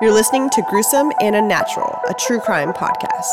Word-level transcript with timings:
You're 0.00 0.12
listening 0.12 0.48
to 0.50 0.62
Gruesome 0.70 1.10
and 1.20 1.34
Unnatural, 1.34 1.98
a 2.08 2.14
true 2.14 2.38
crime 2.38 2.72
podcast. 2.72 3.26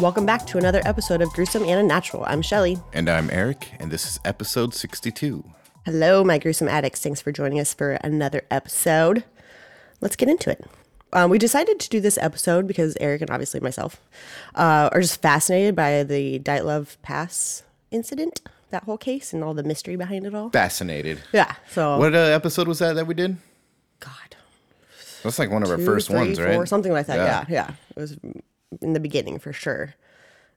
Welcome 0.00 0.24
back 0.24 0.46
to 0.46 0.56
another 0.56 0.80
episode 0.86 1.20
of 1.20 1.30
Gruesome 1.34 1.64
and 1.64 1.78
Unnatural. 1.78 2.24
I'm 2.26 2.40
Shelly. 2.40 2.78
And 2.94 3.10
I'm 3.10 3.28
Eric, 3.30 3.72
and 3.78 3.90
this 3.90 4.06
is 4.06 4.18
episode 4.24 4.72
62. 4.72 5.44
Hello, 5.88 6.22
my 6.22 6.36
gruesome 6.36 6.68
addicts. 6.68 7.00
Thanks 7.00 7.22
for 7.22 7.32
joining 7.32 7.58
us 7.58 7.72
for 7.72 7.92
another 8.04 8.42
episode. 8.50 9.24
Let's 10.02 10.16
get 10.16 10.28
into 10.28 10.50
it. 10.50 10.62
Um, 11.14 11.30
we 11.30 11.38
decided 11.38 11.80
to 11.80 11.88
do 11.88 11.98
this 11.98 12.18
episode 12.18 12.66
because 12.66 12.94
Eric 13.00 13.22
and 13.22 13.30
obviously 13.30 13.58
myself 13.60 13.98
uh, 14.54 14.90
are 14.92 15.00
just 15.00 15.22
fascinated 15.22 15.74
by 15.74 16.02
the 16.02 16.40
Dyatlov 16.40 16.98
Pass 17.00 17.62
incident, 17.90 18.42
that 18.68 18.84
whole 18.84 18.98
case, 18.98 19.32
and 19.32 19.42
all 19.42 19.54
the 19.54 19.62
mystery 19.62 19.96
behind 19.96 20.26
it 20.26 20.34
all. 20.34 20.50
Fascinated. 20.50 21.22
Yeah. 21.32 21.54
So, 21.70 21.96
What 21.96 22.14
uh, 22.14 22.18
episode 22.18 22.68
was 22.68 22.80
that 22.80 22.92
that 22.96 23.06
we 23.06 23.14
did? 23.14 23.38
God, 23.98 24.36
That's 25.22 25.38
like 25.38 25.50
one 25.50 25.62
of 25.62 25.70
our 25.70 25.78
two, 25.78 25.86
first 25.86 26.08
three, 26.08 26.18
ones, 26.18 26.38
four, 26.38 26.46
right? 26.48 26.68
something 26.68 26.92
like 26.92 27.06
that. 27.06 27.16
Yeah. 27.16 27.44
yeah, 27.48 27.72
It 27.96 27.98
was 27.98 28.18
in 28.82 28.92
the 28.92 29.00
beginning 29.00 29.38
for 29.38 29.54
sure. 29.54 29.94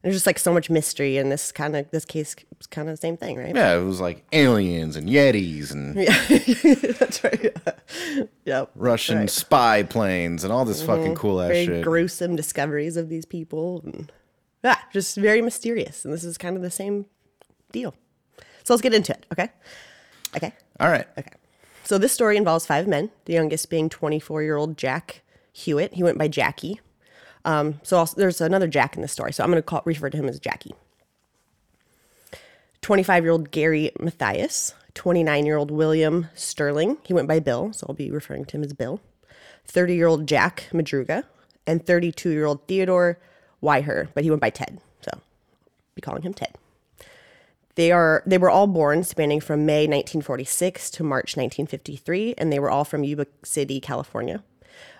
There's 0.01 0.15
just 0.15 0.25
like 0.25 0.39
so 0.39 0.51
much 0.51 0.69
mystery, 0.69 1.17
and 1.17 1.31
this 1.31 1.51
kind 1.51 1.75
of 1.75 1.89
this 1.91 2.05
case 2.05 2.35
is 2.59 2.67
kind 2.67 2.89
of 2.89 2.93
the 2.93 3.01
same 3.01 3.17
thing, 3.17 3.37
right? 3.37 3.55
Yeah, 3.55 3.77
it 3.77 3.83
was 3.83 4.01
like 4.01 4.25
aliens 4.31 4.95
and 4.95 5.07
yetis 5.07 5.71
and 5.71 5.95
yeah, 5.95 6.93
That's 6.93 7.23
right. 7.23 7.43
Yeah. 7.43 8.23
Yep. 8.45 8.71
Russian 8.75 9.17
Right. 9.19 9.29
spy 9.29 9.83
planes 9.83 10.43
and 10.43 10.51
all 10.51 10.65
this 10.65 10.81
fucking 10.81 11.03
mm-hmm. 11.03 11.13
cool 11.13 11.41
ass 11.41 11.53
shit. 11.53 11.83
gruesome 11.83 12.35
discoveries 12.35 12.97
of 12.97 13.09
these 13.09 13.25
people. 13.25 13.81
And, 13.85 14.11
yeah, 14.63 14.77
just 14.91 15.15
very 15.17 15.41
mysterious. 15.41 16.03
And 16.03 16.13
this 16.13 16.23
is 16.23 16.37
kind 16.37 16.55
of 16.55 16.63
the 16.63 16.71
same 16.71 17.05
deal. 17.71 17.93
So 18.63 18.73
let's 18.73 18.81
get 18.81 18.93
into 18.93 19.11
it, 19.11 19.25
okay? 19.31 19.49
Okay. 20.35 20.53
all 20.79 20.89
right. 20.89 21.07
Okay. 21.17 21.31
So 21.83 21.97
this 21.97 22.11
story 22.11 22.37
involves 22.37 22.65
five 22.65 22.87
men, 22.87 23.11
the 23.25 23.33
youngest 23.33 23.69
being 23.69 23.89
24 23.89 24.43
year 24.43 24.55
old 24.55 24.77
Jack 24.77 25.23
Hewitt. 25.51 25.93
He 25.93 26.03
went 26.03 26.17
by 26.17 26.27
Jackie. 26.27 26.79
Um, 27.45 27.79
so 27.83 27.97
also, 27.97 28.15
there's 28.17 28.41
another 28.41 28.67
Jack 28.67 28.95
in 28.95 29.01
this 29.01 29.11
story. 29.11 29.33
So 29.33 29.43
I'm 29.43 29.51
going 29.51 29.61
to 29.61 29.81
refer 29.85 30.09
to 30.09 30.17
him 30.17 30.27
as 30.29 30.39
Jackie. 30.39 30.75
25 32.81 33.23
year 33.23 33.31
old 33.31 33.51
Gary 33.51 33.91
Mathias, 33.99 34.73
29 34.95 35.45
year 35.45 35.57
old 35.57 35.71
William 35.71 36.27
Sterling. 36.35 36.97
He 37.03 37.13
went 37.13 37.27
by 37.27 37.39
Bill, 37.39 37.73
so 37.73 37.85
I'll 37.87 37.95
be 37.95 38.11
referring 38.11 38.45
to 38.45 38.57
him 38.57 38.63
as 38.63 38.73
Bill. 38.73 38.99
30 39.65 39.95
year 39.95 40.07
old 40.07 40.27
Jack 40.27 40.67
Madruga, 40.71 41.23
and 41.67 41.85
32 41.85 42.29
year 42.29 42.45
old 42.45 42.67
Theodore 42.67 43.19
Weiher, 43.61 44.09
but 44.13 44.23
he 44.23 44.29
went 44.29 44.41
by 44.41 44.49
Ted. 44.49 44.79
So 45.01 45.11
I'll 45.13 45.21
be 45.95 46.01
calling 46.01 46.23
him 46.23 46.33
Ted. 46.33 46.55
They 47.75 47.91
are 47.91 48.23
they 48.25 48.37
were 48.37 48.49
all 48.49 48.67
born 48.67 49.03
spanning 49.03 49.39
from 49.39 49.65
May 49.65 49.83
1946 49.83 50.89
to 50.91 51.03
March 51.03 51.37
1953, 51.37 52.35
and 52.37 52.51
they 52.51 52.59
were 52.59 52.69
all 52.69 52.83
from 52.83 53.03
Yuba 53.03 53.27
City, 53.43 53.79
California, 53.79 54.43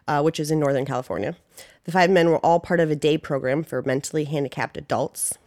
uh, 0.08 0.22
which 0.22 0.40
is 0.40 0.52
in 0.52 0.60
Northern 0.60 0.86
California. 0.86 1.36
The 1.84 1.92
five 1.92 2.10
men 2.10 2.30
were 2.30 2.38
all 2.46 2.60
part 2.60 2.80
of 2.80 2.92
a 2.92 2.96
day 2.96 3.18
program 3.18 3.64
for 3.64 3.82
mentally 3.82 4.26
handicapped 4.26 4.78
adults. 4.78 5.38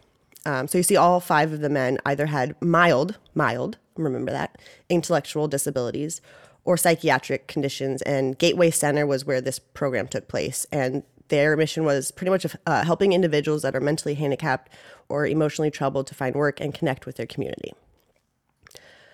Um, 0.45 0.67
so 0.67 0.77
you 0.77 0.83
see, 0.83 0.95
all 0.95 1.19
five 1.19 1.51
of 1.53 1.61
the 1.61 1.69
men 1.69 1.97
either 2.05 2.27
had 2.27 2.61
mild, 2.61 3.17
mild, 3.33 3.77
remember 3.95 4.31
that, 4.31 4.59
intellectual 4.89 5.47
disabilities 5.47 6.21
or 6.65 6.77
psychiatric 6.77 7.47
conditions. 7.47 8.01
And 8.01 8.37
Gateway 8.37 8.71
Center 8.71 9.05
was 9.05 9.25
where 9.25 9.41
this 9.41 9.59
program 9.59 10.07
took 10.07 10.27
place. 10.27 10.65
And 10.71 11.03
their 11.29 11.55
mission 11.57 11.85
was 11.85 12.11
pretty 12.11 12.31
much 12.31 12.45
uh, 12.65 12.83
helping 12.83 13.13
individuals 13.13 13.61
that 13.61 13.75
are 13.75 13.81
mentally 13.81 14.15
handicapped 14.15 14.71
or 15.09 15.25
emotionally 15.25 15.71
troubled 15.71 16.07
to 16.07 16.15
find 16.15 16.35
work 16.35 16.59
and 16.59 16.73
connect 16.73 17.05
with 17.05 17.17
their 17.17 17.25
community. 17.25 17.73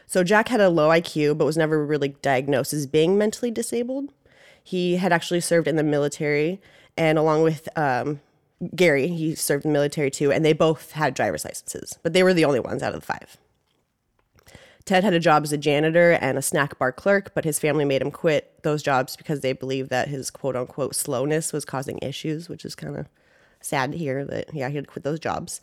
So 0.08 0.24
Jack 0.24 0.50
had 0.50 0.60
a 0.60 0.70
low 0.70 0.90
IQ, 0.90 1.38
but 1.38 1.46
was 1.46 1.58
never 1.58 1.86
really 1.86 2.10
diagnosed 2.22 2.74
as 2.74 2.86
being 2.86 3.18
mentally 3.18 3.52
disabled. 3.52 4.12
He 4.64 4.98
had 4.98 5.12
actually 5.12 5.42
served 5.42 5.68
in 5.68 5.76
the 5.76 5.84
military, 5.84 6.62
and 6.98 7.18
along 7.18 7.44
with 7.44 7.68
um, 7.78 8.22
Gary, 8.76 9.08
he 9.08 9.36
served 9.36 9.66
in 9.66 9.72
the 9.72 9.78
military 9.78 10.12
too, 10.12 10.32
and 10.32 10.46
they 10.46 10.54
both 10.54 10.92
had 10.92 11.14
driver's 11.14 11.46
licenses, 11.46 11.98
but 12.04 12.14
they 12.14 12.24
were 12.24 12.34
the 12.34 12.46
only 12.46 12.60
ones 12.60 12.84
out 12.84 12.94
of 12.94 13.02
the 13.02 13.06
five. 13.06 13.38
Ted 14.86 15.04
had 15.04 15.14
a 15.14 15.20
job 15.20 15.44
as 15.44 15.52
a 15.52 15.58
janitor 15.58 16.14
and 16.14 16.38
a 16.38 16.42
snack 16.42 16.78
bar 16.80 16.92
clerk, 16.92 17.34
but 17.34 17.46
his 17.46 17.60
family 17.60 17.86
made 17.86 18.02
him 18.02 18.12
quit 18.12 18.62
those 18.64 18.82
jobs 18.82 19.16
because 19.16 19.42
they 19.42 19.54
believed 19.54 19.90
that 19.90 20.08
his 20.08 20.32
quote 20.32 20.56
unquote 20.56 20.96
slowness 20.96 21.54
was 21.54 21.66
causing 21.66 22.00
issues, 22.02 22.50
which 22.50 22.66
is 22.66 22.76
kind 22.76 22.96
of 22.96 23.08
sad 23.60 23.92
to 23.92 23.98
hear 23.98 24.26
that, 24.26 24.54
yeah, 24.54 24.70
he 24.70 24.76
had 24.76 24.88
quit 24.88 25.04
those 25.04 25.20
jobs. 25.20 25.62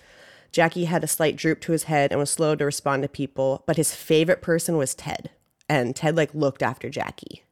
Jackie 0.52 0.86
had 0.86 1.04
a 1.04 1.08
slight 1.08 1.36
droop 1.36 1.60
to 1.60 1.72
his 1.72 1.84
head 1.84 2.10
and 2.10 2.18
was 2.18 2.30
slow 2.30 2.54
to 2.54 2.64
respond 2.64 3.02
to 3.02 3.08
people, 3.08 3.64
but 3.66 3.76
his 3.76 3.94
favorite 3.94 4.40
person 4.40 4.76
was 4.76 4.94
Ted. 4.94 5.30
And 5.68 5.94
Ted 5.94 6.16
like 6.16 6.32
looked 6.32 6.62
after 6.62 6.88
Jackie. 6.88 7.42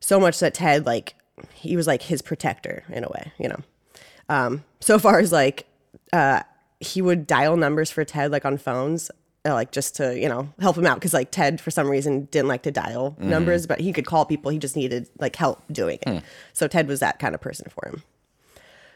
So 0.00 0.18
much 0.18 0.38
that 0.40 0.54
Ted 0.54 0.86
like 0.86 1.14
he 1.54 1.76
was 1.76 1.86
like 1.86 2.02
his 2.02 2.22
protector 2.22 2.84
in 2.90 3.04
a 3.04 3.08
way, 3.08 3.32
you 3.38 3.48
know. 3.48 3.60
Um, 4.28 4.64
so 4.80 4.98
far 4.98 5.18
as 5.18 5.32
like 5.32 5.66
uh 6.12 6.42
he 6.80 7.02
would 7.02 7.26
dial 7.26 7.56
numbers 7.56 7.90
for 7.90 8.04
Ted 8.04 8.30
like 8.30 8.44
on 8.46 8.56
phones, 8.56 9.10
uh, 9.44 9.52
like 9.52 9.70
just 9.70 9.96
to, 9.96 10.18
you 10.18 10.28
know, 10.28 10.48
help 10.60 10.78
him 10.78 10.86
out 10.86 10.94
because 10.94 11.12
like 11.12 11.30
Ted 11.30 11.60
for 11.60 11.70
some 11.70 11.88
reason 11.88 12.24
didn't 12.30 12.48
like 12.48 12.62
to 12.62 12.70
dial 12.70 13.16
numbers, 13.18 13.66
but 13.66 13.80
he 13.80 13.92
could 13.92 14.06
call 14.06 14.24
people. 14.24 14.50
He 14.50 14.58
just 14.58 14.76
needed 14.76 15.08
like 15.18 15.36
help 15.36 15.62
doing 15.70 15.98
it. 16.06 16.22
So 16.54 16.66
Ted 16.68 16.88
was 16.88 17.00
that 17.00 17.18
kind 17.18 17.34
of 17.34 17.40
person 17.40 17.66
for 17.70 17.88
him. 17.88 18.02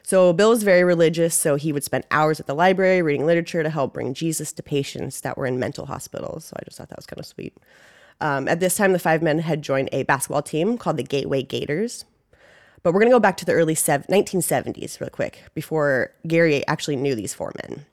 So 0.03 0.35
Bill 0.35 0.51
was 0.51 0.63
very 0.63 0.85
religious, 0.85 1.35
so 1.35 1.57
he 1.57 1.73
would 1.73 1.83
spend 1.83 2.05
hours 2.11 2.39
at 2.39 2.47
the 2.47 2.55
library 2.55 3.01
reading 3.01 3.25
literature 3.25 3.63
to 3.63 3.71
help 3.71 3.95
bring 3.95 4.13
Jesus 4.13 4.53
to 4.53 4.63
patients 4.63 5.23
that 5.23 5.39
were 5.39 5.47
in 5.47 5.59
mental 5.59 5.87
hospitals. 5.87 6.45
So 6.45 6.57
I 6.59 6.65
just 6.65 6.77
thought 6.77 6.91
that 6.91 6.99
was 6.99 7.07
kind 7.07 7.19
of 7.21 7.25
sweet. 7.27 7.55
Um, 8.21 8.49
at 8.49 8.61
this 8.61 8.77
time, 8.77 8.93
the 8.93 8.99
five 8.99 9.23
men 9.23 9.41
had 9.41 9.63
joined 9.63 9.89
a 9.93 10.05
basketball 10.05 10.43
team 10.43 10.79
called 10.79 10.97
the 10.97 11.03
Gateway 11.03 11.43
Gators. 11.43 12.05
But 12.83 12.93
we're 12.93 13.01
going 13.01 13.11
to 13.11 13.17
go 13.17 13.21
back 13.21 13.39
to 13.39 13.45
the 13.45 13.53
early 13.53 13.75
sev- 13.75 14.07
1970s 14.09 15.01
real 15.01 15.11
quick 15.11 15.43
before 15.55 16.13
Gary 16.27 16.67
actually 16.67 16.97
knew 16.97 17.15
these 17.15 17.35
four 17.35 17.53
men. 17.63 17.87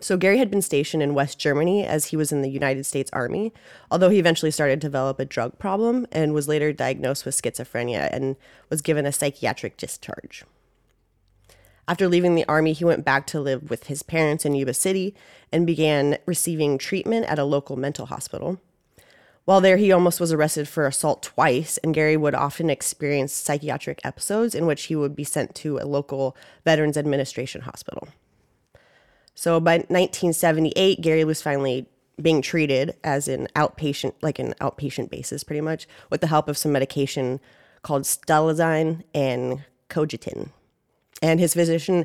So 0.00 0.16
Gary 0.16 0.38
had 0.38 0.50
been 0.50 0.62
stationed 0.62 1.02
in 1.02 1.14
West 1.14 1.38
Germany 1.38 1.84
as 1.84 2.06
he 2.06 2.16
was 2.16 2.32
in 2.32 2.42
the 2.42 2.50
United 2.50 2.86
States 2.86 3.10
Army, 3.12 3.52
although 3.90 4.08
he 4.08 4.18
eventually 4.18 4.50
started 4.50 4.80
to 4.80 4.86
develop 4.86 5.18
a 5.18 5.24
drug 5.24 5.58
problem 5.58 6.06
and 6.10 6.32
was 6.32 6.48
later 6.48 6.72
diagnosed 6.72 7.24
with 7.24 7.40
schizophrenia 7.40 8.08
and 8.12 8.36
was 8.68 8.82
given 8.82 9.04
a 9.04 9.12
psychiatric 9.12 9.76
discharge. 9.76 10.44
After 11.86 12.08
leaving 12.08 12.36
the 12.36 12.48
army, 12.48 12.72
he 12.72 12.84
went 12.84 13.04
back 13.04 13.26
to 13.28 13.40
live 13.40 13.68
with 13.68 13.88
his 13.88 14.02
parents 14.02 14.44
in 14.44 14.54
Yuba 14.54 14.74
City 14.74 15.14
and 15.52 15.66
began 15.66 16.18
receiving 16.24 16.78
treatment 16.78 17.26
at 17.26 17.38
a 17.38 17.44
local 17.44 17.76
mental 17.76 18.06
hospital. 18.06 18.60
While 19.44 19.60
there, 19.60 19.78
he 19.78 19.90
almost 19.90 20.20
was 20.20 20.32
arrested 20.32 20.68
for 20.68 20.86
assault 20.86 21.22
twice, 21.22 21.78
and 21.78 21.94
Gary 21.94 22.16
would 22.16 22.34
often 22.34 22.70
experience 22.70 23.32
psychiatric 23.32 24.00
episodes 24.04 24.54
in 24.54 24.66
which 24.66 24.84
he 24.84 24.96
would 24.96 25.16
be 25.16 25.24
sent 25.24 25.54
to 25.56 25.78
a 25.78 25.86
local 25.86 26.36
Veterans 26.64 26.96
Administration 26.96 27.62
hospital. 27.62 28.08
So 29.34 29.58
by 29.58 29.78
1978, 29.78 31.00
Gary 31.00 31.24
was 31.24 31.42
finally 31.42 31.86
being 32.20 32.42
treated 32.42 32.94
as 33.02 33.28
an 33.28 33.48
outpatient, 33.56 34.12
like 34.20 34.38
an 34.38 34.54
outpatient 34.60 35.10
basis, 35.10 35.42
pretty 35.42 35.62
much, 35.62 35.88
with 36.10 36.20
the 36.20 36.26
help 36.26 36.48
of 36.48 36.58
some 36.58 36.72
medication 36.72 37.40
called 37.82 38.02
Stelazine 38.02 39.02
and 39.14 39.64
Cogentin. 39.88 40.50
And 41.22 41.40
his 41.40 41.54
physician 41.54 42.04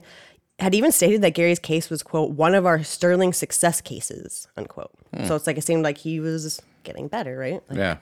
had 0.60 0.74
even 0.74 0.92
stated 0.92 1.22
that 1.22 1.34
Gary's 1.34 1.60
case 1.60 1.90
was, 1.90 2.02
quote, 2.02 2.32
one 2.32 2.56
of 2.56 2.66
our 2.66 2.82
sterling 2.82 3.34
success 3.34 3.82
cases, 3.82 4.48
unquote. 4.56 4.92
So 5.26 5.36
it's 5.36 5.48
like 5.48 5.58
it 5.58 5.64
seemed 5.64 5.84
like 5.84 5.98
he 5.98 6.20
was 6.22 6.62
getting 6.86 7.08
better, 7.08 7.38
right? 7.38 7.62
Like, 7.70 7.78
Yeah. 7.78 7.98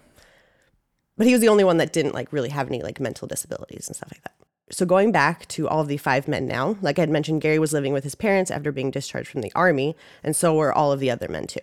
but 1.17 1.25
he 1.27 1.33
was 1.33 1.41
the 1.41 1.49
only 1.49 1.63
one 1.63 1.77
that 1.77 1.91
didn't 1.93 2.13
like 2.13 2.31
really 2.31 2.49
have 2.49 2.67
any 2.67 2.81
like 2.81 2.99
mental 2.99 3.27
disabilities 3.27 3.87
and 3.87 3.95
stuff 3.95 4.11
like 4.13 4.23
that. 4.23 4.33
So 4.71 4.85
going 4.85 5.11
back 5.11 5.47
to 5.49 5.67
all 5.67 5.81
of 5.81 5.87
the 5.87 5.97
five 5.97 6.27
men 6.27 6.47
now, 6.47 6.77
like 6.81 6.97
I 6.97 7.01
had 7.01 7.09
mentioned, 7.09 7.41
Gary 7.41 7.59
was 7.59 7.73
living 7.73 7.93
with 7.93 8.03
his 8.03 8.15
parents 8.15 8.49
after 8.49 8.71
being 8.71 8.91
discharged 8.91 9.29
from 9.29 9.41
the 9.41 9.51
army, 9.55 9.95
and 10.23 10.35
so 10.35 10.55
were 10.55 10.73
all 10.73 10.91
of 10.91 10.99
the 10.99 11.11
other 11.11 11.27
men 11.27 11.47
too. 11.47 11.59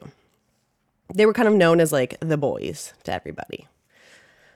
They 1.13 1.27
were 1.27 1.33
kind 1.33 1.49
of 1.49 1.55
known 1.55 1.81
as 1.81 1.93
like 1.93 2.17
the 2.21 2.37
boys 2.37 2.93
to 3.05 3.13
everybody. 3.13 3.67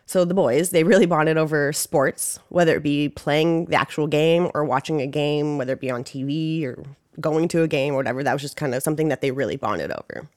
So 0.07 0.25
the 0.27 0.35
boys, 0.35 0.71
they 0.71 0.85
really 0.85 1.07
bonded 1.07 1.39
over 1.39 1.73
sports, 1.73 2.39
whether 2.51 2.77
it 2.77 2.83
be 2.83 3.09
playing 3.09 3.65
the 3.67 3.77
actual 3.77 4.07
game 4.07 4.51
or 4.55 4.63
watching 4.65 5.01
a 5.01 5.07
game, 5.07 5.57
whether 5.59 5.73
it 5.73 5.81
be 5.81 5.91
on 5.91 6.05
TV 6.05 6.65
or 6.65 6.85
going 7.19 7.49
to 7.49 7.63
a 7.63 7.69
game 7.69 7.95
or 7.95 7.97
whatever. 7.97 8.23
That 8.23 8.35
was 8.35 8.43
just 8.43 8.57
kind 8.57 8.75
of 8.75 8.83
something 8.83 9.09
that 9.09 9.23
they 9.23 9.31
really 9.31 9.57
bonded 9.57 9.91
over. 9.91 10.29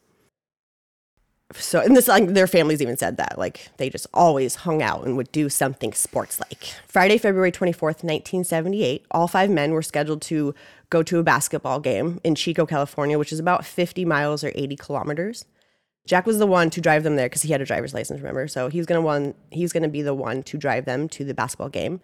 So, 1.54 1.80
and 1.80 1.96
this, 1.96 2.10
like, 2.10 2.28
their 2.34 2.48
families 2.48 2.82
even 2.82 2.98
said 2.98 3.18
that, 3.18 3.38
like, 3.38 3.70
they 3.78 3.90
just 3.90 4.08
always 4.14 4.56
hung 4.56 4.82
out 4.82 5.06
and 5.06 5.16
would 5.16 5.32
do 5.32 5.48
something 5.48 5.94
sports 5.94 6.42
like. 6.42 6.66
Friday, 6.88 7.18
February 7.18 7.54
24th, 7.54 8.04
1978, 8.04 9.06
all 9.12 9.30
five 9.30 9.50
men 9.50 9.72
were 9.72 9.82
scheduled 9.82 10.22
to 10.24 10.54
go 10.90 11.04
to 11.04 11.20
a 11.20 11.24
basketball 11.24 11.80
game 11.80 12.20
in 12.24 12.36
Chico, 12.36 12.66
California, 12.66 13.18
which 13.18 13.32
is 13.32 13.40
about 13.40 13.66
50 13.66 14.04
miles 14.04 14.44
or 14.44 14.52
80 14.56 14.76
kilometers. 14.76 15.46
Jack 16.06 16.26
was 16.26 16.38
the 16.38 16.48
one 16.48 16.70
to 16.70 16.82
drive 16.82 17.04
them 17.04 17.18
there 17.18 17.28
because 17.28 17.42
he 17.42 17.52
had 17.52 17.62
a 17.62 17.66
driver's 17.66 17.94
license, 17.94 18.20
remember? 18.20 18.48
So 18.48 18.70
he 18.70 18.78
was 18.78 18.88
gonna 18.88 19.02
one 19.02 19.34
he's 19.52 19.74
gonna 19.74 19.90
be 19.90 20.02
the 20.02 20.14
one 20.14 20.42
to 20.44 20.58
drive 20.58 20.86
them 20.86 21.10
to 21.10 21.26
the 21.26 21.34
basketball 21.34 21.68
game. 21.68 22.00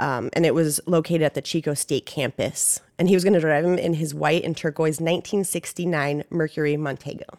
Um, 0.00 0.30
and 0.32 0.44
it 0.44 0.54
was 0.54 0.80
located 0.86 1.22
at 1.22 1.34
the 1.34 1.42
Chico 1.42 1.74
State 1.74 2.04
campus. 2.04 2.80
And 2.98 3.08
he 3.08 3.14
was 3.14 3.22
gonna 3.22 3.38
drive 3.38 3.62
them 3.62 3.78
in 3.78 3.94
his 3.94 4.12
white 4.12 4.44
and 4.44 4.56
turquoise 4.56 5.00
1969 5.00 6.24
Mercury 6.30 6.76
Montego. 6.76 7.38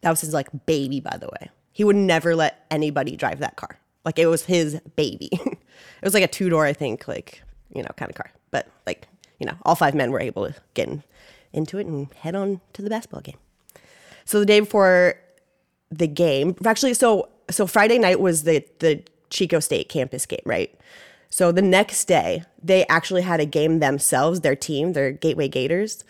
That 0.00 0.10
was 0.10 0.20
his 0.20 0.32
like 0.32 0.48
baby, 0.66 1.00
by 1.00 1.16
the 1.16 1.26
way. 1.26 1.50
He 1.72 1.84
would 1.84 1.96
never 1.96 2.34
let 2.34 2.66
anybody 2.70 3.16
drive 3.16 3.38
that 3.40 3.56
car. 3.56 3.78
Like 4.04 4.18
it 4.18 4.26
was 4.26 4.44
his 4.44 4.80
baby. 4.96 5.28
it 5.32 5.58
was 6.02 6.14
like 6.14 6.22
a 6.22 6.28
two 6.28 6.48
door, 6.48 6.64
I 6.64 6.72
think, 6.72 7.06
like, 7.08 7.42
you 7.74 7.82
know, 7.82 7.90
kind 7.96 8.10
of 8.10 8.16
car. 8.16 8.30
But 8.50 8.68
like, 8.86 9.06
you 9.38 9.46
know, 9.46 9.54
all 9.64 9.74
five 9.74 9.94
men 9.94 10.10
were 10.10 10.20
able 10.20 10.46
to 10.46 10.54
get 10.74 10.88
in, 10.88 11.02
into 11.52 11.78
it 11.78 11.86
and 11.86 12.12
head 12.14 12.34
on 12.34 12.60
to 12.72 12.82
the 12.82 12.90
basketball 12.90 13.20
game. 13.20 13.36
So 14.24 14.40
the 14.40 14.46
day 14.46 14.60
before 14.60 15.14
the 15.90 16.06
game, 16.06 16.54
actually, 16.64 16.94
so 16.94 17.28
so 17.50 17.66
Friday 17.66 17.98
night 17.98 18.20
was 18.20 18.44
the 18.44 18.64
the 18.78 19.02
Chico 19.30 19.60
State 19.60 19.88
campus 19.88 20.26
game, 20.26 20.40
right? 20.44 20.74
So 21.30 21.52
the 21.52 21.62
next 21.62 22.06
day, 22.06 22.44
they 22.62 22.86
actually 22.86 23.22
had 23.22 23.40
a 23.40 23.46
game 23.46 23.80
themselves, 23.80 24.40
their 24.40 24.56
team, 24.56 24.94
their 24.94 25.12
Gateway 25.12 25.48
Gators. 25.48 26.04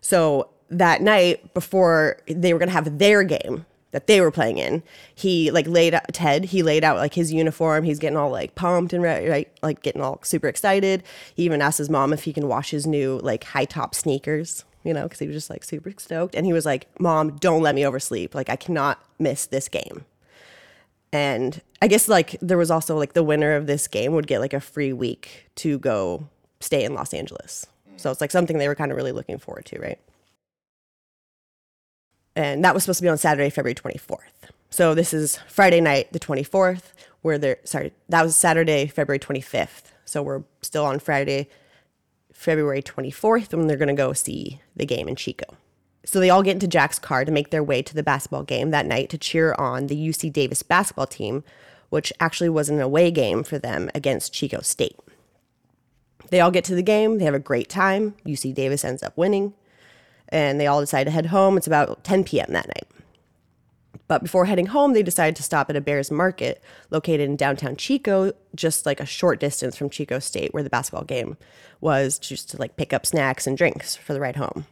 So 0.00 0.50
that 0.70 1.02
night 1.02 1.52
before 1.54 2.18
they 2.26 2.52
were 2.52 2.58
going 2.58 2.68
to 2.68 2.74
have 2.74 2.98
their 2.98 3.22
game 3.22 3.66
that 3.90 4.06
they 4.08 4.20
were 4.20 4.30
playing 4.30 4.58
in, 4.58 4.82
he 5.14 5.50
like 5.50 5.68
laid 5.68 5.94
out 5.94 6.12
Ted, 6.12 6.46
he 6.46 6.62
laid 6.62 6.82
out 6.82 6.96
like 6.96 7.14
his 7.14 7.32
uniform. 7.32 7.84
He's 7.84 7.98
getting 7.98 8.16
all 8.16 8.30
like 8.30 8.54
pumped 8.54 8.92
and 8.92 9.02
right, 9.02 9.28
right 9.28 9.58
like 9.62 9.82
getting 9.82 10.02
all 10.02 10.18
super 10.22 10.48
excited. 10.48 11.02
He 11.34 11.44
even 11.44 11.62
asked 11.62 11.78
his 11.78 11.90
mom 11.90 12.12
if 12.12 12.24
he 12.24 12.32
can 12.32 12.48
wash 12.48 12.70
his 12.70 12.86
new 12.86 13.20
like 13.22 13.44
high 13.44 13.66
top 13.66 13.94
sneakers 13.94 14.64
you 14.84 14.92
know, 14.92 15.04
because 15.04 15.18
he 15.18 15.26
was 15.26 15.34
just 15.34 15.50
like 15.50 15.64
super 15.64 15.90
stoked. 15.96 16.34
And 16.34 16.46
he 16.46 16.52
was 16.52 16.66
like, 16.66 16.86
Mom, 17.00 17.36
don't 17.38 17.62
let 17.62 17.74
me 17.74 17.86
oversleep. 17.86 18.34
Like, 18.34 18.50
I 18.50 18.56
cannot 18.56 19.02
miss 19.18 19.46
this 19.46 19.68
game. 19.68 20.04
And 21.10 21.60
I 21.80 21.88
guess 21.88 22.08
like 22.08 22.36
there 22.40 22.58
was 22.58 22.70
also 22.70 22.96
like 22.98 23.14
the 23.14 23.22
winner 23.22 23.54
of 23.54 23.66
this 23.66 23.88
game 23.88 24.12
would 24.12 24.26
get 24.26 24.40
like 24.40 24.52
a 24.52 24.60
free 24.60 24.92
week 24.92 25.48
to 25.56 25.78
go 25.78 26.28
stay 26.60 26.84
in 26.84 26.94
Los 26.94 27.14
Angeles. 27.14 27.66
So 27.96 28.10
it's 28.10 28.20
like 28.20 28.30
something 28.30 28.58
they 28.58 28.68
were 28.68 28.74
kind 28.74 28.90
of 28.90 28.96
really 28.96 29.12
looking 29.12 29.38
forward 29.38 29.64
to, 29.66 29.80
right? 29.80 29.98
And 32.36 32.64
that 32.64 32.74
was 32.74 32.82
supposed 32.82 32.98
to 32.98 33.02
be 33.02 33.08
on 33.08 33.18
Saturday, 33.18 33.50
February 33.50 33.74
24th. 33.74 34.50
So 34.70 34.94
this 34.94 35.14
is 35.14 35.38
Friday 35.48 35.80
night, 35.80 36.12
the 36.12 36.18
24th, 36.18 36.92
where 37.22 37.38
they're, 37.38 37.58
sorry, 37.64 37.92
that 38.08 38.22
was 38.22 38.34
Saturday, 38.34 38.86
February 38.86 39.20
25th. 39.20 39.92
So 40.04 40.22
we're 40.22 40.42
still 40.62 40.84
on 40.84 40.98
Friday, 40.98 41.48
February 42.32 42.82
24th 42.82 43.54
when 43.54 43.68
they're 43.68 43.76
going 43.76 43.88
to 43.88 43.94
go 43.94 44.12
see 44.12 44.60
the 44.74 44.84
game 44.84 45.08
in 45.08 45.16
Chico. 45.16 45.56
So 46.04 46.20
they 46.20 46.28
all 46.28 46.42
get 46.42 46.52
into 46.52 46.68
Jack's 46.68 46.98
car 46.98 47.24
to 47.24 47.32
make 47.32 47.50
their 47.50 47.62
way 47.62 47.80
to 47.82 47.94
the 47.94 48.02
basketball 48.02 48.42
game 48.42 48.70
that 48.70 48.84
night 48.84 49.08
to 49.10 49.18
cheer 49.18 49.54
on 49.54 49.86
the 49.86 49.96
UC 49.96 50.32
Davis 50.32 50.62
basketball 50.62 51.06
team, 51.06 51.44
which 51.88 52.12
actually 52.20 52.50
was 52.50 52.68
an 52.68 52.80
away 52.80 53.10
game 53.10 53.42
for 53.42 53.58
them 53.58 53.90
against 53.94 54.34
Chico 54.34 54.60
State. 54.60 54.98
They 56.30 56.40
all 56.40 56.50
get 56.50 56.64
to 56.64 56.74
the 56.74 56.82
game, 56.82 57.18
they 57.18 57.24
have 57.24 57.34
a 57.34 57.38
great 57.38 57.68
time. 57.68 58.16
UC 58.26 58.54
Davis 58.54 58.84
ends 58.84 59.02
up 59.02 59.16
winning, 59.16 59.54
and 60.34 60.60
they 60.60 60.66
all 60.66 60.80
decide 60.80 61.04
to 61.04 61.12
head 61.12 61.26
home. 61.26 61.56
It's 61.56 61.68
about 61.68 62.02
10 62.02 62.24
p.m. 62.24 62.48
that 62.50 62.66
night. 62.66 62.88
But 64.08 64.20
before 64.20 64.46
heading 64.46 64.66
home, 64.66 64.92
they 64.92 65.02
decided 65.04 65.36
to 65.36 65.44
stop 65.44 65.70
at 65.70 65.76
a 65.76 65.80
Behr's 65.80 66.10
Market 66.10 66.60
located 66.90 67.20
in 67.20 67.36
downtown 67.36 67.76
Chico, 67.76 68.32
just 68.54 68.84
like 68.84 68.98
a 68.98 69.06
short 69.06 69.38
distance 69.38 69.76
from 69.76 69.88
Chico 69.88 70.18
State, 70.18 70.52
where 70.52 70.64
the 70.64 70.68
basketball 70.68 71.04
game 71.04 71.36
was, 71.80 72.18
just 72.18 72.50
to 72.50 72.56
like 72.56 72.76
pick 72.76 72.92
up 72.92 73.06
snacks 73.06 73.46
and 73.46 73.56
drinks 73.56 73.94
for 73.94 74.12
the 74.12 74.20
ride 74.20 74.34
home. 74.34 74.66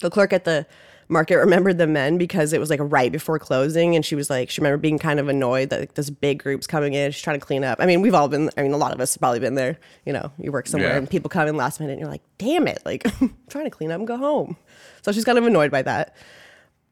The 0.00 0.10
clerk 0.10 0.32
at 0.32 0.44
the 0.44 0.66
market 1.08 1.36
remembered 1.38 1.78
the 1.78 1.86
men 1.86 2.18
because 2.18 2.52
it 2.52 2.60
was 2.60 2.70
like 2.70 2.80
right 2.82 3.10
before 3.10 3.38
closing, 3.38 3.96
and 3.96 4.04
she 4.04 4.14
was 4.14 4.28
like, 4.30 4.50
she 4.50 4.60
remembered 4.60 4.82
being 4.82 4.98
kind 4.98 5.18
of 5.20 5.28
annoyed 5.28 5.70
that 5.70 5.80
like, 5.80 5.94
this 5.94 6.10
big 6.10 6.42
group's 6.42 6.66
coming 6.66 6.94
in. 6.94 7.10
She's 7.12 7.22
trying 7.22 7.38
to 7.40 7.44
clean 7.44 7.64
up. 7.64 7.78
I 7.80 7.86
mean, 7.86 8.00
we've 8.02 8.14
all 8.14 8.28
been. 8.28 8.50
I 8.56 8.62
mean, 8.62 8.72
a 8.72 8.76
lot 8.76 8.92
of 8.92 9.00
us 9.00 9.14
have 9.14 9.20
probably 9.20 9.40
been 9.40 9.54
there. 9.54 9.78
You 10.04 10.12
know, 10.12 10.30
you 10.38 10.52
work 10.52 10.66
somewhere 10.66 10.90
Yeah. 10.90 10.96
and 10.98 11.08
people 11.10 11.28
come 11.28 11.48
in 11.48 11.56
last 11.56 11.80
minute, 11.80 11.92
and 11.92 12.00
you're 12.00 12.10
like, 12.10 12.22
damn 12.38 12.66
it, 12.68 12.82
like 12.84 13.06
I'm 13.22 13.34
trying 13.48 13.64
to 13.64 13.70
clean 13.70 13.90
up 13.90 13.98
and 13.98 14.06
go 14.06 14.16
home. 14.16 14.56
So 15.02 15.12
she's 15.12 15.24
kind 15.24 15.38
of 15.38 15.46
annoyed 15.46 15.70
by 15.70 15.82
that. 15.82 16.14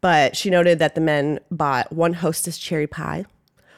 But 0.01 0.37
she 0.37 0.51
noted 0.51 0.79
that 0.79 0.95
the 0.95 1.01
men 1.01 1.41
bought 1.51 1.93
one 1.93 2.13
Hostess 2.15 2.59
cherry 2.59 2.87
pie, 2.87 3.25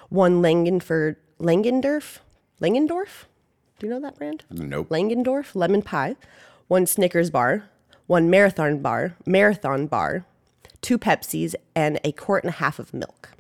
one 0.08 0.42
Langenford 0.42 1.16
Langendorf 1.40 2.18
Langendorf. 2.60 3.24
Do 3.78 3.86
you 3.86 3.92
know 3.92 4.00
that 4.00 4.18
brand? 4.18 4.44
Nope. 4.50 4.88
Langendorf 4.88 5.54
lemon 5.54 5.82
pie, 5.82 6.16
one 6.66 6.86
Snickers 6.86 7.30
bar, 7.30 7.64
one 8.08 8.28
marathon 8.28 8.80
bar, 8.80 9.14
marathon 9.26 9.86
bar, 9.86 10.24
two 10.82 10.98
Pepsis, 10.98 11.54
and 11.74 12.00
a 12.04 12.12
quart 12.12 12.44
and 12.44 12.50
a 12.50 12.56
half 12.56 12.78
of 12.78 12.94
milk. 12.94 13.30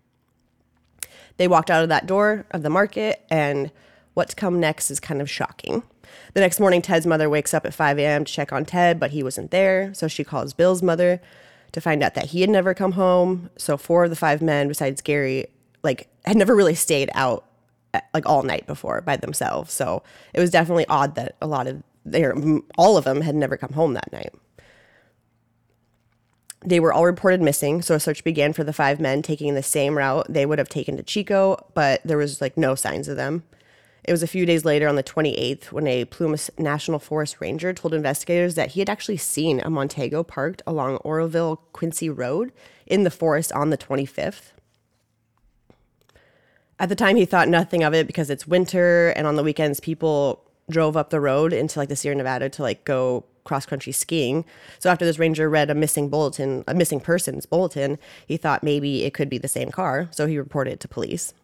They 1.36 1.48
walked 1.48 1.70
out 1.70 1.82
of 1.82 1.88
that 1.88 2.06
door 2.06 2.46
of 2.50 2.62
the 2.62 2.70
market, 2.70 3.24
and 3.30 3.70
what's 4.14 4.34
come 4.34 4.58
next 4.58 4.90
is 4.90 5.00
kind 5.00 5.20
of 5.20 5.30
shocking. 5.30 5.82
The 6.34 6.40
next 6.40 6.58
morning, 6.58 6.82
Ted's 6.82 7.06
mother 7.06 7.30
wakes 7.30 7.54
up 7.54 7.64
at 7.64 7.74
5 7.74 7.98
a.m. 7.98 8.24
to 8.24 8.32
check 8.32 8.52
on 8.52 8.64
Ted, 8.64 8.98
but 8.98 9.12
he 9.12 9.22
wasn't 9.22 9.50
there. 9.50 9.94
So 9.94 10.08
she 10.08 10.24
calls 10.24 10.52
Bill's 10.52 10.82
mother 10.82 11.20
to 11.72 11.80
find 11.80 12.02
out 12.02 12.14
that 12.14 12.26
he 12.26 12.40
had 12.40 12.50
never 12.50 12.74
come 12.74 12.92
home. 12.92 13.50
So 13.56 13.76
four 13.76 14.04
of 14.04 14.10
the 14.10 14.16
five 14.16 14.42
men, 14.42 14.68
besides 14.68 15.00
Gary, 15.00 15.46
like 15.82 16.08
had 16.24 16.36
never 16.36 16.54
really 16.56 16.74
stayed 16.74 17.10
out 17.14 17.44
like 18.12 18.26
all 18.26 18.42
night 18.42 18.66
before 18.66 19.00
by 19.00 19.16
themselves. 19.16 19.72
So 19.72 20.02
it 20.34 20.40
was 20.40 20.50
definitely 20.50 20.86
odd 20.88 21.14
that 21.14 21.36
a 21.40 21.46
lot 21.46 21.66
of 21.66 21.82
their 22.04 22.34
all 22.76 22.96
of 22.96 23.04
them 23.04 23.20
had 23.20 23.34
never 23.34 23.56
come 23.56 23.72
home 23.72 23.94
that 23.94 24.12
night. 24.12 24.32
They 26.64 26.80
were 26.80 26.92
all 26.92 27.04
reported 27.04 27.40
missing, 27.40 27.82
so 27.82 27.94
a 27.94 28.00
search 28.00 28.24
began 28.24 28.52
for 28.52 28.64
the 28.64 28.72
five 28.72 28.98
men 28.98 29.22
taking 29.22 29.54
the 29.54 29.62
same 29.62 29.96
route 29.96 30.26
they 30.28 30.44
would 30.44 30.58
have 30.58 30.68
taken 30.68 30.96
to 30.96 31.02
Chico, 31.02 31.56
but 31.74 32.00
there 32.04 32.16
was 32.16 32.40
like 32.40 32.56
no 32.56 32.74
signs 32.74 33.06
of 33.08 33.16
them. 33.16 33.44
It 34.04 34.12
was 34.12 34.22
a 34.22 34.26
few 34.26 34.46
days 34.46 34.64
later 34.64 34.88
on 34.88 34.96
the 34.96 35.02
28th 35.02 35.70
when 35.70 35.86
a 35.86 36.06
Plumas 36.06 36.50
National 36.58 36.98
Forest 36.98 37.40
ranger 37.40 37.72
told 37.74 37.92
investigators 37.92 38.54
that 38.54 38.70
he 38.70 38.80
had 38.80 38.88
actually 38.88 39.18
seen 39.18 39.60
a 39.60 39.70
Montego 39.70 40.22
parked 40.22 40.62
along 40.66 40.96
Oroville 40.98 41.56
Quincy 41.72 42.08
Road 42.08 42.52
in 42.86 43.04
the 43.04 43.10
forest 43.10 43.52
on 43.52 43.70
the 43.70 43.78
25th. 43.78 44.52
At 46.80 46.88
the 46.88 46.94
time, 46.96 47.16
he 47.16 47.24
thought 47.24 47.48
nothing 47.48 47.82
of 47.82 47.92
it 47.92 48.06
because 48.06 48.30
it's 48.30 48.46
winter, 48.46 49.10
and 49.10 49.26
on 49.26 49.36
the 49.36 49.42
weekends, 49.42 49.78
people 49.78 50.44
drove 50.70 50.96
up 50.96 51.10
the 51.10 51.20
road 51.20 51.52
into 51.52 51.78
like 51.78 51.88
the 51.88 51.96
Sierra 51.96 52.16
Nevada 52.16 52.48
to 52.48 52.62
like 52.62 52.84
go 52.84 53.24
cross 53.48 53.66
country 53.66 53.92
skiing. 53.92 54.44
So 54.78 54.90
after 54.90 55.04
this 55.04 55.18
ranger 55.18 55.48
read 55.48 55.70
a 55.70 55.74
missing 55.74 56.08
bulletin, 56.08 56.62
a 56.68 56.74
missing 56.74 57.00
persons 57.00 57.46
bulletin, 57.46 57.98
he 58.26 58.36
thought 58.36 58.62
maybe 58.62 59.04
it 59.04 59.14
could 59.14 59.30
be 59.30 59.38
the 59.38 59.48
same 59.48 59.70
car. 59.70 60.08
So 60.12 60.26
he 60.26 60.38
reported 60.38 60.74
it 60.74 60.80
to 60.80 60.88
police. 60.88 61.34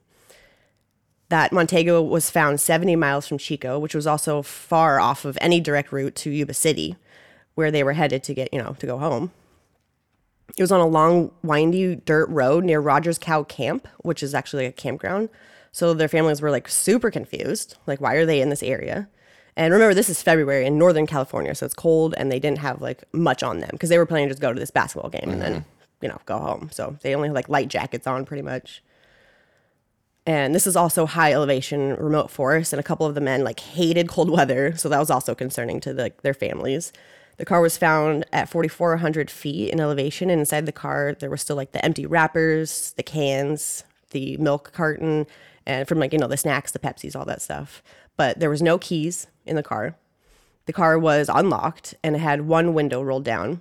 That 1.30 1.52
Montego 1.52 2.02
was 2.02 2.30
found 2.30 2.60
70 2.60 2.94
miles 2.96 3.26
from 3.26 3.38
Chico, 3.38 3.78
which 3.78 3.94
was 3.94 4.06
also 4.06 4.42
far 4.42 5.00
off 5.00 5.24
of 5.24 5.38
any 5.40 5.58
direct 5.58 5.90
route 5.90 6.14
to 6.16 6.30
Yuba 6.30 6.54
City, 6.54 6.96
where 7.54 7.70
they 7.70 7.82
were 7.82 7.94
headed 7.94 8.22
to 8.24 8.34
get, 8.34 8.52
you 8.52 8.62
know, 8.62 8.76
to 8.78 8.86
go 8.86 8.98
home. 8.98 9.32
It 10.56 10.62
was 10.62 10.70
on 10.70 10.80
a 10.80 10.86
long, 10.86 11.32
windy 11.42 11.96
dirt 11.96 12.28
road 12.28 12.64
near 12.64 12.78
Rogers 12.78 13.18
Cow 13.18 13.42
Camp, 13.42 13.88
which 14.02 14.22
is 14.22 14.34
actually 14.34 14.66
a 14.66 14.72
campground. 14.72 15.30
So 15.72 15.94
their 15.94 16.06
families 16.06 16.42
were 16.42 16.50
like 16.50 16.68
super 16.68 17.10
confused. 17.10 17.78
Like, 17.86 18.00
why 18.00 18.14
are 18.14 18.26
they 18.26 18.40
in 18.42 18.50
this 18.50 18.62
area? 18.62 19.08
And 19.56 19.72
remember, 19.72 19.94
this 19.94 20.08
is 20.08 20.20
February 20.20 20.66
in 20.66 20.78
Northern 20.78 21.06
California, 21.06 21.54
so 21.54 21.66
it's 21.66 21.74
cold, 21.74 22.14
and 22.18 22.30
they 22.30 22.40
didn't 22.40 22.58
have 22.58 22.80
like 22.82 23.04
much 23.12 23.42
on 23.42 23.60
them 23.60 23.70
because 23.72 23.88
they 23.88 23.98
were 23.98 24.06
planning 24.06 24.28
to 24.28 24.32
just 24.32 24.42
go 24.42 24.52
to 24.52 24.58
this 24.58 24.70
basketball 24.70 25.10
game 25.10 25.30
and 25.30 25.40
then, 25.40 25.52
mm-hmm. 25.52 25.68
you 26.02 26.08
know, 26.08 26.18
go 26.26 26.38
home. 26.38 26.70
So 26.72 26.96
they 27.02 27.14
only 27.14 27.28
had 27.28 27.34
like 27.34 27.48
light 27.48 27.68
jackets 27.68 28.06
on 28.06 28.24
pretty 28.24 28.42
much. 28.42 28.82
And 30.26 30.54
this 30.54 30.66
is 30.66 30.74
also 30.74 31.06
high 31.06 31.32
elevation 31.32 31.96
remote 31.96 32.30
forest, 32.30 32.72
and 32.72 32.80
a 32.80 32.82
couple 32.82 33.06
of 33.06 33.14
the 33.14 33.20
men 33.20 33.44
like 33.44 33.60
hated 33.60 34.08
cold 34.08 34.30
weather, 34.30 34.74
so 34.76 34.88
that 34.88 34.98
was 34.98 35.10
also 35.10 35.34
concerning 35.34 35.80
to 35.80 35.92
the, 35.92 36.12
their 36.22 36.34
families. 36.34 36.92
The 37.36 37.44
car 37.44 37.60
was 37.60 37.76
found 37.76 38.24
at 38.32 38.48
4,400 38.48 39.30
feet 39.30 39.70
in 39.70 39.80
elevation, 39.80 40.30
and 40.30 40.40
inside 40.40 40.66
the 40.66 40.72
car 40.72 41.14
there 41.18 41.30
were 41.30 41.36
still 41.36 41.56
like 41.56 41.72
the 41.72 41.84
empty 41.84 42.06
wrappers, 42.06 42.94
the 42.96 43.02
cans, 43.02 43.84
the 44.10 44.36
milk 44.38 44.72
carton, 44.72 45.26
and 45.66 45.86
from 45.86 45.98
like 45.98 46.12
you 46.12 46.18
know 46.18 46.28
the 46.28 46.36
snacks, 46.36 46.72
the 46.72 46.78
Pepsis, 46.78 47.14
all 47.14 47.24
that 47.26 47.42
stuff. 47.42 47.82
But 48.16 48.40
there 48.40 48.50
was 48.50 48.62
no 48.62 48.78
keys 48.78 49.26
in 49.44 49.56
the 49.56 49.62
car. 49.62 49.96
The 50.66 50.72
car 50.72 50.98
was 50.98 51.28
unlocked 51.32 51.94
and 52.02 52.16
it 52.16 52.20
had 52.20 52.42
one 52.42 52.74
window 52.74 53.02
rolled 53.02 53.24
down. 53.24 53.60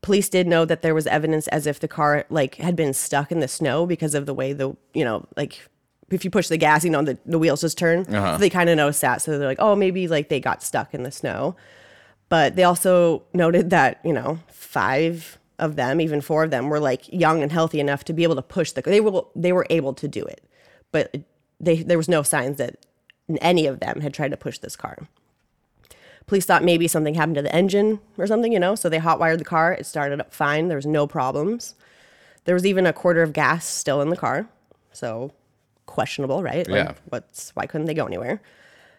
Police 0.00 0.28
did 0.28 0.46
know 0.46 0.64
that 0.64 0.82
there 0.82 0.94
was 0.94 1.06
evidence 1.06 1.48
as 1.48 1.66
if 1.66 1.80
the 1.80 1.88
car 1.88 2.24
like 2.30 2.56
had 2.56 2.76
been 2.76 2.94
stuck 2.94 3.32
in 3.32 3.40
the 3.40 3.48
snow 3.48 3.86
because 3.86 4.14
of 4.14 4.26
the 4.26 4.34
way 4.34 4.52
the 4.52 4.76
you 4.94 5.04
know 5.04 5.26
like 5.36 5.68
if 6.10 6.24
you 6.24 6.30
push 6.30 6.48
the 6.48 6.56
gas, 6.56 6.84
you 6.84 6.90
know 6.90 7.02
the, 7.02 7.18
the 7.26 7.38
wheels 7.38 7.60
just 7.60 7.76
turn. 7.76 8.00
Uh-huh. 8.08 8.34
So 8.34 8.38
they 8.38 8.50
kind 8.50 8.70
of 8.70 8.76
noticed 8.76 9.00
that, 9.02 9.20
so 9.20 9.38
they're 9.38 9.48
like, 9.48 9.60
oh, 9.60 9.76
maybe 9.76 10.08
like 10.08 10.28
they 10.28 10.40
got 10.40 10.62
stuck 10.62 10.94
in 10.94 11.02
the 11.02 11.10
snow. 11.10 11.56
But 12.28 12.56
they 12.56 12.64
also 12.64 13.22
noted 13.34 13.70
that 13.70 14.00
you 14.04 14.12
know 14.12 14.38
five 14.48 15.38
of 15.58 15.76
them, 15.76 16.00
even 16.00 16.20
four 16.20 16.44
of 16.44 16.50
them, 16.50 16.68
were 16.68 16.80
like 16.80 17.12
young 17.12 17.42
and 17.42 17.50
healthy 17.50 17.80
enough 17.80 18.04
to 18.04 18.12
be 18.12 18.22
able 18.22 18.36
to 18.36 18.42
push 18.42 18.72
the. 18.72 18.82
They 18.82 19.00
were 19.00 19.24
they 19.34 19.52
were 19.52 19.66
able 19.70 19.94
to 19.94 20.08
do 20.08 20.22
it, 20.24 20.42
but 20.92 21.14
they 21.60 21.82
there 21.82 21.98
was 21.98 22.08
no 22.08 22.22
signs 22.22 22.58
that 22.58 22.76
any 23.40 23.66
of 23.66 23.80
them 23.80 24.00
had 24.00 24.14
tried 24.14 24.30
to 24.30 24.36
push 24.36 24.58
this 24.58 24.76
car. 24.76 25.06
Police 26.26 26.44
thought 26.46 26.64
maybe 26.64 26.88
something 26.88 27.14
happened 27.14 27.36
to 27.36 27.42
the 27.42 27.54
engine 27.54 28.00
or 28.18 28.26
something, 28.26 28.52
you 28.52 28.58
know, 28.58 28.74
so 28.74 28.88
they 28.88 28.98
hotwired 28.98 29.38
the 29.38 29.44
car. 29.44 29.72
It 29.72 29.86
started 29.86 30.20
up 30.20 30.32
fine. 30.32 30.68
There 30.68 30.76
was 30.76 30.86
no 30.86 31.06
problems. 31.06 31.74
There 32.44 32.54
was 32.54 32.66
even 32.66 32.86
a 32.86 32.92
quarter 32.92 33.22
of 33.22 33.32
gas 33.32 33.66
still 33.66 34.00
in 34.00 34.10
the 34.10 34.16
car. 34.16 34.46
So 34.92 35.32
questionable, 35.86 36.42
right? 36.42 36.68
Like, 36.68 36.84
Yeah. 36.84 36.92
What's 37.08 37.50
why 37.54 37.66
couldn't 37.66 37.86
they 37.86 37.94
go 37.94 38.06
anywhere? 38.06 38.40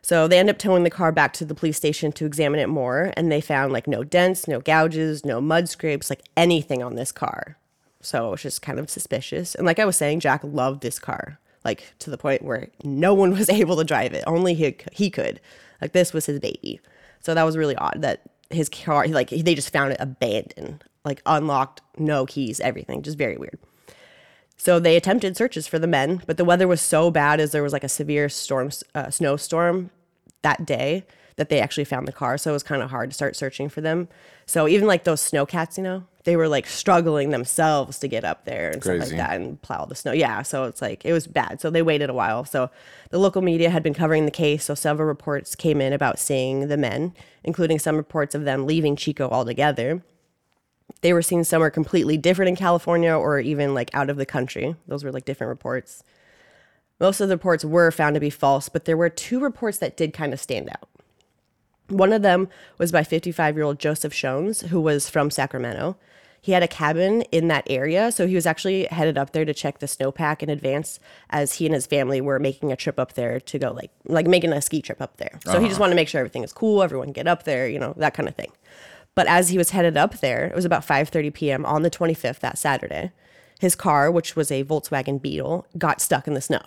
So 0.02 0.28
they 0.28 0.40
end 0.40 0.50
up 0.50 0.58
towing 0.58 0.84
the 0.84 0.90
car 0.90 1.12
back 1.12 1.34
to 1.34 1.46
the 1.46 1.54
police 1.54 1.78
station 1.78 2.12
to 2.14 2.26
examine 2.26 2.60
it 2.60 2.70
more, 2.70 3.12
and 3.18 3.32
they 3.32 3.42
found 3.42 3.74
like 3.74 3.86
no 3.86 4.04
dents, 4.04 4.48
no 4.48 4.60
gouges, 4.60 5.26
no 5.26 5.42
mud 5.42 5.68
scrapes, 5.70 6.10
like 6.10 6.22
anything 6.38 6.82
on 6.82 6.96
this 6.96 7.12
car. 7.12 7.58
So 8.02 8.28
it 8.30 8.32
was 8.32 8.42
just 8.42 8.62
kind 8.62 8.80
of 8.80 8.90
suspicious. 8.90 9.56
And 9.56 9.66
like 9.68 9.78
I 9.78 9.86
was 9.86 9.98
saying, 9.98 10.22
Jack 10.22 10.42
loved 10.44 10.82
this 10.82 11.00
car, 11.00 11.38
like 11.70 11.94
to 12.00 12.10
the 12.10 12.18
point 12.18 12.42
where 12.42 12.70
no 12.84 13.14
one 13.14 13.32
was 13.38 13.50
able 13.50 13.78
to 13.78 13.84
drive 13.84 14.14
it. 14.14 14.24
Only 14.28 14.54
he 14.54 14.76
he 14.92 15.10
could. 15.10 15.40
Like 15.82 15.94
this 15.94 16.14
was 16.14 16.26
his 16.26 16.40
baby. 16.40 16.80
So 17.22 17.34
that 17.34 17.44
was 17.44 17.58
really 17.58 17.76
odd 17.76 18.02
that 18.02 18.22
his 18.50 18.70
car, 18.70 19.08
like 19.08 19.30
they 19.30 19.56
just 19.56 19.72
found 19.72 19.94
it 19.94 19.98
abandoned, 20.00 20.84
like 21.06 21.22
unlocked, 21.26 21.82
no 21.98 22.26
keys, 22.26 22.60
everything. 22.60 23.02
Just 23.02 23.18
very 23.18 23.38
weird. 23.38 23.60
So 24.58 24.80
they 24.80 24.98
attempted 24.98 25.38
searches 25.38 25.68
for 25.68 25.80
the 25.80 25.88
men, 25.88 26.22
but 26.28 26.38
the 26.38 26.44
weather 26.44 26.68
was 26.68 26.82
so 26.82 27.12
bad 27.12 27.40
as 27.40 27.52
there 27.52 27.64
was 27.64 27.72
like 27.72 27.84
a 27.84 27.90
severe 27.90 28.28
storm, 28.28 28.72
uh, 28.94 29.10
snowstorm 29.10 29.90
that 30.42 30.66
day 30.66 31.06
that 31.40 31.48
they 31.48 31.62
actually 31.62 31.86
found 31.86 32.06
the 32.06 32.12
car. 32.12 32.38
So 32.38 32.52
it 32.52 32.54
was 32.54 32.64
kind 32.64 32.84
of 32.84 32.90
hard 32.90 33.12
to 33.12 33.14
start 33.14 33.34
searching 33.34 33.70
for 33.70 33.80
them. 33.80 34.10
So 34.46 34.68
even 34.68 34.88
like 34.88 35.06
those 35.06 35.22
snowcats, 35.22 35.78
you 35.78 35.84
know, 35.84 36.04
they 36.26 36.36
were 36.36 36.50
like 36.50 36.68
struggling 36.68 37.30
themselves 37.30 37.98
to 38.00 38.10
get 38.10 38.26
up 38.26 38.44
there 38.44 38.72
and 38.72 38.84
stuff 38.84 39.00
like 39.00 39.10
that 39.12 39.36
and 39.38 39.62
plow 39.62 39.86
the 39.86 39.96
snow. 39.96 40.12
Yeah. 40.12 40.42
So 40.42 40.66
it's 40.66 40.82
like, 40.82 41.06
it 41.06 41.14
was 41.14 41.28
bad. 41.28 41.62
So 41.62 41.70
they 41.70 41.82
waited 41.82 42.10
a 42.10 42.14
while. 42.14 42.44
So 42.44 42.70
the 43.10 43.20
local 43.20 43.42
media 43.42 43.70
had 43.70 43.84
been 43.84 43.94
covering 43.94 44.26
the 44.26 44.32
case. 44.32 44.66
So 44.66 44.76
several 44.76 45.08
reports 45.08 45.56
came 45.56 45.80
in 45.80 45.94
about 45.94 46.20
seeing 46.20 46.68
the 46.68 46.78
men, 46.78 47.14
including 47.46 47.80
some 47.80 47.96
reports 47.96 48.36
of 48.36 48.44
them 48.44 48.68
leaving 48.68 48.98
Chico 48.98 49.30
altogether 49.30 50.04
they 51.02 51.14
were 51.14 51.22
seen 51.22 51.44
somewhere 51.44 51.70
completely 51.70 52.18
different 52.18 52.50
in 52.50 52.56
California 52.56 53.14
or 53.14 53.40
even 53.40 53.74
like 53.74 53.94
out 53.94 54.10
of 54.10 54.18
the 54.18 54.26
country. 54.26 54.76
Those 54.88 55.04
were 55.04 55.12
like 55.12 55.24
different 55.24 55.50
reports. 55.50 56.04
Most 57.00 57.22
of 57.22 57.30
the 57.30 57.36
reports 57.36 57.64
were 57.64 57.92
found 57.92 58.16
to 58.16 58.20
be 58.20 58.30
false, 58.30 58.68
but 58.68 58.86
there 58.86 58.98
were 58.98 59.10
two 59.10 59.40
reports 59.40 59.78
that 59.78 59.96
did 59.96 60.14
kind 60.14 60.34
of 60.34 60.40
stand 60.40 60.70
out. 60.70 60.90
One 61.90 62.14
of 62.14 62.22
them 62.22 62.48
was 62.78 62.92
by 62.92 63.04
55 63.04 63.56
year 63.56 63.64
old 63.64 63.80
Joseph 63.80 64.14
Schons, 64.14 64.68
who 64.68 64.80
was 64.80 65.10
from 65.10 65.32
Sacramento. 65.32 65.98
He 66.42 66.54
had 66.54 66.64
a 66.64 66.68
cabin 66.68 67.24
in 67.34 67.50
that 67.50 67.66
area, 67.70 68.12
so 68.12 68.26
he 68.26 68.36
was 68.36 68.46
actually 68.46 68.86
headed 68.86 69.18
up 69.18 69.32
there 69.34 69.44
to 69.44 69.54
check 69.54 69.80
the 69.80 69.88
snowpack 69.88 70.42
in 70.42 70.50
advance 70.50 71.00
as 71.30 71.56
he 71.56 71.66
and 71.66 71.76
his 71.76 71.86
family 71.86 72.22
were 72.22 72.40
making 72.40 72.72
a 72.72 72.78
trip 72.78 72.98
up 72.98 73.14
there 73.14 73.42
to 73.42 73.60
go 73.60 73.72
like 73.74 73.92
like 74.06 74.26
making 74.26 74.54
a 74.54 74.62
ski 74.62 74.82
trip 74.82 75.02
up 75.02 75.18
there. 75.18 75.40
So 75.46 75.60
he 75.60 75.66
just 75.66 75.74
uh-huh. 75.74 75.82
wanted 75.82 75.92
to 75.92 75.96
make 75.98 76.08
sure 76.08 76.20
everything 76.20 76.44
is 76.44 76.54
cool, 76.54 76.82
everyone 76.82 77.12
get 77.12 77.28
up 77.28 77.44
there, 77.44 77.68
you 77.68 77.80
know, 77.80 77.94
that 77.98 78.14
kind 78.14 78.30
of 78.30 78.36
thing. 78.36 78.52
But 79.16 79.28
as 79.28 79.50
he 79.50 79.58
was 79.58 79.72
headed 79.72 79.98
up 79.98 80.20
there, 80.20 80.46
it 80.46 80.56
was 80.56 80.66
about 80.66 80.88
5:30 80.88 81.34
p.m. 81.34 81.66
on 81.66 81.82
the 81.82 81.92
25th 81.92 82.40
that 82.40 82.58
Saturday. 82.58 83.12
His 83.60 83.76
car, 83.76 84.10
which 84.10 84.38
was 84.38 84.50
a 84.50 84.64
Volkswagen 84.64 85.22
Beetle, 85.22 85.68
got 85.78 86.00
stuck 86.00 86.28
in 86.28 86.36
the 86.36 86.42
snow. 86.42 86.62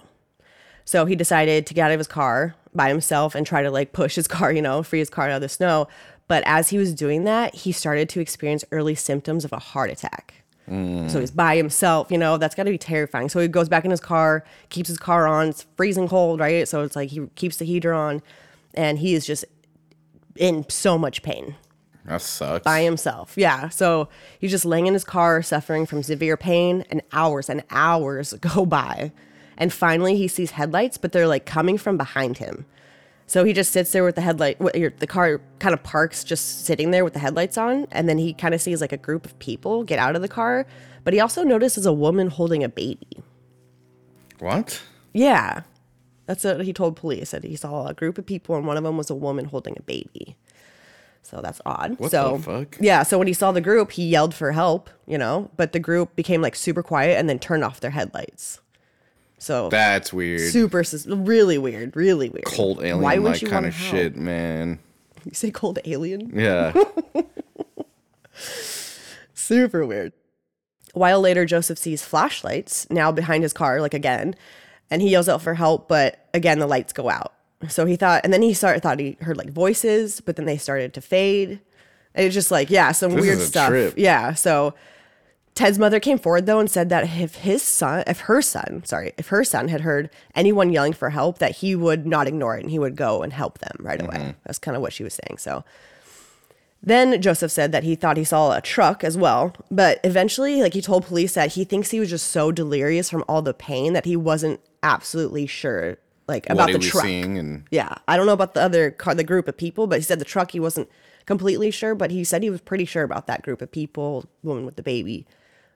So 0.85 1.07
he 1.07 1.17
decided 1.17 1.67
to 1.67 1.75
get 1.75 1.87
out 1.87 1.93
of 1.93 1.99
his 1.99 2.07
car 2.07 2.55
by 2.75 2.89
himself 2.89 3.35
and 3.35 3.47
try 3.47 3.63
to 3.63 3.71
like 3.71 3.93
push 3.93 4.15
his 4.15 4.27
car, 4.29 4.53
you 4.57 4.63
know, 4.63 4.83
free 4.83 4.99
his 5.01 5.11
car 5.11 5.29
out 5.29 5.37
of 5.37 5.41
the 5.43 5.49
snow. 5.49 5.89
But 6.29 6.43
as 6.47 6.71
he 6.71 6.79
was 6.79 6.95
doing 6.95 7.25
that, 7.25 7.55
he 7.55 7.73
started 7.73 8.09
to 8.11 8.21
experience 8.21 8.65
early 8.73 8.95
symptoms 8.95 9.45
of 9.45 9.53
a 9.53 9.59
heart 9.59 9.91
attack. 9.91 10.35
So 10.69 11.21
he's 11.21 11.31
by 11.33 11.57
himself, 11.57 12.11
you 12.11 12.17
know, 12.17 12.39
that's 12.39 12.55
got 12.55 12.63
to 12.63 12.71
be 12.71 12.79
terrifying. 12.79 13.29
So 13.29 13.41
he 13.41 13.49
goes 13.49 13.69
back 13.69 13.85
in 13.85 13.91
his 13.91 14.01
car, 14.01 14.43
keeps 14.71 14.89
his 14.89 14.97
car 14.97 15.27
on. 15.27 15.49
It's 15.49 15.67
freezing 15.77 16.09
cold, 16.09 16.41
right? 16.41 16.67
So 16.67 16.83
it's 16.83 16.97
like 16.97 17.11
he 17.11 17.27
keeps 17.35 17.57
the 17.59 17.67
heater 17.67 17.93
on 17.93 18.23
and 18.73 18.99
he 18.99 19.13
is 19.13 19.27
just 19.27 19.45
in 20.37 20.65
so 20.71 20.97
much 20.97 21.23
pain 21.23 21.57
That 22.07 22.23
sucks. 22.23 22.65
by 22.65 22.83
himself. 22.83 23.35
Yeah. 23.37 23.69
So 23.69 24.09
he's 24.39 24.51
just 24.51 24.65
laying 24.65 24.87
in 24.87 24.95
his 24.95 25.05
car, 25.05 25.43
suffering 25.43 25.85
from 25.85 26.03
severe 26.03 26.39
pain, 26.39 26.87
and 26.89 27.03
hours 27.13 27.51
and 27.51 27.65
hours 27.71 28.33
go 28.41 28.65
by. 28.65 29.13
And 29.57 29.73
finally, 29.73 30.17
he 30.17 30.29
sees 30.29 30.53
headlights, 30.53 30.99
but 30.99 31.13
they're 31.13 31.29
like 31.29 31.47
coming 31.47 31.79
from 31.79 31.97
behind 31.97 32.39
him. 32.39 32.67
So 33.27 33.45
he 33.45 33.53
just 33.53 33.73
sits 33.73 33.93
there 33.93 34.05
with 34.05 34.17
the 34.17 34.21
headlight. 34.21 34.59
The 34.59 35.07
car 35.07 35.41
kind 35.59 35.73
of 35.73 35.83
parks, 35.83 36.25
just 36.25 36.67
sitting 36.67 36.91
there 36.91 37.05
with 37.05 37.15
the 37.15 37.19
headlights 37.19 37.57
on, 37.57 37.87
and 37.91 38.09
then 38.09 38.19
he 38.19 38.35
kind 38.35 38.55
of 38.55 38.61
sees 38.61 38.81
like 38.81 38.93
a 38.93 38.99
group 38.99 39.25
of 39.25 39.39
people 39.39 39.85
get 39.85 39.99
out 39.99 40.17
of 40.17 40.23
the 40.23 40.29
car. 40.29 40.67
But 41.05 41.15
he 41.15 41.21
also 41.21 41.43
notices 41.43 41.87
a 41.87 41.93
woman 41.93 42.29
holding 42.29 42.63
a 42.63 42.69
baby. 42.69 43.23
what? 44.39 44.83
Yeah, 45.15 45.63
that's 46.27 46.45
what 46.45 46.65
he 46.65 46.73
told 46.73 46.97
police. 46.97 47.31
That 47.33 47.45
he 47.45 47.57
saw 47.57 47.87
a 47.87 47.95
group 47.95 48.19
of 48.19 48.27
people, 48.27 48.57
and 48.57 48.67
one 48.67 48.77
of 48.77 48.85
them 48.85 48.97
was 48.97 49.11
a 49.11 49.15
woman 49.15 49.47
holding 49.47 49.77
a 49.79 49.83
baby. 49.83 50.37
So 51.23 51.41
that's 51.41 51.61
odd. 51.65 51.99
What 51.99 52.11
so, 52.11 52.37
the 52.37 52.43
fuck? 52.43 52.77
Yeah. 52.81 53.03
So 53.03 53.17
when 53.19 53.29
he 53.29 53.33
saw 53.33 53.53
the 53.53 53.61
group, 53.61 53.93
he 53.93 54.09
yelled 54.09 54.35
for 54.35 54.53
help. 54.53 54.91
You 55.07 55.19
know, 55.19 55.51
but 55.57 55.73
the 55.73 55.81
group 55.81 56.17
became 56.17 56.43
like 56.43 56.57
super 56.57 56.83
quiet 56.83 57.19
and 57.19 57.29
then 57.29 57.39
turned 57.39 57.65
off 57.65 57.81
their 57.81 57.93
headlights. 57.93 58.61
So 59.43 59.69
That's 59.71 60.13
weird. 60.13 60.53
super, 60.53 60.85
really 61.09 61.59
weird, 61.59 61.97
really 61.97 62.29
weird. 62.29 62.45
Cold 62.45 62.79
alien 62.79 63.01
Why 63.01 63.19
would 63.19 63.33
like 63.33 63.43
you 63.43 63.49
kind 63.49 63.67
of 63.67 63.75
help? 63.75 63.91
shit, 63.91 64.15
man. 64.15 64.79
You 65.25 65.35
say 65.35 65.51
cold 65.51 65.81
alien? 65.85 66.31
Yeah. 66.33 66.73
Super 69.35 69.85
weird. 69.85 70.13
A 70.95 70.99
while 70.99 71.21
later, 71.21 71.45
Joseph 71.45 71.79
sees 71.79 72.03
flashlights 72.05 72.89
now 72.89 73.11
behind 73.11 73.43
his 73.43 73.53
car, 73.53 73.81
like 73.81 73.95
again, 73.95 74.37
and 74.91 75.03
he 75.03 75.11
yells 75.11 75.29
out 75.29 75.43
for 75.43 75.55
help, 75.55 75.89
but 75.89 76.25
again, 76.35 76.59
the 76.61 76.67
lights 76.67 76.93
go 76.93 77.11
out. 77.11 77.33
So 77.69 77.85
he 77.87 77.97
thought, 77.97 78.21
and 78.25 78.33
then 78.33 78.43
he 78.43 78.55
started 78.55 78.81
thought 78.83 79.01
he 79.01 79.17
heard 79.23 79.37
like 79.39 79.51
voices, 79.51 80.21
but 80.21 80.37
then 80.37 80.47
they 80.47 80.57
started 80.57 80.95
to 80.95 81.01
fade. 81.01 81.61
And 82.15 82.27
it's 82.27 82.35
just 82.35 82.51
like, 82.51 82.71
yeah, 82.71 82.93
some 82.93 83.13
This 83.13 83.23
weird 83.23 83.39
stuff. 83.41 83.69
trip. 83.71 83.95
Yeah. 83.97 84.35
So 84.35 84.75
Ted's 85.55 85.79
mother 85.79 86.01
came 86.01 86.19
forward 86.19 86.47
though 86.47 86.61
and 86.61 86.71
said 86.71 86.89
that 86.89 87.05
if 87.19 87.37
his 87.37 87.63
son, 87.63 88.05
if 88.07 88.21
her 88.21 88.41
son, 88.41 88.83
sorry, 88.85 89.13
if 89.19 89.29
her 89.29 89.45
son 89.45 89.69
had 89.69 89.83
heard 89.83 90.09
anyone 90.35 90.73
yelling 90.73 90.95
for 90.95 91.11
help, 91.11 91.39
that 91.39 91.57
he 91.57 91.77
would 91.77 92.07
not 92.07 92.27
ignore 92.27 92.57
it 92.57 92.63
and 92.63 92.71
he 92.71 92.79
would 92.79 92.97
go 92.97 93.23
and 93.23 93.33
help 93.33 93.59
them 93.59 93.77
right 93.79 94.01
away. 94.01 94.17
Mm-hmm. 94.17 94.31
That's 94.45 94.59
kind 94.59 94.77
of 94.77 94.83
what 94.83 94.93
she 94.93 95.05
was 95.05 95.15
saying. 95.15 95.39
So 95.39 95.63
then 96.83 97.21
Joseph 97.23 97.53
said 97.53 97.71
that 97.73 97.85
he 97.85 97.95
thought 97.95 98.17
he 98.17 98.25
saw 98.25 98.57
a 98.57 98.61
truck 98.61 99.05
as 99.05 99.17
well, 99.17 99.55
but 99.71 100.01
eventually, 100.03 100.63
like 100.63 100.75
he 100.75 100.83
told 100.83 101.07
police 101.07 101.35
that 101.35 101.53
he 101.53 101.65
thinks 101.65 101.91
he 101.91 102.01
was 102.01 102.11
just 102.11 102.29
so 102.29 102.51
delirious 102.51 103.09
from 103.09 103.25
all 103.29 103.41
the 103.41 103.55
pain 103.55 103.93
that 103.93 104.05
he 104.05 104.17
wasn't 104.17 104.59
absolutely 104.83 105.47
sure, 105.47 105.99
like 106.27 106.49
about 106.51 106.71
what 106.71 106.81
the 106.81 106.87
truck. 106.87 107.05
seeing 107.05 107.39
and 107.39 107.65
Yeah, 107.71 107.95
I 108.09 108.17
don't 108.17 108.27
know 108.27 108.33
about 108.33 108.55
the 108.55 108.63
other 108.63 108.91
car, 108.91 109.15
the 109.15 109.23
group 109.23 109.47
of 109.47 109.57
people, 109.57 109.87
but 109.87 109.99
he 109.99 110.03
said 110.03 110.19
the 110.19 110.25
truck 110.25 110.51
he 110.51 110.61
wasn't 110.61 110.89
completely 111.25 111.71
sure, 111.71 111.95
but 111.95 112.11
he 112.11 112.25
said 112.25 112.43
he 112.43 112.51
was 112.51 112.61
pretty 112.61 112.85
sure 112.85 113.05
about 113.05 113.29
that 113.29 113.43
group 113.43 113.63
of 113.63 113.71
people, 113.71 114.25
woman 114.43 114.67
with 114.67 114.75
the 114.75 114.83
baby, 114.83 115.25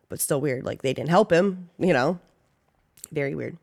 but 0.09 0.21
still 0.21 0.41
weird. 0.41 0.65
Like 0.65 0.83
they 0.83 0.93
didn't 0.93 1.11
help 1.11 1.33
him, 1.33 1.71
you 1.79 1.93
know, 1.93 2.19
very 3.13 3.35
weird. 3.35 3.57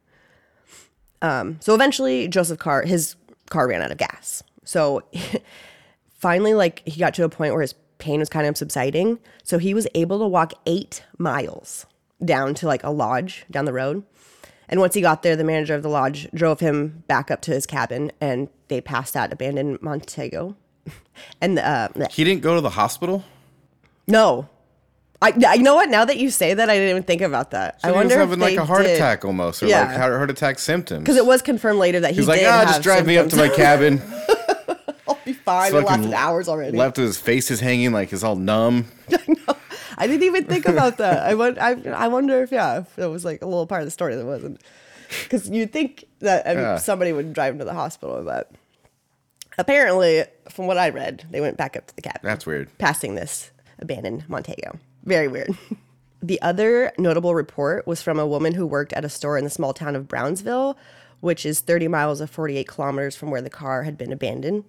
Um, 1.22 1.58
so 1.62 1.74
eventually, 1.74 2.28
Joseph 2.28 2.60
car 2.60 2.84
his 2.84 3.16
car 3.50 3.68
ran 3.68 3.82
out 3.82 3.92
of 3.92 3.98
gas. 3.98 4.44
So 4.66 5.04
finally, 6.14 6.54
like 6.54 6.82
he 6.86 7.00
got 7.00 7.14
to 7.16 7.24
a 7.24 7.30
point 7.30 7.54
where 7.54 7.62
his 7.62 7.74
pain 7.98 8.20
was 8.20 8.30
kind 8.30 8.46
of 8.46 8.58
subsiding, 8.58 9.20
so 9.44 9.58
he 9.58 9.74
was 9.74 9.88
able 9.96 10.20
to 10.20 10.28
walk 10.28 10.54
eight 10.66 11.04
miles 11.18 11.86
down 12.24 12.54
to 12.56 12.68
like 12.68 12.84
a 12.84 12.90
lodge 12.90 13.46
down 13.50 13.66
the 13.66 13.74
road. 13.74 14.04
And 14.70 14.80
once 14.80 14.96
he 14.96 15.02
got 15.02 15.24
there, 15.24 15.36
the 15.36 15.44
manager 15.44 15.76
of 15.76 15.84
the 15.84 15.90
lodge 15.90 16.30
drove 16.34 16.60
him 16.60 17.04
back 17.08 17.30
up 17.30 17.42
to 17.42 17.52
his 17.52 17.66
cabin, 17.66 18.12
and 18.20 18.50
they 18.70 18.82
passed 18.82 19.14
that 19.14 19.32
abandoned 19.32 19.82
Montego. 19.82 20.56
And 21.40 21.60
uh, 21.60 21.90
he 22.10 22.24
didn't 22.24 22.42
go 22.42 22.56
to 22.56 22.62
the 22.62 22.72
hospital. 22.72 23.24
no, 24.08 24.50
I, 25.24 25.34
I 25.48 25.54
you 25.56 25.64
know 25.64 25.76
what? 25.76 25.90
Now 25.90 26.06
that 26.06 26.18
you 26.18 26.30
say 26.30 26.54
that, 26.54 26.70
I 26.70 26.74
didn't 26.76 26.90
even 26.90 27.04
think 27.04 27.22
about 27.22 27.52
that. 27.52 27.80
I 27.84 27.88
he 27.88 27.92
was 27.92 27.96
wonder 27.98 28.18
having 28.18 28.34
if 28.34 28.40
like 28.40 28.58
a 28.58 28.66
heart 28.66 28.84
did. 28.84 28.96
attack 28.96 29.24
almost, 29.26 29.64
or 29.64 29.68
Yeah. 29.68 29.86
like 29.88 29.98
heart 29.98 30.30
attack 30.30 30.60
symptoms. 30.60 31.00
because 31.04 31.16
it 31.18 31.26
was 31.26 31.42
confirmed 31.42 31.80
later 31.80 32.02
that 32.02 32.12
he 32.12 32.18
He's 32.18 32.28
like, 32.28 32.42
ah, 32.46 32.60
have 32.60 32.68
just 32.68 32.82
drive 32.84 33.06
me 33.08 33.18
up 33.18 33.30
to 33.30 33.36
my 33.38 33.50
cabin. 33.50 34.02
I'll 35.08 35.20
be 35.26 35.34
fine. 35.34 35.70
It 35.70 35.72
Fucking 35.84 35.86
lasted 35.86 36.14
hours 36.14 36.48
already. 36.48 36.78
Left 36.78 36.98
with 36.98 37.08
his 37.08 37.18
face 37.18 37.52
is 37.52 37.60
hanging 37.60 37.92
like 37.92 38.10
he's 38.10 38.24
all 38.24 38.36
numb. 38.36 38.86
I 39.98 40.08
didn't 40.08 40.24
even 40.24 40.46
think 40.46 40.68
about 40.68 40.98
that. 40.98 41.24
I, 41.24 41.36
won- 41.36 41.58
I, 41.60 41.76
I 41.92 42.08
wonder 42.08 42.42
if, 42.42 42.52
yeah, 42.52 42.80
if 42.80 42.98
it 43.00 43.06
was 43.08 43.24
like 43.24 43.42
a 43.42 43.46
little 43.46 43.68
part 43.68 43.82
of 43.82 43.88
the 43.88 43.92
story 43.92 44.16
that 44.16 44.26
wasn't. 44.26 44.60
Because 45.24 45.48
you'd 45.50 45.72
think 45.72 46.06
that 46.20 46.48
I 46.48 46.54
mean, 46.56 46.64
Yeah. 46.64 46.78
somebody 46.78 47.14
would 47.14 47.34
drive 47.34 47.54
him 47.54 47.60
to 47.60 47.66
the 47.66 47.74
hospital, 47.74 48.24
but 48.24 48.52
apparently, 49.58 50.24
from 50.50 50.66
what 50.68 50.78
I 50.78 50.90
read, 50.90 51.26
they 51.30 51.42
went 51.42 51.58
back 51.58 51.78
up 51.78 51.86
to 51.88 51.96
the 51.96 52.02
cabin. 52.02 52.22
That's 52.24 52.46
weird. 52.46 52.76
Passing 52.78 53.16
this 53.16 53.52
abandoned 53.80 54.28
Montego. 54.28 54.80
Very 55.04 55.28
weird. 55.28 55.58
the 56.22 56.42
other 56.42 56.92
notable 56.98 57.36
report 57.36 57.86
was 57.86 58.02
from 58.02 58.20
a 58.20 58.28
woman 58.28 58.54
who 58.54 58.66
worked 58.66 58.94
at 58.94 59.06
a 59.06 59.10
store 59.10 59.38
in 59.38 59.44
the 59.44 59.50
small 59.50 59.74
town 59.74 59.96
of 59.96 60.08
Brownsville, 60.08 60.78
which 61.20 61.46
is 61.46 61.60
30 61.60 61.88
miles 61.88 62.22
of 62.22 62.30
48 62.30 62.68
kilometers 62.68 63.16
from 63.16 63.32
where 63.32 63.42
the 63.42 63.50
car 63.50 63.84
had 63.84 63.98
been 63.98 64.12
abandoned. 64.12 64.64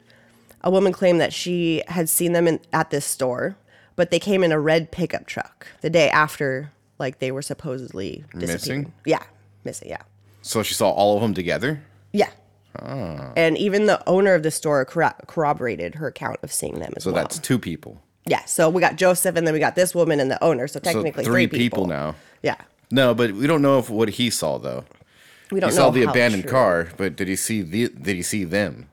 A 0.62 0.71
woman 0.71 0.93
claimed 0.93 1.21
that 1.21 1.33
she 1.33 1.83
had 1.88 2.09
seen 2.09 2.33
them 2.33 2.49
in, 2.49 2.59
at 2.73 2.91
this 2.91 3.05
store, 3.05 3.57
but 3.97 4.11
they 4.11 4.19
came 4.19 4.43
in 4.43 4.50
a 4.53 4.59
red 4.59 4.91
pickup 4.91 5.26
truck 5.26 5.67
the 5.83 5.91
day 5.91 6.09
after, 6.11 6.73
like 6.99 7.19
they 7.19 7.31
were 7.31 7.43
supposedly. 7.43 8.25
Missing? 8.35 8.93
Yeah, 9.05 9.23
missing. 9.64 9.88
Yeah, 9.91 10.03
So 10.43 10.62
she 10.62 10.75
saw 10.75 10.91
all 10.91 11.17
of 11.17 11.23
them 11.23 11.35
together. 11.35 11.83
yeah. 12.12 12.31
Ah. 12.81 13.31
And 13.37 13.57
even 13.57 13.87
the 13.87 14.03
owner 14.09 14.35
of 14.35 14.43
the 14.43 14.50
store 14.50 14.85
corro- 14.85 15.14
corroborated 15.29 15.95
her 15.95 16.09
account 16.09 16.38
of 16.43 16.53
seeing 16.53 16.81
them 16.81 16.93
as 16.97 17.05
So 17.05 17.12
well. 17.12 17.21
So 17.23 17.23
that's 17.23 17.38
two 17.38 17.57
people. 17.57 18.03
Yeah. 18.26 18.45
So 18.47 18.69
we 18.71 18.81
got 18.81 18.97
Joseph, 18.97 19.37
and 19.37 19.47
then 19.47 19.54
we 19.54 19.61
got 19.61 19.75
this 19.75 19.95
woman 19.95 20.21
and 20.21 20.31
the 20.31 20.43
owner. 20.43 20.66
So 20.66 20.75
So 20.75 20.81
technically 20.81 21.25
three, 21.25 21.47
three, 21.47 21.59
people. 21.59 21.87
now. 21.87 22.14
Yeah. 22.43 22.57
No, 22.90 23.14
but 23.14 23.33
we 23.33 23.47
don't 23.47 23.62
know 23.62 23.78
if 23.78 23.90
what 23.90 24.09
he 24.11 24.31
saw 24.31 24.59
though. 24.59 24.85
We 25.50 25.61
don't 25.61 25.69
know. 25.71 25.75
He 25.75 25.76
saw 25.76 25.90
the 25.90 26.02
abandoned 26.04 26.45
true. 26.45 26.52
car, 26.52 26.88
but 26.97 27.16
did 27.16 27.28
he 27.28 27.37
see 27.37 27.62
the? 27.62 27.88
Did 27.88 28.16
he 28.16 28.23
see 28.23 28.45
them? 28.45 28.88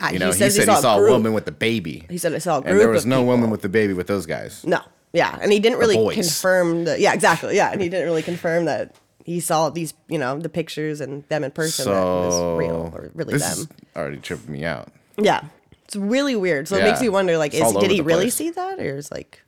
Uh, 0.00 0.10
You 0.12 0.18
know, 0.18 0.26
he, 0.28 0.32
says 0.32 0.54
said 0.54 0.68
he 0.68 0.74
saw, 0.76 0.96
a 0.96 1.00
group. 1.00 1.10
woman 1.10 1.32
with 1.32 1.44
the 1.44 1.50
baby, 1.52 2.06
He 2.08 2.18
said 2.18 2.32
he 2.32 2.38
saw 2.38 2.58
a 2.58 2.60
group 2.60 2.70
and 2.70 2.80
there 2.80 2.88
was 2.88 3.04
no 3.04 3.22
woman 3.24 3.50
with 3.50 3.62
the 3.62 3.68
baby 3.68 3.94
with 3.94 4.06
those 4.06 4.26
guys. 4.26 4.64
No. 4.64 4.80
Yeah, 5.12 5.36
and 5.40 5.50
he 5.50 5.58
didn't 5.58 5.78
really 5.78 6.14
confirm 6.14 6.84
the. 6.84 7.00
Yeah, 7.00 7.14
exactly. 7.14 7.56
Yeah, 7.56 7.72
and 7.72 7.80
he 7.80 7.88
didn't 7.88 8.04
really 8.06 8.22
confirm 8.22 8.66
that 8.66 8.94
he 9.24 9.40
saw 9.40 9.70
these, 9.70 9.94
you 10.08 10.18
know, 10.18 10.38
the 10.38 10.48
pictures 10.50 11.00
and 11.00 11.24
them 11.28 11.42
in 11.44 11.50
person 11.50 11.86
that 11.86 11.92
was 12.04 12.58
real 12.58 12.92
or 12.94 13.10
really 13.14 13.32
this 13.32 13.42
them. 13.42 13.58
is 13.60 13.68
already 13.96 14.18
tripping 14.18 14.52
me 14.52 14.64
out. 14.64 14.88
Yeah, 15.16 15.44
it's 15.88 15.96
really 15.96 16.36
weird. 16.36 16.68
So 16.68 16.76
it 16.76 16.84
makes 16.84 17.00
me 17.00 17.08
wonder, 17.08 17.36
like, 17.38 17.52
It's 17.54 17.66
is 17.66 17.74
all 17.74 17.80
did 17.80 17.84
over 17.86 17.92
he 17.92 17.98
the 17.98 18.04
really 18.04 18.24
place. 18.24 18.34
see 18.34 18.50
that, 18.50 18.78
or 18.78 18.96
is 18.96 19.10
like, 19.10 19.42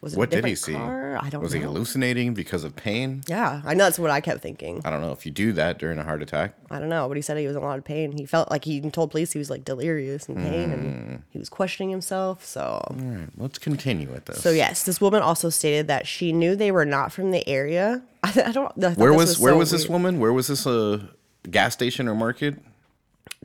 was 0.00 0.12
it 0.14 0.18
What 0.18 0.28
a 0.28 0.36
did 0.36 0.44
he 0.44 0.52
different 0.52 0.58
see? 0.58 0.72
car? 0.74 1.18
I 1.20 1.28
don't 1.30 1.42
Was 1.42 1.52
know. 1.54 1.58
he 1.58 1.64
hallucinating 1.64 2.34
because 2.34 2.62
of 2.64 2.76
pain? 2.76 3.22
Yeah, 3.26 3.62
I 3.64 3.74
know 3.74 3.84
that's 3.84 3.98
what 3.98 4.10
I 4.10 4.20
kept 4.20 4.40
thinking. 4.42 4.80
I 4.84 4.90
don't 4.90 5.00
know 5.00 5.10
if 5.10 5.24
you 5.26 5.32
do 5.32 5.52
that 5.54 5.78
during 5.78 5.98
a 5.98 6.04
heart 6.04 6.22
attack. 6.22 6.54
I 6.70 6.78
don't 6.78 6.90
know, 6.90 7.08
but 7.08 7.16
he 7.16 7.22
said 7.22 7.36
he 7.38 7.46
was 7.46 7.56
in 7.56 7.62
a 7.62 7.64
lot 7.64 7.78
of 7.78 7.84
pain. 7.84 8.12
He 8.12 8.26
felt 8.26 8.50
like 8.50 8.64
he 8.64 8.72
even 8.74 8.90
told 8.92 9.10
police 9.10 9.32
he 9.32 9.38
was 9.38 9.50
like 9.50 9.64
delirious 9.64 10.28
and 10.28 10.36
pain, 10.36 10.70
and 10.70 11.22
he 11.30 11.38
was 11.38 11.48
questioning 11.48 11.90
himself. 11.90 12.44
So, 12.44 12.60
All 12.88 12.96
right, 12.96 13.28
let's 13.36 13.58
continue 13.58 14.08
with 14.08 14.26
this. 14.26 14.40
so 14.42 14.50
yes, 14.50 14.84
this 14.84 15.00
woman 15.00 15.22
also 15.22 15.48
stated 15.48 15.88
that 15.88 16.06
she 16.06 16.30
knew 16.30 16.54
they 16.54 16.70
were 16.70 16.84
not 16.86 17.10
from 17.10 17.30
the 17.32 17.46
area. 17.48 18.02
I, 18.22 18.28
I 18.46 18.52
don't. 18.52 18.72
I 18.84 18.90
thought 18.90 18.98
where 18.98 19.10
this 19.12 19.18
was, 19.20 19.38
where 19.40 19.52
so 19.54 19.58
was 19.58 19.70
this 19.72 19.82
weird. 19.88 19.92
woman? 19.92 20.20
Where 20.20 20.32
was 20.32 20.46
this 20.46 20.66
uh, 20.66 21.04
gas 21.50 21.72
station 21.72 22.06
or 22.06 22.14
market? 22.14 22.56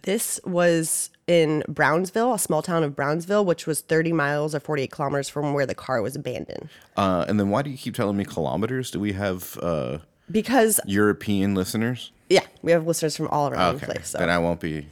This 0.03 0.39
was 0.43 1.09
in 1.31 1.63
Brownsville, 1.69 2.33
a 2.33 2.39
small 2.39 2.61
town 2.61 2.83
of 2.83 2.93
Brownsville, 2.95 3.45
which 3.45 3.65
was 3.65 3.79
30 3.81 4.11
miles 4.11 4.53
or 4.53 4.59
48 4.59 4.91
kilometers 4.91 5.29
from 5.29 5.53
where 5.53 5.65
the 5.65 5.73
car 5.75 6.01
was 6.01 6.15
abandoned. 6.15 6.67
Uh, 6.97 7.23
and 7.27 7.39
then 7.39 7.49
why 7.49 7.61
do 7.61 7.69
you 7.69 7.77
keep 7.77 7.95
telling 7.95 8.17
me 8.17 8.25
kilometers? 8.25 8.91
Do 8.91 8.99
we 8.99 9.13
have 9.13 9.57
uh, 9.61 9.99
Because 10.29 10.81
European 10.85 11.55
listeners? 11.55 12.11
yeah, 12.29 12.41
we 12.61 12.71
have 12.73 12.85
listeners 12.85 13.15
from 13.15 13.27
all 13.29 13.47
around 13.49 13.77
the 13.79 13.85
Okay, 13.85 13.93
place. 13.93 14.09
So 14.09 14.17
then 14.17 14.29
I 14.29 14.39
won't 14.39 14.59
be 14.59 14.87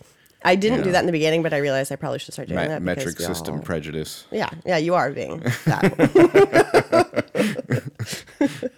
I 0.45 0.55
didn't 0.55 0.77
you 0.79 0.83
do 0.85 0.91
that 0.93 1.01
in 1.01 1.05
the 1.05 1.11
beginning, 1.11 1.43
but 1.43 1.53
I 1.53 1.57
realized 1.57 1.91
I 1.91 1.97
probably 1.97 2.19
should 2.19 2.33
start 2.33 2.47
doing 2.47 2.61
me- 2.61 2.67
that. 2.67 2.81
metric 2.81 3.19
system 3.19 3.55
all- 3.55 3.61
prejudice. 3.61 4.23
Yeah, 4.31 4.49
yeah, 4.65 4.77
you 4.77 4.93
are 4.95 5.11
being 5.11 5.39
that. 5.65 5.83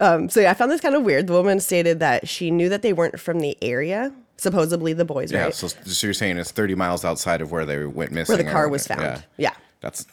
um, 0.00 0.28
so 0.28 0.40
yeah, 0.40 0.50
I 0.50 0.54
found 0.54 0.70
this 0.72 0.80
kind 0.80 0.94
of 0.96 1.04
weird. 1.04 1.26
The 1.28 1.32
woman 1.32 1.60
stated 1.60 2.00
that 2.00 2.26
she 2.28 2.50
knew 2.50 2.68
that 2.68 2.82
they 2.82 2.92
weren't 2.92 3.20
from 3.20 3.38
the 3.40 3.56
area. 3.62 4.12
Supposedly 4.36 4.92
the 4.92 5.04
boys, 5.04 5.30
Yeah, 5.30 5.44
right? 5.44 5.54
so, 5.54 5.68
so 5.68 6.06
you're 6.06 6.14
saying 6.14 6.38
it's 6.38 6.50
30 6.50 6.74
miles 6.74 7.04
outside 7.04 7.40
of 7.40 7.52
where 7.52 7.64
they 7.64 7.84
went 7.86 8.10
missing. 8.12 8.36
Where 8.36 8.44
the 8.44 8.50
car 8.50 8.68
was 8.68 8.86
found. 8.86 9.24
Yeah. 9.36 9.54
That's 9.80 10.06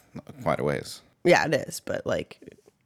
quite 0.44 0.60
a 0.60 0.64
ways. 0.64 1.02
Yeah, 1.24 1.46
it 1.46 1.54
is. 1.54 1.80
But 1.80 2.06
like, 2.06 2.40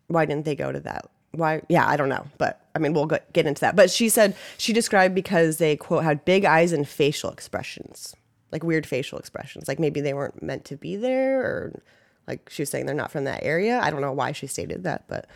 why 0.08 0.26
didn't 0.26 0.46
they 0.46 0.56
go 0.56 0.72
to 0.72 0.80
that? 0.82 1.10
Why? 1.32 1.62
Yeah, 1.68 1.88
I 1.88 1.98
don't 1.98 2.10
know. 2.10 2.26
But 2.38 2.62
I 2.76 2.80
mean, 2.80 2.94
we'll 2.94 3.06
go, 3.08 3.20
get 3.34 3.46
into 3.46 3.62
that. 3.62 3.76
But 3.76 3.90
she 3.92 4.08
said 4.10 4.36
she 4.58 4.72
described 4.72 5.16
because 5.16 5.58
they 5.58 5.76
quote 5.76 6.04
had 6.04 6.24
big 6.26 6.46
eyes 6.46 6.72
and 6.72 6.88
facial 6.88 7.30
expressions, 7.30 8.16
like 8.52 8.64
weird 8.64 8.86
facial 8.86 9.20
expressions. 9.20 9.68
Like 9.68 9.80
maybe 9.80 10.00
they 10.00 10.14
weren't 10.14 10.42
meant 10.42 10.64
to 10.66 10.78
be 10.78 10.96
there, 10.96 11.42
or 11.42 11.82
like 12.28 12.50
she 12.50 12.62
was 12.62 12.70
saying 12.70 12.86
they're 12.86 12.96
not 12.96 13.12
from 13.12 13.26
that 13.26 13.44
area. 13.44 13.80
I 13.82 13.90
don't 13.90 14.02
know 14.02 14.14
why 14.14 14.32
she 14.32 14.48
stated 14.48 14.84
that, 14.84 15.06
but 15.08 15.28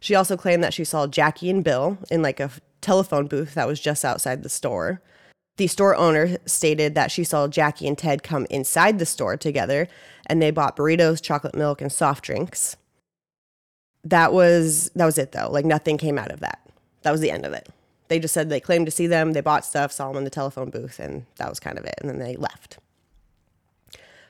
she 0.00 0.14
also 0.14 0.36
claimed 0.36 0.64
that 0.64 0.74
she 0.74 0.84
saw 0.84 1.06
Jackie 1.06 1.50
and 1.50 1.62
Bill 1.62 1.98
in 2.10 2.22
like 2.22 2.40
a 2.40 2.50
telephone 2.80 3.26
booth 3.26 3.54
that 3.54 3.68
was 3.68 3.80
just 3.80 4.04
outside 4.04 4.42
the 4.42 4.48
store. 4.48 5.00
The 5.56 5.66
store 5.68 5.94
owner 5.94 6.36
stated 6.46 6.94
that 6.94 7.10
she 7.10 7.22
saw 7.22 7.46
Jackie 7.46 7.86
and 7.86 7.96
Ted 7.96 8.22
come 8.22 8.46
inside 8.50 8.98
the 8.98 9.06
store 9.06 9.36
together 9.36 9.88
and 10.26 10.42
they 10.42 10.50
bought 10.50 10.76
burritos, 10.76 11.22
chocolate 11.22 11.54
milk, 11.54 11.80
and 11.80 11.92
soft 11.92 12.24
drinks. 12.24 12.76
That 14.02 14.32
was 14.32 14.90
that 14.96 15.06
was 15.06 15.16
it 15.16 15.32
though. 15.32 15.48
Like 15.50 15.64
nothing 15.64 15.96
came 15.96 16.18
out 16.18 16.32
of 16.32 16.40
that. 16.40 16.60
That 17.02 17.12
was 17.12 17.20
the 17.20 17.30
end 17.30 17.46
of 17.46 17.52
it. 17.52 17.68
They 18.08 18.18
just 18.18 18.34
said 18.34 18.48
they 18.48 18.60
claimed 18.60 18.86
to 18.86 18.92
see 18.92 19.06
them, 19.06 19.32
they 19.32 19.40
bought 19.40 19.64
stuff, 19.64 19.92
saw 19.92 20.08
them 20.08 20.18
in 20.18 20.24
the 20.24 20.30
telephone 20.30 20.70
booth, 20.70 20.98
and 20.98 21.24
that 21.36 21.48
was 21.48 21.60
kind 21.60 21.78
of 21.78 21.84
it. 21.84 21.94
And 22.00 22.10
then 22.10 22.18
they 22.18 22.36
left. 22.36 22.78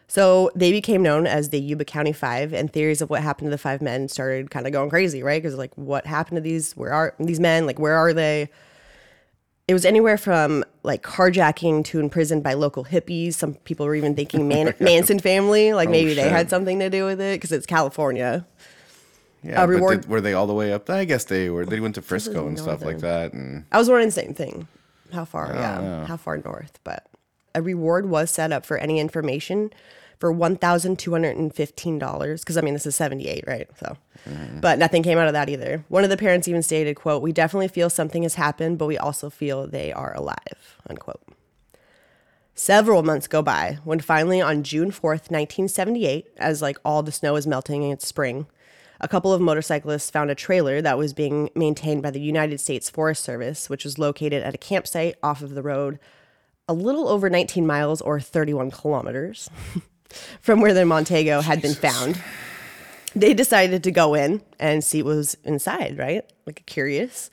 So 0.06 0.50
they 0.54 0.70
became 0.70 1.02
known 1.02 1.26
as 1.26 1.48
the 1.48 1.60
Yuba 1.60 1.84
County 1.86 2.12
Five, 2.12 2.52
and 2.52 2.72
theories 2.72 3.00
of 3.00 3.10
what 3.10 3.22
happened 3.22 3.46
to 3.46 3.50
the 3.50 3.58
five 3.58 3.82
men 3.82 4.08
started 4.08 4.50
kind 4.50 4.66
of 4.66 4.72
going 4.72 4.90
crazy, 4.90 5.22
right? 5.22 5.42
Because 5.42 5.58
like, 5.58 5.72
what 5.76 6.06
happened 6.06 6.36
to 6.36 6.40
these? 6.40 6.76
Where 6.76 6.92
are 6.92 7.14
these 7.18 7.40
men? 7.40 7.66
Like, 7.66 7.78
where 7.78 7.96
are 7.96 8.12
they? 8.12 8.50
It 9.66 9.72
was 9.72 9.86
anywhere 9.86 10.18
from 10.18 10.62
like 10.82 11.02
carjacking 11.02 11.84
to 11.86 11.98
imprisoned 11.98 12.42
by 12.42 12.52
local 12.52 12.84
hippies. 12.84 13.34
Some 13.34 13.54
people 13.54 13.86
were 13.86 13.94
even 13.94 14.14
thinking 14.14 14.46
Man- 14.48 14.74
Manson 14.78 15.18
family, 15.18 15.72
like 15.72 15.88
oh, 15.88 15.92
maybe 15.92 16.12
they 16.14 16.28
had 16.28 16.50
something 16.50 16.78
to 16.80 16.90
do 16.90 17.06
with 17.06 17.20
it 17.20 17.36
because 17.36 17.50
it's 17.50 17.64
California. 17.66 18.46
Yeah, 19.42 19.56
but 19.62 19.68
reward- 19.68 20.02
did- 20.02 20.10
were 20.10 20.20
they 20.20 20.34
all 20.34 20.46
the 20.46 20.54
way 20.54 20.72
up? 20.72 20.90
I 20.90 21.04
guess 21.04 21.24
they 21.24 21.48
were. 21.48 21.64
They 21.64 21.80
went 21.80 21.94
to 21.94 22.02
Frisco 22.02 22.46
and 22.46 22.58
stuff 22.58 22.82
like 22.84 22.98
that. 22.98 23.32
And 23.32 23.64
I 23.72 23.78
was 23.78 23.88
wondering 23.88 24.08
the 24.08 24.12
same 24.12 24.34
thing. 24.34 24.68
How 25.12 25.24
far? 25.24 25.52
Yeah, 25.54 25.80
know. 25.80 26.04
how 26.06 26.16
far 26.16 26.36
north? 26.38 26.78
But 26.84 27.06
a 27.54 27.62
reward 27.62 28.06
was 28.06 28.30
set 28.30 28.52
up 28.52 28.66
for 28.66 28.76
any 28.78 28.98
information 28.98 29.70
for 30.18 30.32
one 30.32 30.56
thousand 30.56 30.98
two 30.98 31.12
hundred 31.12 31.36
and 31.36 31.54
fifteen 31.54 31.98
dollars. 31.98 32.40
Because 32.42 32.56
I 32.56 32.60
mean, 32.60 32.74
this 32.74 32.86
is 32.86 32.96
seventy 32.96 33.28
eight, 33.28 33.44
right? 33.46 33.68
So, 33.78 33.96
but 34.60 34.78
nothing 34.78 35.02
came 35.02 35.18
out 35.18 35.26
of 35.26 35.32
that 35.32 35.48
either. 35.48 35.84
One 35.88 36.04
of 36.04 36.10
the 36.10 36.16
parents 36.16 36.48
even 36.48 36.62
stated, 36.62 36.96
"quote 36.96 37.22
We 37.22 37.32
definitely 37.32 37.68
feel 37.68 37.90
something 37.90 38.22
has 38.22 38.34
happened, 38.34 38.78
but 38.78 38.86
we 38.86 38.98
also 38.98 39.30
feel 39.30 39.66
they 39.66 39.92
are 39.92 40.14
alive." 40.14 40.76
Unquote. 40.88 41.22
Several 42.56 43.02
months 43.02 43.26
go 43.26 43.42
by 43.42 43.78
when 43.82 43.98
finally 43.98 44.40
on 44.40 44.62
June 44.62 44.92
4th, 44.92 45.28
1978, 45.28 46.28
as 46.36 46.62
like 46.62 46.78
all 46.84 47.02
the 47.02 47.10
snow 47.10 47.34
is 47.34 47.48
melting 47.48 47.82
and 47.82 47.92
it's 47.92 48.06
spring, 48.06 48.46
a 49.00 49.08
couple 49.08 49.32
of 49.32 49.40
motorcyclists 49.40 50.08
found 50.08 50.30
a 50.30 50.36
trailer 50.36 50.80
that 50.80 50.96
was 50.96 51.12
being 51.12 51.50
maintained 51.56 52.00
by 52.00 52.12
the 52.12 52.20
United 52.20 52.60
States 52.60 52.88
Forest 52.88 53.24
Service, 53.24 53.68
which 53.68 53.84
was 53.84 53.98
located 53.98 54.44
at 54.44 54.54
a 54.54 54.58
campsite 54.58 55.16
off 55.20 55.42
of 55.42 55.56
the 55.56 55.62
road 55.64 55.98
a 56.68 56.74
little 56.74 57.08
over 57.08 57.28
19 57.28 57.66
miles 57.66 58.00
or 58.00 58.20
31 58.20 58.70
kilometers 58.70 59.50
from 60.40 60.60
where 60.60 60.74
the 60.74 60.84
Montego 60.84 61.40
had 61.40 61.62
been 61.62 61.74
found. 61.74 62.20
They 63.16 63.32
decided 63.32 63.84
to 63.84 63.90
go 63.90 64.14
in 64.14 64.42
and 64.58 64.82
see 64.82 65.02
what 65.02 65.16
was 65.16 65.36
inside, 65.44 65.98
right? 65.98 66.24
Like 66.46 66.64
curious. 66.66 67.30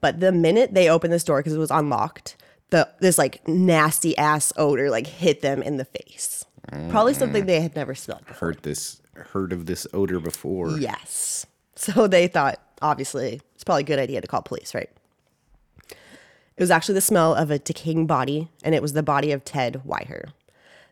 But 0.00 0.20
the 0.20 0.32
minute 0.32 0.74
they 0.74 0.88
opened 0.88 1.12
this 1.12 1.24
door 1.24 1.40
because 1.40 1.54
it 1.54 1.58
was 1.58 1.70
unlocked, 1.70 2.36
the 2.70 2.88
this 3.00 3.18
like 3.18 3.46
nasty 3.48 4.16
ass 4.16 4.52
odor 4.56 4.90
like 4.90 5.06
hit 5.06 5.42
them 5.42 5.62
in 5.62 5.76
the 5.76 5.84
face. 5.84 6.44
Probably 6.90 7.12
mm. 7.12 7.18
something 7.18 7.46
they 7.46 7.60
had 7.60 7.76
never 7.76 7.94
smelled 7.94 8.26
before. 8.26 8.48
heard 8.48 8.62
this, 8.62 9.00
heard 9.14 9.52
of 9.52 9.66
this 9.66 9.86
odor 9.92 10.20
before. 10.20 10.78
Yes. 10.78 11.46
So 11.78 12.06
they 12.06 12.26
thought, 12.26 12.60
obviously, 12.80 13.40
it's 13.54 13.62
probably 13.62 13.82
a 13.82 13.86
good 13.86 13.98
idea 13.98 14.20
to 14.20 14.26
call 14.26 14.42
police, 14.42 14.74
right? 14.74 14.90
It 15.90 16.62
was 16.62 16.70
actually 16.70 16.94
the 16.94 17.02
smell 17.02 17.34
of 17.34 17.50
a 17.50 17.58
decaying 17.58 18.06
body, 18.06 18.48
and 18.64 18.74
it 18.74 18.80
was 18.80 18.94
the 18.94 19.02
body 19.02 19.30
of 19.30 19.44
Ted 19.44 19.82
Weiher. 19.86 20.30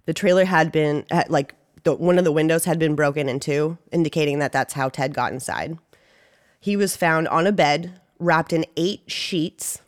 The 0.06 0.14
trailer 0.14 0.44
had 0.44 0.70
been, 0.70 1.04
like, 1.28 1.54
the, 1.84 1.94
one 1.94 2.18
of 2.18 2.24
the 2.24 2.32
windows 2.32 2.64
had 2.64 2.78
been 2.78 2.94
broken 2.94 3.28
into, 3.28 3.78
indicating 3.92 4.38
that 4.38 4.52
that's 4.52 4.74
how 4.74 4.88
Ted 4.88 5.14
got 5.14 5.32
inside. 5.32 5.78
He 6.60 6.76
was 6.76 6.96
found 6.96 7.28
on 7.28 7.46
a 7.46 7.52
bed, 7.52 8.00
wrapped 8.18 8.52
in 8.52 8.66
eight 8.76 9.02
sheets, 9.06 9.80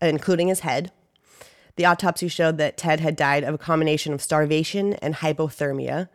including 0.00 0.48
his 0.48 0.60
head. 0.60 0.90
The 1.76 1.84
autopsy 1.84 2.28
showed 2.28 2.56
that 2.58 2.78
Ted 2.78 3.00
had 3.00 3.16
died 3.16 3.44
of 3.44 3.54
a 3.54 3.58
combination 3.58 4.14
of 4.14 4.22
starvation 4.22 4.94
and 4.94 5.16
hypothermia. 5.16 6.08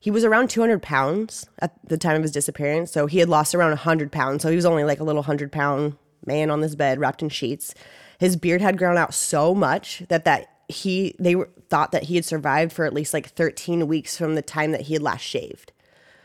He 0.00 0.10
was 0.10 0.24
around 0.24 0.50
200 0.50 0.82
pounds 0.82 1.48
at 1.60 1.72
the 1.88 1.98
time 1.98 2.16
of 2.16 2.22
his 2.22 2.32
disappearance. 2.32 2.90
So 2.92 3.06
he 3.06 3.18
had 3.18 3.28
lost 3.28 3.54
around 3.54 3.70
100 3.70 4.10
pounds. 4.10 4.42
So 4.42 4.50
he 4.50 4.56
was 4.56 4.66
only 4.66 4.84
like 4.84 5.00
a 5.00 5.04
little 5.04 5.22
100 5.22 5.52
pound 5.52 5.96
man 6.26 6.50
on 6.50 6.60
this 6.60 6.74
bed 6.74 6.98
wrapped 6.98 7.22
in 7.22 7.28
sheets. 7.28 7.74
His 8.18 8.36
beard 8.36 8.60
had 8.60 8.78
grown 8.78 8.96
out 8.96 9.14
so 9.14 9.54
much 9.54 10.02
that 10.08 10.24
that 10.24 10.57
he 10.68 11.14
they 11.18 11.34
were, 11.34 11.48
thought 11.68 11.92
that 11.92 12.04
he 12.04 12.14
had 12.16 12.24
survived 12.24 12.72
for 12.72 12.84
at 12.84 12.92
least 12.92 13.12
like 13.14 13.28
13 13.28 13.86
weeks 13.88 14.16
from 14.16 14.34
the 14.34 14.42
time 14.42 14.72
that 14.72 14.82
he 14.82 14.94
had 14.94 15.02
last 15.02 15.22
shaved. 15.22 15.72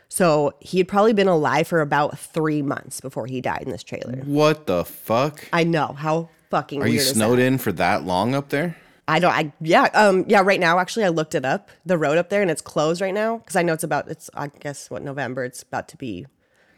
So 0.08 0.54
he 0.60 0.78
had 0.78 0.86
probably 0.88 1.12
been 1.12 1.28
alive 1.28 1.66
for 1.66 1.80
about 1.80 2.18
three 2.18 2.62
months 2.62 3.00
before 3.00 3.26
he 3.26 3.40
died 3.40 3.62
in 3.62 3.70
this 3.70 3.82
trailer. 3.82 4.18
What 4.24 4.66
the 4.66 4.84
fuck? 4.84 5.44
I 5.52 5.64
know 5.64 5.88
how 5.88 6.28
fucking 6.50 6.80
Are 6.80 6.84
weird 6.84 6.92
you 6.94 7.00
is 7.00 7.08
that? 7.08 7.14
snowed 7.14 7.38
in 7.40 7.58
for 7.58 7.72
that 7.72 8.04
long 8.04 8.34
up 8.34 8.50
there? 8.50 8.76
I 9.08 9.18
don't. 9.18 9.32
I 9.32 9.52
yeah. 9.60 9.84
Um. 9.92 10.24
Yeah. 10.28 10.40
Right 10.42 10.60
now, 10.60 10.78
actually, 10.78 11.04
I 11.04 11.08
looked 11.08 11.34
it 11.34 11.44
up. 11.44 11.68
The 11.84 11.98
road 11.98 12.16
up 12.16 12.30
there, 12.30 12.40
and 12.40 12.50
it's 12.50 12.62
closed 12.62 13.02
right 13.02 13.12
now 13.12 13.36
because 13.38 13.54
I 13.56 13.62
know 13.62 13.74
it's 13.74 13.84
about. 13.84 14.08
It's 14.08 14.30
I 14.34 14.48
guess 14.60 14.88
what 14.90 15.02
November. 15.02 15.44
It's 15.44 15.62
about 15.62 15.88
to 15.88 15.96
be. 15.98 16.26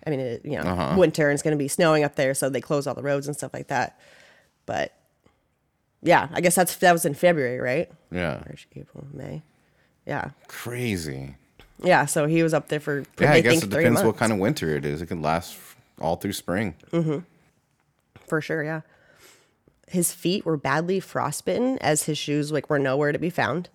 I 0.04 0.10
mean, 0.10 0.20
it, 0.20 0.44
you 0.44 0.52
know, 0.52 0.62
Uh-huh. 0.62 0.96
winter 0.98 1.28
and 1.28 1.34
it's 1.34 1.42
going 1.42 1.56
to 1.56 1.62
be 1.62 1.68
snowing 1.68 2.02
up 2.04 2.16
there, 2.16 2.32
so 2.34 2.48
they 2.48 2.60
close 2.60 2.86
all 2.88 2.94
the 2.94 3.02
roads 3.02 3.26
and 3.28 3.36
stuff 3.36 3.52
like 3.54 3.68
that. 3.68 3.98
But 4.64 4.92
yeah, 6.06 6.28
I 6.32 6.40
guess 6.40 6.54
that's 6.54 6.76
that 6.76 6.92
was 6.92 7.04
in 7.04 7.14
February, 7.14 7.58
right? 7.58 7.90
Yeah. 8.10 8.42
March, 8.46 8.66
April, 8.74 9.06
May. 9.12 9.42
Yeah, 10.06 10.30
Crazy. 10.46 11.34
yeah. 11.82 12.06
So 12.06 12.26
he 12.26 12.42
was 12.42 12.54
up 12.54 12.68
there 12.68 12.80
for. 12.80 13.04
Yeah, 13.20 13.32
I 13.32 13.40
guess 13.40 13.60
think 13.60 13.64
it 13.64 13.70
depends 13.76 14.02
what 14.02 14.16
kind 14.16 14.32
of 14.32 14.38
winter 14.38 14.76
it 14.76 14.84
is. 14.84 15.02
It 15.02 15.06
can 15.06 15.20
last 15.20 15.56
all 16.00 16.16
through 16.16 16.32
spring. 16.34 16.74
Mm-hmm. 16.92 17.18
for 18.26 18.40
sure 18.40 18.62
yeah 18.62 18.82
his 19.88 20.12
feet 20.12 20.44
were 20.44 20.56
badly 20.56 21.00
frostbitten 21.00 21.78
as 21.78 22.02
his 22.02 22.18
shoes 22.18 22.50
like 22.52 22.68
were 22.68 22.78
nowhere 22.78 23.12
to 23.12 23.18
be 23.18 23.30
found 23.30 23.70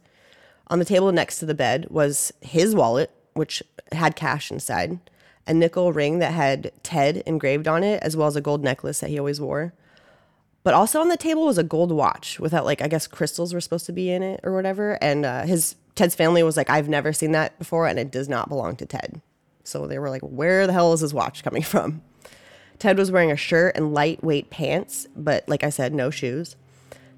on 0.68 0.78
the 0.78 0.86
table 0.86 1.12
next 1.12 1.40
to 1.40 1.46
the 1.46 1.56
bed 1.56 1.88
was 1.90 2.32
his 2.42 2.76
wallet 2.76 3.10
which 3.34 3.64
had 3.92 4.16
cash 4.16 4.52
inside, 4.52 5.00
a 5.48 5.54
nickel 5.54 5.92
ring 5.94 6.20
that 6.20 6.34
had 6.34 6.72
Ted 6.84 7.24
engraved 7.26 7.68
on 7.68 7.84
it, 7.84 8.02
as 8.04 8.16
well 8.16 8.28
as 8.28 8.36
a 8.36 8.42
gold 8.42 8.64
necklace 8.64 9.00
that 9.00 9.10
he 9.10 9.20
always 9.20 9.42
wore. 9.42 9.74
But 10.64 10.74
also 10.74 11.02
on 11.02 11.10
the 11.10 11.18
table 11.18 11.46
was 11.46 11.58
a 11.58 11.64
gold 11.64 11.92
watch 11.92 12.40
without 12.40 12.66
like 12.66 12.82
I 12.82 12.88
guess 12.88 13.08
crystals 13.08 13.54
were 13.54 13.62
supposed 13.62 13.86
to 13.88 13.92
be 13.92 14.12
in 14.12 14.22
it 14.22 14.40
or 14.44 14.54
whatever. 14.54 14.98
And 15.02 15.26
uh, 15.26 15.44
his 15.44 15.76
Ted's 15.96 16.16
family 16.16 16.44
was 16.44 16.56
like, 16.58 16.70
I've 16.70 16.90
never 16.90 17.14
seen 17.14 17.32
that 17.32 17.58
before, 17.60 17.88
and 17.88 18.00
it 18.00 18.12
does 18.12 18.30
not 18.30 18.50
belong 18.50 18.76
to 18.78 18.86
Ted. 18.86 19.22
So 19.64 19.88
they 19.88 20.00
were 20.00 20.10
like, 20.10 20.22
Where 20.22 20.68
the 20.68 20.74
hell 20.74 20.94
is 20.94 21.02
his 21.02 21.14
watch 21.14 21.44
coming 21.44 21.64
from? 21.64 22.02
Ted 22.80 22.98
was 22.98 23.12
wearing 23.12 23.32
a 23.32 23.36
shirt 23.38 23.76
and 23.76 23.94
lightweight 23.94 24.50
pants, 24.50 25.08
but 25.16 25.48
like 25.48 25.64
I 25.64 25.70
said, 25.70 25.94
no 25.94 26.10
shoes. 26.10 26.56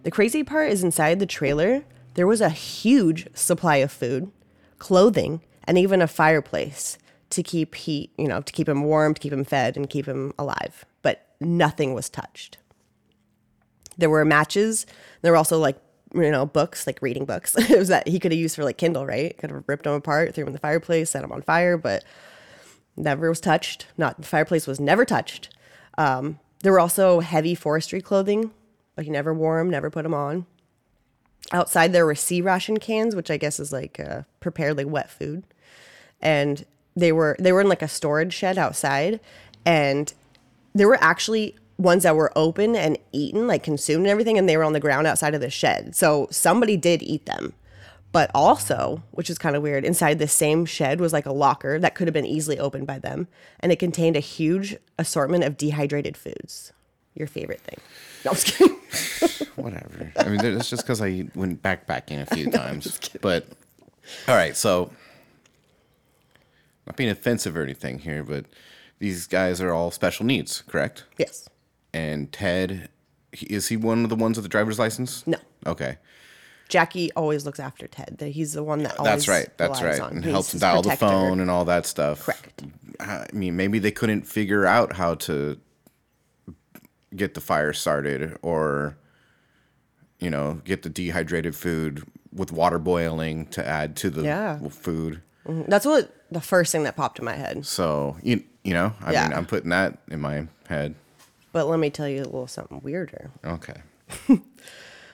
The 0.03 0.11
crazy 0.11 0.43
part 0.43 0.69
is 0.69 0.83
inside 0.83 1.19
the 1.19 1.25
trailer, 1.25 1.85
there 2.15 2.27
was 2.27 2.41
a 2.41 2.49
huge 2.49 3.27
supply 3.33 3.77
of 3.77 3.91
food, 3.91 4.29
clothing, 4.77 5.41
and 5.63 5.77
even 5.77 6.01
a 6.01 6.07
fireplace 6.07 6.97
to 7.29 7.41
keep 7.41 7.75
heat, 7.75 8.11
you 8.17 8.27
know, 8.27 8.41
to 8.41 8.53
keep 8.53 8.67
him 8.67 8.83
warm, 8.83 9.13
to 9.13 9.21
keep 9.21 9.31
him 9.31 9.45
fed, 9.45 9.77
and 9.77 9.89
keep 9.89 10.05
him 10.05 10.33
alive. 10.37 10.85
But 11.01 11.25
nothing 11.39 11.93
was 11.93 12.09
touched. 12.09 12.57
There 13.97 14.09
were 14.09 14.25
matches. 14.25 14.85
There 15.21 15.31
were 15.31 15.37
also 15.37 15.59
like 15.59 15.77
you 16.13 16.31
know 16.31 16.45
books, 16.45 16.85
like 16.87 17.01
reading 17.01 17.25
books. 17.25 17.55
it 17.57 17.77
was 17.77 17.87
that 17.89 18.07
he 18.07 18.19
could 18.19 18.31
have 18.31 18.39
used 18.39 18.55
for 18.55 18.63
like 18.63 18.77
Kindle, 18.77 19.05
right? 19.05 19.37
Could 19.37 19.51
have 19.51 19.63
ripped 19.67 19.83
them 19.83 19.93
apart, 19.93 20.33
threw 20.33 20.43
them 20.43 20.49
in 20.49 20.53
the 20.53 20.59
fireplace, 20.59 21.11
set 21.11 21.21
them 21.21 21.31
on 21.31 21.41
fire, 21.41 21.77
but 21.77 22.03
never 22.95 23.29
was 23.29 23.39
touched. 23.39 23.87
Not 23.97 24.21
the 24.21 24.27
fireplace 24.27 24.67
was 24.67 24.79
never 24.79 25.05
touched. 25.05 25.55
Um, 25.97 26.39
there 26.61 26.71
were 26.71 26.79
also 26.79 27.19
heavy 27.19 27.55
forestry 27.55 28.01
clothing, 28.01 28.51
like 28.97 29.05
he 29.05 29.11
never 29.11 29.33
wore 29.33 29.57
them, 29.57 29.69
never 29.69 29.89
put 29.89 30.03
them 30.03 30.13
on. 30.13 30.45
Outside 31.51 31.91
there 31.91 32.05
were 32.05 32.15
C 32.15 32.41
ration 32.41 32.77
cans, 32.77 33.15
which 33.15 33.29
I 33.29 33.37
guess 33.37 33.59
is 33.59 33.71
like 33.71 33.99
uh, 33.99 34.23
prepared 34.39 34.77
like 34.77 34.87
wet 34.87 35.09
food, 35.09 35.43
and 36.21 36.65
they 36.95 37.11
were 37.11 37.35
they 37.39 37.51
were 37.51 37.61
in 37.61 37.69
like 37.69 37.81
a 37.81 37.87
storage 37.87 38.33
shed 38.33 38.57
outside, 38.57 39.19
and 39.65 40.13
there 40.73 40.87
were 40.87 41.01
actually 41.01 41.55
ones 41.77 42.03
that 42.03 42.15
were 42.15 42.31
open 42.35 42.75
and 42.75 42.97
eaten, 43.11 43.47
like 43.47 43.63
consumed 43.63 44.05
and 44.05 44.11
everything, 44.11 44.37
and 44.37 44.47
they 44.47 44.57
were 44.57 44.63
on 44.63 44.73
the 44.73 44.79
ground 44.79 45.07
outside 45.07 45.35
of 45.35 45.41
the 45.41 45.49
shed. 45.49 45.95
So 45.95 46.27
somebody 46.31 46.77
did 46.77 47.01
eat 47.01 47.25
them. 47.25 47.53
But 48.11 48.29
also, 48.35 49.01
which 49.09 49.27
is 49.27 49.39
kind 49.39 49.55
of 49.55 49.63
weird, 49.63 49.83
inside 49.83 50.19
the 50.19 50.27
same 50.27 50.65
shed 50.65 51.01
was 51.01 51.13
like 51.13 51.25
a 51.25 51.33
locker 51.33 51.79
that 51.79 51.95
could 51.95 52.07
have 52.07 52.13
been 52.13 52.27
easily 52.27 52.59
opened 52.59 52.85
by 52.85 52.99
them. 52.99 53.27
And 53.59 53.71
it 53.71 53.79
contained 53.79 54.15
a 54.15 54.19
huge 54.19 54.75
assortment 54.99 55.43
of 55.43 55.57
dehydrated 55.57 56.15
foods. 56.15 56.73
Your 57.15 57.25
favorite 57.27 57.61
thing. 57.61 57.79
No, 58.23 58.31
I'm 58.31 58.35
just 58.35 58.55
kidding. 58.55 59.47
Whatever. 59.55 60.11
I 60.17 60.29
mean, 60.29 60.37
that's 60.37 60.69
just 60.69 60.83
because 60.83 61.01
I 61.01 61.27
went 61.33 61.63
backpacking 61.63 62.21
a 62.21 62.35
few 62.35 62.51
times. 62.51 62.99
But 63.19 63.47
all 64.27 64.35
right, 64.35 64.55
so 64.55 64.91
not 66.85 66.95
being 66.95 67.09
offensive 67.09 67.57
or 67.57 67.63
anything 67.63 67.99
here, 67.99 68.23
but 68.23 68.45
these 68.99 69.27
guys 69.27 69.59
are 69.59 69.73
all 69.73 69.89
special 69.91 70.25
needs, 70.25 70.61
correct? 70.67 71.05
Yes. 71.17 71.49
And 71.93 72.31
Ted, 72.31 72.89
he- 73.31 73.45
is 73.47 73.67
he 73.67 73.77
one 73.77 74.03
of 74.03 74.09
the 74.09 74.15
ones 74.15 74.37
with 74.37 74.43
the 74.43 74.49
driver's 74.49 74.79
license? 74.79 75.25
No. 75.27 75.37
Okay. 75.65 75.97
Jackie 76.69 77.11
always 77.13 77.45
looks 77.45 77.59
after 77.59 77.87
Ted. 77.87 78.15
That 78.19 78.29
He's 78.29 78.53
the 78.53 78.63
one 78.63 78.83
that 78.83 78.97
always 78.97 79.11
That's 79.11 79.27
right. 79.27 79.57
That's 79.57 79.81
right. 79.81 79.99
on. 79.99 80.11
And 80.15 80.23
He's 80.25 80.31
helps 80.33 80.53
dial 80.53 80.81
the 80.81 80.95
phone 80.95 81.39
and 81.39 81.51
all 81.51 81.65
that 81.65 81.85
stuff. 81.85 82.25
Correct. 82.25 82.63
I 82.99 83.27
mean, 83.33 83.55
maybe 83.55 83.79
they 83.79 83.91
couldn't 83.91 84.23
figure 84.23 84.65
out 84.65 84.93
how 84.93 85.15
to 85.15 85.59
get 87.15 87.33
the 87.35 87.41
fire 87.41 87.73
started 87.73 88.37
or, 88.41 88.97
you 90.19 90.29
know, 90.29 90.61
get 90.63 90.81
the 90.83 90.89
dehydrated 90.89 91.55
food 91.55 92.03
with 92.31 92.51
water 92.51 92.79
boiling 92.79 93.45
to 93.47 93.65
add 93.67 93.95
to 93.97 94.09
the 94.09 94.23
Yeah. 94.23 94.57
food. 94.69 95.21
Mm-hmm. 95.45 95.69
That's 95.69 95.85
what 95.85 96.11
the 96.31 96.41
first 96.41 96.71
thing 96.71 96.83
that 96.83 96.95
popped 96.95 97.19
in 97.19 97.25
my 97.25 97.35
head. 97.35 97.65
So, 97.65 98.15
you, 98.23 98.43
you 98.63 98.73
know, 98.73 98.93
I 99.01 99.11
Yeah. 99.11 99.27
mean, 99.27 99.37
I'm 99.37 99.45
putting 99.45 99.69
that 99.69 99.99
in 100.09 100.21
my 100.21 100.47
head. 100.67 100.95
But 101.53 101.67
let 101.67 101.79
me 101.79 101.89
tell 101.89 102.09
you 102.09 102.21
a 102.23 102.25
little 102.25 102.47
something 102.47 102.81
weirder. 102.83 103.31
Okay. 103.45 103.81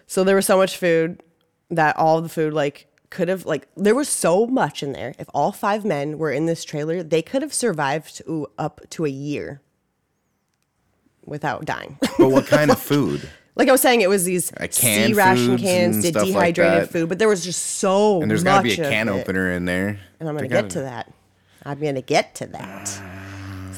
So 0.08 0.23
there 0.23 0.36
was 0.36 0.47
so 0.47 0.58
much 0.58 0.75
food 0.75 1.21
that 1.69 1.95
all 1.95 2.19
the 2.19 2.30
food 2.30 2.52
like 2.52 2.88
could 3.12 3.28
have 3.28 3.45
like 3.45 3.67
there 3.78 3.93
was 3.93 4.10
so 4.10 4.47
much 4.47 4.82
in 4.82 4.91
there. 4.91 5.13
If 5.19 5.28
all 5.36 5.52
five 5.52 5.86
men 5.86 6.17
were 6.17 6.32
in 6.32 6.47
this 6.47 6.63
trailer, 6.63 7.04
they 7.04 7.21
could 7.21 7.43
have 7.43 7.54
survived 7.54 8.17
to, 8.25 8.47
up 8.58 8.82
to 8.89 9.06
a 9.06 9.10
year 9.10 9.62
without 11.25 11.63
dying. 11.65 11.99
But 12.17 12.30
what 12.32 12.47
kind 12.47 12.71
of 12.71 12.80
food? 12.80 13.30
like 13.56 13.67
I 13.67 13.71
was 13.71 13.82
saying, 13.82 14.02
it 14.02 14.10
was 14.10 14.25
these 14.25 14.52
Like 14.60 14.73
C 14.73 14.82
canned 14.82 15.15
ration 15.15 15.58
cans, 15.60 16.02
did 16.02 16.15
stuff 16.15 16.23
like 16.23 16.56
dehydrated 16.56 16.89
food, 16.89 17.08
but 17.08 17.19
there 17.19 17.28
was 17.30 17.43
just 17.43 17.63
so 17.63 18.21
And 18.23 18.32
there's 18.32 18.43
got 18.43 18.58
to 18.58 18.63
be 18.63 18.73
a 18.73 18.89
can 18.89 19.10
opener 19.10 19.52
in 19.52 19.65
there. 19.65 19.99
And 20.19 20.28
I'm 20.28 20.36
going 20.36 20.49
to 20.49 20.54
There 20.56 20.63
get 20.63 20.69
gotta- 20.69 20.73
to 20.73 20.82
that. 20.82 21.13
I'm 21.63 21.80
to 21.80 22.02
get 22.02 22.34
to 22.36 22.47
that. 22.47 23.19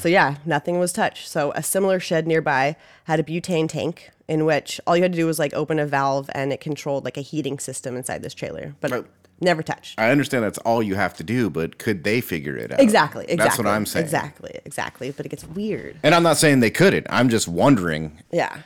So, 0.02 0.08
yeah, 0.08 0.36
nothing 0.44 0.78
was 0.80 0.92
touched. 0.92 1.28
So, 1.28 1.52
a 1.54 1.62
similar 1.62 2.00
shed 2.00 2.26
nearby 2.26 2.74
had 3.04 3.20
a 3.20 3.22
butane 3.22 3.68
tank 3.68 4.10
in 4.26 4.44
which 4.44 4.80
all 4.86 4.96
you 4.96 5.02
had 5.02 5.12
to 5.12 5.18
do 5.18 5.26
was 5.26 5.38
like 5.38 5.54
open 5.54 5.78
a 5.78 5.86
valve 5.86 6.28
and 6.34 6.52
it 6.52 6.60
controlled 6.60 7.04
like 7.04 7.16
a 7.16 7.20
heating 7.20 7.58
system 7.60 7.96
inside 7.96 8.22
this 8.22 8.34
trailer, 8.34 8.74
but 8.80 8.90
Right. 8.90 9.04
never 9.40 9.62
touched. 9.62 9.98
I 10.00 10.10
understand 10.10 10.42
that's 10.42 10.58
all 10.58 10.82
you 10.82 10.94
have 10.96 11.14
to 11.18 11.22
do, 11.24 11.48
but 11.50 11.78
could 11.78 12.02
they 12.02 12.20
figure 12.20 12.56
it 12.56 12.72
out? 12.72 12.80
Exactly, 12.80 13.24
exactly. 13.24 13.36
That's 13.44 13.58
what 13.58 13.66
I'm 13.68 13.86
saying. 13.86 14.04
Exactly, 14.04 14.58
exactly. 14.64 15.10
But 15.12 15.26
it 15.26 15.28
gets 15.28 15.44
weird. 15.44 15.96
And 16.02 16.14
I'm 16.14 16.22
not 16.24 16.36
saying 16.36 16.60
they 16.60 16.70
couldn't. 16.70 17.06
I'm 17.10 17.28
just 17.28 17.46
wondering. 17.46 18.18
Yeah. 18.32 18.62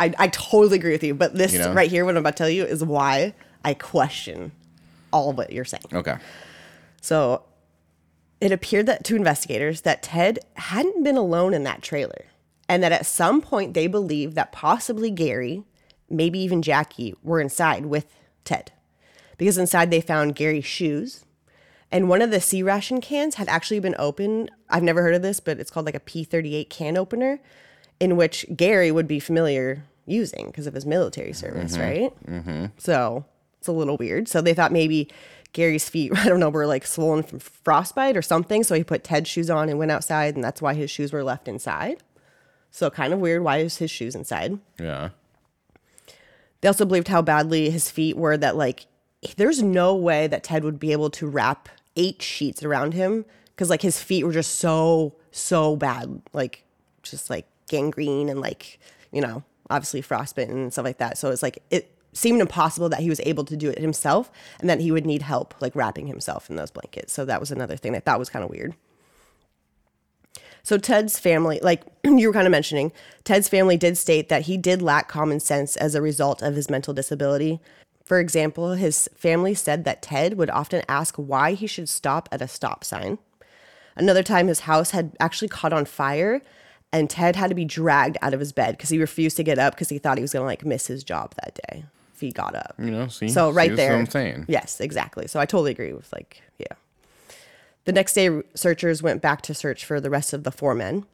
I, 0.00 0.14
I 0.18 0.28
totally 0.28 0.78
agree 0.78 0.92
with 0.92 1.02
you. 1.04 1.14
But 1.14 1.34
this 1.34 1.52
You 1.52 1.58
know? 1.58 1.72
right 1.74 1.90
here, 1.90 2.04
what 2.06 2.12
I'm 2.16 2.18
about 2.22 2.36
to 2.36 2.38
tell 2.38 2.48
you, 2.50 2.64
is 2.64 2.82
why 2.82 3.34
I 3.64 3.74
question 3.74 4.52
all 5.12 5.32
what 5.32 5.52
you're 5.52 5.64
saying. 5.66 5.84
Okay. 5.92 6.16
So 7.02 7.42
it 8.42 8.50
appeared 8.50 8.86
that 8.86 9.04
to 9.04 9.14
investigators 9.14 9.82
that 9.82 10.02
Ted 10.02 10.40
hadn't 10.54 11.04
been 11.04 11.16
alone 11.16 11.54
in 11.54 11.62
that 11.62 11.80
trailer 11.80 12.24
and 12.68 12.82
that 12.82 12.90
at 12.90 13.06
some 13.06 13.40
point 13.40 13.72
they 13.72 13.86
believed 13.86 14.34
that 14.34 14.50
possibly 14.50 15.12
Gary, 15.12 15.62
maybe 16.10 16.40
even 16.40 16.60
Jackie, 16.60 17.14
were 17.22 17.40
inside 17.40 17.86
with 17.86 18.06
Ted. 18.42 18.72
Because 19.38 19.58
inside 19.58 19.92
they 19.92 20.00
found 20.00 20.34
Gary's 20.34 20.64
shoes 20.64 21.24
and 21.92 22.08
one 22.08 22.20
of 22.20 22.32
the 22.32 22.40
C 22.40 22.64
ration 22.64 23.00
cans 23.00 23.36
had 23.36 23.48
actually 23.48 23.78
been 23.78 23.94
opened. 23.96 24.50
I've 24.68 24.82
never 24.82 25.02
heard 25.02 25.14
of 25.14 25.22
this, 25.22 25.38
but 25.38 25.60
it's 25.60 25.70
called 25.70 25.86
like 25.86 25.94
a 25.94 26.00
P38 26.00 26.68
can 26.68 26.96
opener 26.96 27.38
in 28.00 28.16
which 28.16 28.44
Gary 28.56 28.90
would 28.90 29.06
be 29.06 29.20
familiar 29.20 29.84
using 30.04 30.46
because 30.46 30.66
of 30.66 30.74
his 30.74 30.84
military 30.84 31.32
service, 31.32 31.78
right? 31.78 32.12
Mm-hmm. 32.26 32.66
So 32.78 33.24
it's 33.58 33.68
a 33.68 33.72
little 33.72 33.96
weird. 33.96 34.26
So 34.26 34.40
they 34.40 34.54
thought 34.54 34.72
maybe 34.72 35.08
Gary's 35.52 35.88
feet, 35.88 36.12
I 36.16 36.26
don't 36.28 36.40
know, 36.40 36.50
were 36.50 36.66
like 36.66 36.86
swollen 36.86 37.22
from 37.22 37.38
frostbite 37.38 38.16
or 38.16 38.22
something. 38.22 38.64
So 38.64 38.74
he 38.74 38.84
put 38.84 39.04
Ted's 39.04 39.28
shoes 39.28 39.50
on 39.50 39.68
and 39.68 39.78
went 39.78 39.90
outside, 39.90 40.34
and 40.34 40.44
that's 40.44 40.62
why 40.62 40.74
his 40.74 40.90
shoes 40.90 41.12
were 41.12 41.24
left 41.24 41.48
inside. 41.48 42.02
So 42.70 42.90
kind 42.90 43.12
of 43.12 43.20
weird. 43.20 43.42
Why 43.42 43.58
is 43.58 43.76
his 43.76 43.90
shoes 43.90 44.14
inside? 44.14 44.58
Yeah. 44.80 45.10
They 46.60 46.68
also 46.68 46.84
believed 46.84 47.08
how 47.08 47.22
badly 47.22 47.70
his 47.70 47.90
feet 47.90 48.16
were 48.16 48.36
that 48.36 48.56
like 48.56 48.86
there's 49.36 49.62
no 49.62 49.94
way 49.94 50.26
that 50.26 50.44
Ted 50.44 50.64
would 50.64 50.78
be 50.78 50.92
able 50.92 51.10
to 51.10 51.26
wrap 51.26 51.68
eight 51.96 52.22
sheets 52.22 52.62
around 52.62 52.94
him 52.94 53.24
because 53.54 53.68
like 53.70 53.82
his 53.82 54.02
feet 54.02 54.24
were 54.24 54.32
just 54.32 54.58
so 54.58 55.14
so 55.30 55.76
bad 55.76 56.22
like 56.32 56.64
just 57.02 57.30
like 57.30 57.46
gangrene 57.68 58.28
and 58.28 58.40
like 58.40 58.78
you 59.12 59.20
know 59.20 59.42
obviously 59.70 60.02
frostbite 60.02 60.48
and 60.48 60.72
stuff 60.72 60.84
like 60.84 60.98
that 60.98 61.16
so 61.16 61.30
it's 61.30 61.42
like 61.42 61.62
it 61.70 61.91
seemed 62.12 62.40
impossible 62.40 62.88
that 62.88 63.00
he 63.00 63.08
was 63.08 63.20
able 63.20 63.44
to 63.44 63.56
do 63.56 63.70
it 63.70 63.78
himself 63.78 64.30
and 64.60 64.68
that 64.68 64.80
he 64.80 64.92
would 64.92 65.06
need 65.06 65.22
help 65.22 65.54
like 65.60 65.74
wrapping 65.74 66.06
himself 66.06 66.50
in 66.50 66.56
those 66.56 66.70
blankets 66.70 67.12
so 67.12 67.24
that 67.24 67.40
was 67.40 67.50
another 67.50 67.76
thing 67.76 67.92
that 67.92 68.04
that 68.04 68.18
was 68.18 68.28
kind 68.28 68.44
of 68.44 68.50
weird 68.50 68.74
so 70.62 70.78
Ted's 70.78 71.18
family, 71.18 71.58
like 71.62 71.82
you 72.04 72.28
were 72.28 72.32
kind 72.32 72.46
of 72.46 72.52
mentioning, 72.52 72.92
Ted's 73.24 73.48
family 73.48 73.76
did 73.76 73.98
state 73.98 74.28
that 74.28 74.42
he 74.42 74.56
did 74.56 74.80
lack 74.80 75.08
common 75.08 75.40
sense 75.40 75.76
as 75.76 75.94
a 75.94 76.02
result 76.02 76.42
of 76.42 76.54
his 76.54 76.70
mental 76.70 76.94
disability. 76.94 77.60
For 78.04 78.20
example, 78.20 78.72
his 78.72 79.08
family 79.16 79.54
said 79.54 79.84
that 79.84 80.02
Ted 80.02 80.34
would 80.38 80.50
often 80.50 80.82
ask 80.88 81.16
why 81.16 81.54
he 81.54 81.66
should 81.66 81.88
stop 81.88 82.28
at 82.32 82.42
a 82.42 82.48
stop 82.48 82.84
sign. 82.84 83.18
Another 83.96 84.22
time, 84.22 84.48
his 84.48 84.60
house 84.60 84.92
had 84.92 85.16
actually 85.20 85.48
caught 85.48 85.72
on 85.72 85.84
fire, 85.84 86.40
and 86.92 87.10
Ted 87.10 87.36
had 87.36 87.48
to 87.48 87.54
be 87.54 87.64
dragged 87.64 88.16
out 88.22 88.34
of 88.34 88.40
his 88.40 88.52
bed 88.52 88.76
because 88.76 88.90
he 88.90 88.98
refused 88.98 89.36
to 89.36 89.42
get 89.42 89.58
up 89.58 89.74
because 89.74 89.88
he 89.88 89.98
thought 89.98 90.18
he 90.18 90.22
was 90.22 90.32
going 90.32 90.42
to 90.42 90.46
like 90.46 90.64
miss 90.64 90.86
his 90.86 91.04
job 91.04 91.34
that 91.42 91.58
day 91.68 91.84
he 92.22 92.32
got 92.32 92.54
up. 92.54 92.74
You 92.78 92.90
know, 92.90 93.08
see? 93.08 93.28
So 93.28 93.50
right 93.50 93.70
that's 93.70 93.76
there, 93.76 93.96
I'm 93.96 94.06
saying. 94.06 94.46
yes, 94.48 94.80
exactly. 94.80 95.26
So 95.26 95.38
I 95.38 95.46
totally 95.46 95.70
agree 95.72 95.92
with 95.92 96.12
like, 96.12 96.42
yeah. 96.58 96.74
The 97.84 97.92
next 97.92 98.14
day, 98.14 98.42
searchers 98.54 99.02
went 99.02 99.20
back 99.20 99.42
to 99.42 99.54
search 99.54 99.84
for 99.84 100.00
the 100.00 100.10
rest 100.10 100.32
of 100.32 100.44
the 100.44 100.52
four 100.52 100.74
men. 100.74 101.04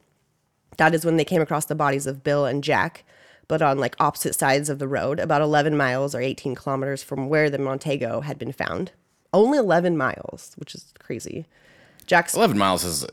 That 0.76 0.94
is 0.94 1.04
when 1.04 1.16
they 1.16 1.24
came 1.24 1.42
across 1.42 1.64
the 1.64 1.74
bodies 1.74 2.06
of 2.06 2.22
Bill 2.22 2.44
and 2.44 2.62
Jack, 2.62 3.04
but 3.48 3.62
on 3.62 3.78
like 3.78 3.96
opposite 3.98 4.34
sides 4.34 4.68
of 4.68 4.78
the 4.78 4.86
road, 4.86 5.18
about 5.18 5.42
11 5.42 5.76
miles 5.76 6.14
or 6.14 6.20
18 6.20 6.54
kilometers 6.54 7.02
from 7.02 7.28
where 7.28 7.50
the 7.50 7.58
Montego 7.58 8.20
had 8.20 8.38
been 8.38 8.52
found. 8.52 8.92
Only 9.32 9.58
11 9.58 9.96
miles, 9.96 10.52
which 10.56 10.74
is 10.74 10.92
crazy. 10.98 11.46
Jack's 12.06 12.34
11 12.34 12.56
miles 12.56 12.84
is 12.84 13.06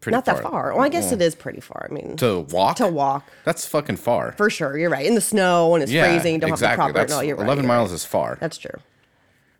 pretty 0.00 0.14
not 0.14 0.24
that 0.26 0.42
far. 0.42 0.72
Well, 0.74 0.82
I 0.84 0.88
guess 0.88 1.12
it 1.12 1.20
is 1.22 1.34
pretty 1.34 1.60
far. 1.60 1.88
I 1.90 1.92
mean, 1.94 2.16
To 2.18 2.40
walk? 2.50 2.76
to 2.76 2.86
walk 2.88 3.28
That's 3.44 3.66
fucking 3.66 3.96
far. 3.96 4.32
for 4.32 4.48
sure. 4.50 4.76
You're 4.78 4.90
right. 4.90 5.06
In 5.06 5.14
the 5.14 5.20
snow 5.20 5.68
when 5.68 5.82
it's 5.82 5.90
yeah, 5.92 6.08
freezing, 6.10 6.34
you 6.34 6.40
don't 6.40 6.50
exactly. 6.50 6.82
have 6.82 6.88
the 6.88 6.92
proper. 6.94 6.98
That's 7.08 7.12
no, 7.12 7.20
you're 7.20 7.36
right. 7.36 7.44
11 7.44 7.64
you're 7.64 7.70
right. 7.70 7.76
miles 7.78 7.92
is 7.92 8.04
far. 8.04 8.36
That's 8.40 8.58
true. 8.58 8.78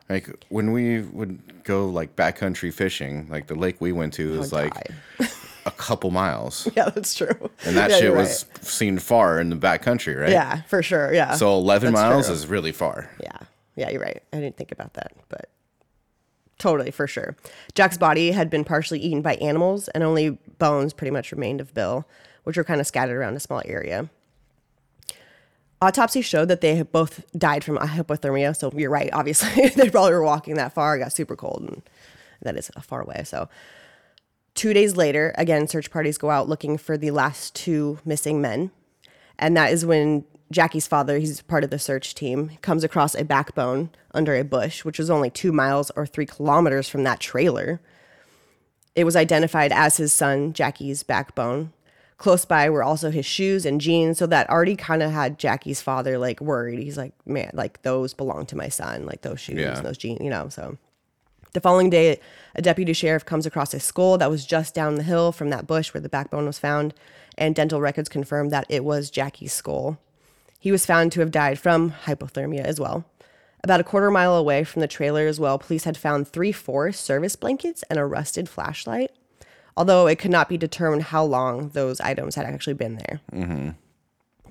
Like 0.09 0.29
when 0.49 0.73
we 0.73 1.03
would 1.03 1.65
go 1.65 1.87
like 1.87 2.17
backcountry 2.17 2.73
fishing, 2.73 3.27
like 3.29 3.47
the 3.47 3.55
lake 3.55 3.77
we 3.81 3.93
went 3.93 4.15
to 4.15 4.39
was 4.39 4.53
like 4.55 4.73
a 5.67 5.71
couple 5.73 6.11
miles, 6.11 6.67
Yeah, 6.77 6.89
that's 6.89 7.15
true. 7.15 7.51
and 7.67 7.77
that 7.77 7.91
Yeah, 7.91 7.99
shit 7.99 8.15
was 8.15 8.47
seen 8.63 8.99
far 8.99 9.39
in 9.39 9.51
the 9.51 9.57
backcountry, 9.57 10.15
right? 10.15 10.23
right. 10.23 10.31
Yeah, 10.33 10.63
for 10.63 10.83
sure. 10.83 11.13
Yeah. 11.13 11.35
So 11.35 11.53
11 11.59 11.93
That's 11.93 12.03
miles 12.03 12.27
true. 12.27 12.35
is 12.37 12.47
really 12.47 12.73
far. 12.73 13.11
Yeah. 13.23 13.37
Yeah, 13.77 13.91
you're 13.91 14.01
right. 14.01 14.23
I 14.33 14.39
didn't 14.41 14.57
think 14.57 14.73
about 14.73 14.95
that, 14.95 15.13
but 15.29 15.51
totally 16.59 16.91
for 16.91 17.07
sure. 17.07 17.37
Jack's 17.75 17.99
body 17.99 18.33
had 18.33 18.51
been 18.51 18.65
partially 18.65 18.99
eaten 18.99 19.23
by 19.23 19.37
animals, 19.37 19.89
and 19.89 20.03
only 20.03 20.39
bones 20.59 20.93
pretty 20.93 21.11
much 21.11 21.33
remained 21.33 21.61
of 21.61 21.75
Bill, 21.75 22.07
which 22.45 22.57
were 22.57 22.65
kind 22.65 22.81
of 22.81 22.87
scattered 22.87 23.17
around 23.17 23.37
a 23.37 23.41
small 23.41 23.63
area. 23.65 24.11
Autopsy 25.81 26.21
showed 26.23 26.49
that 26.49 26.61
they 26.61 26.75
had 26.75 26.91
both 26.91 27.25
died 27.37 27.63
from 27.63 27.79
hypothermia. 27.79 28.57
So 28.57 28.73
you're 28.75 28.91
right. 28.91 29.11
Obviously, 29.13 29.69
they 29.77 29.91
probably 29.91 30.13
were 30.13 30.25
walking 30.25 30.55
that 30.55 30.73
far, 30.73 30.99
got 30.99 31.13
super 31.13 31.37
cold, 31.37 31.63
and 31.63 31.83
that 32.43 32.57
is 32.57 32.71
a 32.75 32.83
far 32.83 33.01
away. 33.03 33.23
So 33.25 33.49
two 34.55 34.73
days 34.73 34.97
later, 34.97 35.33
again, 35.39 35.69
search 35.69 35.91
parties 35.91 36.19
go 36.19 36.31
out 36.31 36.49
looking 36.49 36.79
for 36.79 36.99
the 36.99 37.13
last 37.13 37.55
two 37.55 38.01
missing 38.05 38.41
men. 38.41 38.73
And 39.39 39.57
that 39.57 39.73
is 39.73 39.87
when 39.87 40.25
Jackie's 40.51 40.87
father, 40.87 41.19
he's 41.19 41.43
part 41.43 41.65
of 41.65 41.71
the 41.71 41.79
search 41.79 42.15
team, 42.15 42.53
comes 42.63 42.83
across 42.83 43.15
a 43.15 43.25
backbone 43.25 43.91
under 44.13 44.35
a 44.35 44.45
bush, 44.45 44.85
which 44.85 44.99
was 44.99 45.11
only 45.11 45.29
two 45.31 45.53
miles 45.53 45.91
or 45.95 46.07
three 46.07 46.27
kilometers 46.27 46.89
from 46.89 47.03
that 47.05 47.21
trailer. 47.21 47.81
It 48.95 49.05
was 49.05 49.15
identified 49.17 49.73
as 49.73 49.99
his 49.99 50.13
son, 50.13 50.53
Jackie's 50.53 51.03
backbone. 51.03 51.73
Close 52.17 52.45
by 52.45 52.69
were 52.69 52.83
also 52.83 53.11
his 53.11 53.27
shoes 53.27 53.65
and 53.65 53.81
jeans, 53.81 54.19
so 54.19 54.27
that 54.27 54.51
already 54.51 54.75
kind 54.75 55.03
of 55.05 55.13
had 55.13 55.39
Jackie's 55.39 55.81
father 55.81 56.19
like 56.19 56.41
worried. 56.41 56.81
He's 56.81 56.97
like, 56.97 57.13
man, 57.27 57.51
like 57.53 57.83
those 57.83 58.13
belong 58.13 58.45
to 58.47 58.57
my 58.57 58.69
son, 58.69 59.07
like 59.07 59.21
those 59.23 59.39
shoes 59.39 59.59
Yeah. 59.59 59.77
and 59.77 59.87
those 59.87 59.99
jeans, 59.99 60.21
you 60.21 60.31
know. 60.31 60.49
So 60.49 60.79
the 61.53 61.61
following 61.61 61.91
day, 61.91 62.19
a 62.57 62.63
deputy 62.63 62.93
sheriff 62.93 63.25
comes 63.25 63.47
across 63.47 63.73
a 63.73 63.79
skull 63.79 64.19
that 64.19 64.31
was 64.31 64.45
just 64.45 64.75
down 64.75 64.97
the 64.97 65.05
hill 65.05 65.31
from 65.31 65.51
that 65.51 65.67
bush 65.69 65.95
where 65.95 66.01
the 66.01 66.09
backbone 66.09 66.47
was 66.47 66.59
found, 66.59 66.93
and 67.37 67.55
dental 67.55 67.81
records 67.81 68.09
confirmed 68.09 68.51
that 68.51 68.67
it 68.69 68.85
was 68.85 69.11
Jackie's 69.11 69.53
skull. 69.53 69.99
He 70.59 70.73
was 70.73 70.87
found 70.87 71.13
to 71.13 71.21
have 71.21 71.31
died 71.31 71.59
from 71.59 71.93
hypothermia 72.05 72.65
as 72.65 72.81
well. 72.81 73.05
About 73.63 73.81
a 73.81 73.85
quarter 73.85 74.11
mile 74.11 74.37
away 74.37 74.65
from 74.65 74.81
the 74.81 74.89
trailer 74.89 75.27
as 75.27 75.41
well, 75.41 75.59
police 75.59 75.85
had 75.85 75.97
found 75.97 76.29
three 76.29 76.53
Forest 76.53 77.05
Service 77.05 77.37
blankets 77.37 77.85
and 77.91 77.99
a 77.99 78.05
rusted 78.05 78.49
flashlight, 78.49 79.11
although 79.77 80.07
it 80.07 80.19
could 80.19 80.31
not 80.31 80.49
be 80.49 80.57
determined 80.57 81.05
how 81.05 81.25
long 81.25 81.71
those 81.71 82.01
items 82.01 82.35
had 82.35 82.47
actually 82.47 82.75
been 82.75 82.97
there. 82.97 83.21
Mm-hmm. 83.33 83.71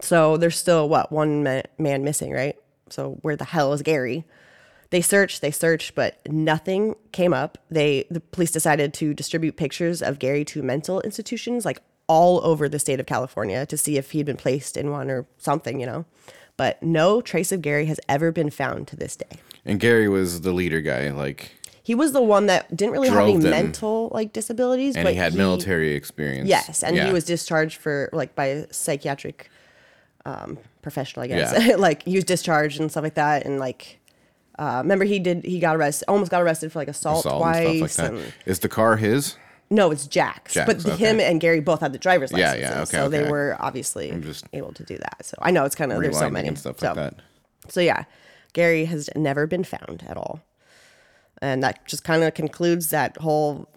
So 0.02 0.38
there's 0.38 0.58
still, 0.58 0.88
what, 0.88 1.12
one 1.12 1.44
man 1.78 2.04
missing, 2.04 2.32
right? 2.32 2.56
So 2.90 3.18
where 3.22 3.36
the 3.36 3.46
hell 3.46 3.74
is 3.74 3.82
Gary? 3.82 4.26
They 4.90 5.02
searched, 5.02 5.42
they 5.42 5.52
searched, 5.52 5.96
but 5.96 6.20
nothing 6.30 6.96
came 7.12 7.34
up. 7.34 7.58
They 7.70 8.06
the 8.10 8.22
police 8.22 8.52
decided 8.52 8.94
to 8.96 9.14
distribute 9.14 9.58
pictures 9.58 10.02
of 10.02 10.20
Gary 10.20 10.46
to 10.46 10.64
mental 10.64 11.02
institutions 11.02 11.66
like 11.66 11.82
all 12.08 12.40
over 12.46 12.68
the 12.70 12.80
state 12.80 13.00
of 13.00 13.06
California 13.06 13.66
to 13.66 13.78
see 13.78 13.98
if 13.98 14.12
he'd 14.12 14.26
been 14.26 14.38
placed 14.38 14.78
in 14.78 14.92
one 14.92 15.10
or 15.12 15.26
something, 15.38 15.80
you 15.80 15.86
know. 15.86 16.06
But 16.56 16.82
no 16.82 17.22
trace 17.22 17.52
of 17.52 17.62
Gary 17.62 17.86
has 17.86 18.00
ever 18.10 18.32
been 18.32 18.50
found 18.50 18.88
to 18.88 18.96
this 18.96 19.16
day. 19.16 19.28
And 19.66 19.80
Gary 19.80 20.08
was 20.10 20.42
the 20.42 20.52
leader 20.54 20.82
guy, 20.82 21.12
like, 21.12 21.52
He 21.84 21.94
was 21.94 22.14
the 22.14 22.22
one 22.24 22.48
that 22.48 22.76
didn't 22.76 22.94
really 22.94 23.10
have 23.10 23.20
any 23.20 23.38
them. 23.38 23.52
mental 23.52 24.10
like 24.14 24.34
disabilities, 24.34 24.96
and 24.96 25.04
but 25.04 25.14
he 25.14 25.20
had 25.20 25.36
military 25.36 25.94
experience. 25.94 26.48
Yes, 26.50 26.82
and 26.84 26.96
Yeah. 26.96 27.06
he 27.08 27.14
was 27.14 27.26
discharged 27.26 27.78
for 27.78 28.10
like 28.14 28.34
by 28.36 28.46
a 28.46 28.74
psychiatric 28.74 29.50
um, 30.26 30.58
professional, 30.82 31.24
I 31.24 31.28
guess. 31.28 31.66
Yeah. 31.68 31.76
like 31.78 32.04
he 32.04 32.16
was 32.16 32.24
discharged 32.24 32.80
and 32.80 32.90
stuff 32.90 33.04
like 33.04 33.16
that, 33.16 33.46
and 33.46 33.60
like 33.60 34.00
uh, 34.60 34.80
remember 34.84 35.06
he 35.06 35.20
did 35.20 35.46
he 35.46 35.60
got 35.60 35.76
arrested, 35.76 36.06
almost 36.08 36.32
got 36.32 36.42
arrested 36.42 36.72
for 36.72 36.80
like 36.80 36.88
assault, 36.88 37.26
assault 37.26 37.42
twice. 37.42 38.00
and 38.00 38.16
like 38.18 38.24
and- 38.26 38.34
Is 38.46 38.60
the 38.60 38.70
car 38.70 38.96
his? 38.98 39.36
No, 39.70 39.92
it's 39.92 40.08
Jack's, 40.08 40.54
Jack's, 40.54 40.84
but 40.84 40.94
okay. 40.94 40.98
him 40.98 41.20
and 41.20 41.42
Gary 41.42 41.60
both 41.60 41.82
had 41.82 41.94
the 41.94 42.00
driver's 42.00 42.32
Yeah, 42.32 42.52
license. 42.52 42.62
yeah, 42.62 42.82
okay, 42.82 42.98
so 42.98 43.10
they 43.10 43.30
were 43.30 43.58
obviously 43.60 44.12
just 44.22 44.46
able 44.54 44.72
to 44.74 44.84
do 44.84 44.98
that. 44.98 45.26
So 45.26 45.38
I 45.42 45.52
know 45.52 45.66
it's 45.66 45.76
kind 45.76 45.92
of 45.92 46.02
there's 46.02 46.18
so 46.18 46.30
many 46.30 46.48
and 46.48 46.58
stuff 46.58 46.80
so, 46.80 46.88
like 46.88 46.96
that. 46.96 47.16
So 47.68 47.82
yeah, 47.82 48.06
Gary 48.54 48.86
has 48.86 49.10
never 49.16 49.46
been 49.46 49.64
found 49.64 50.04
at 50.08 50.18
all. 50.18 50.42
And 51.42 51.62
that 51.64 51.86
just 51.86 52.04
kind 52.04 52.24
of 52.24 52.34
concludes 52.34 52.90
that 52.90 53.18
whole 53.18 53.70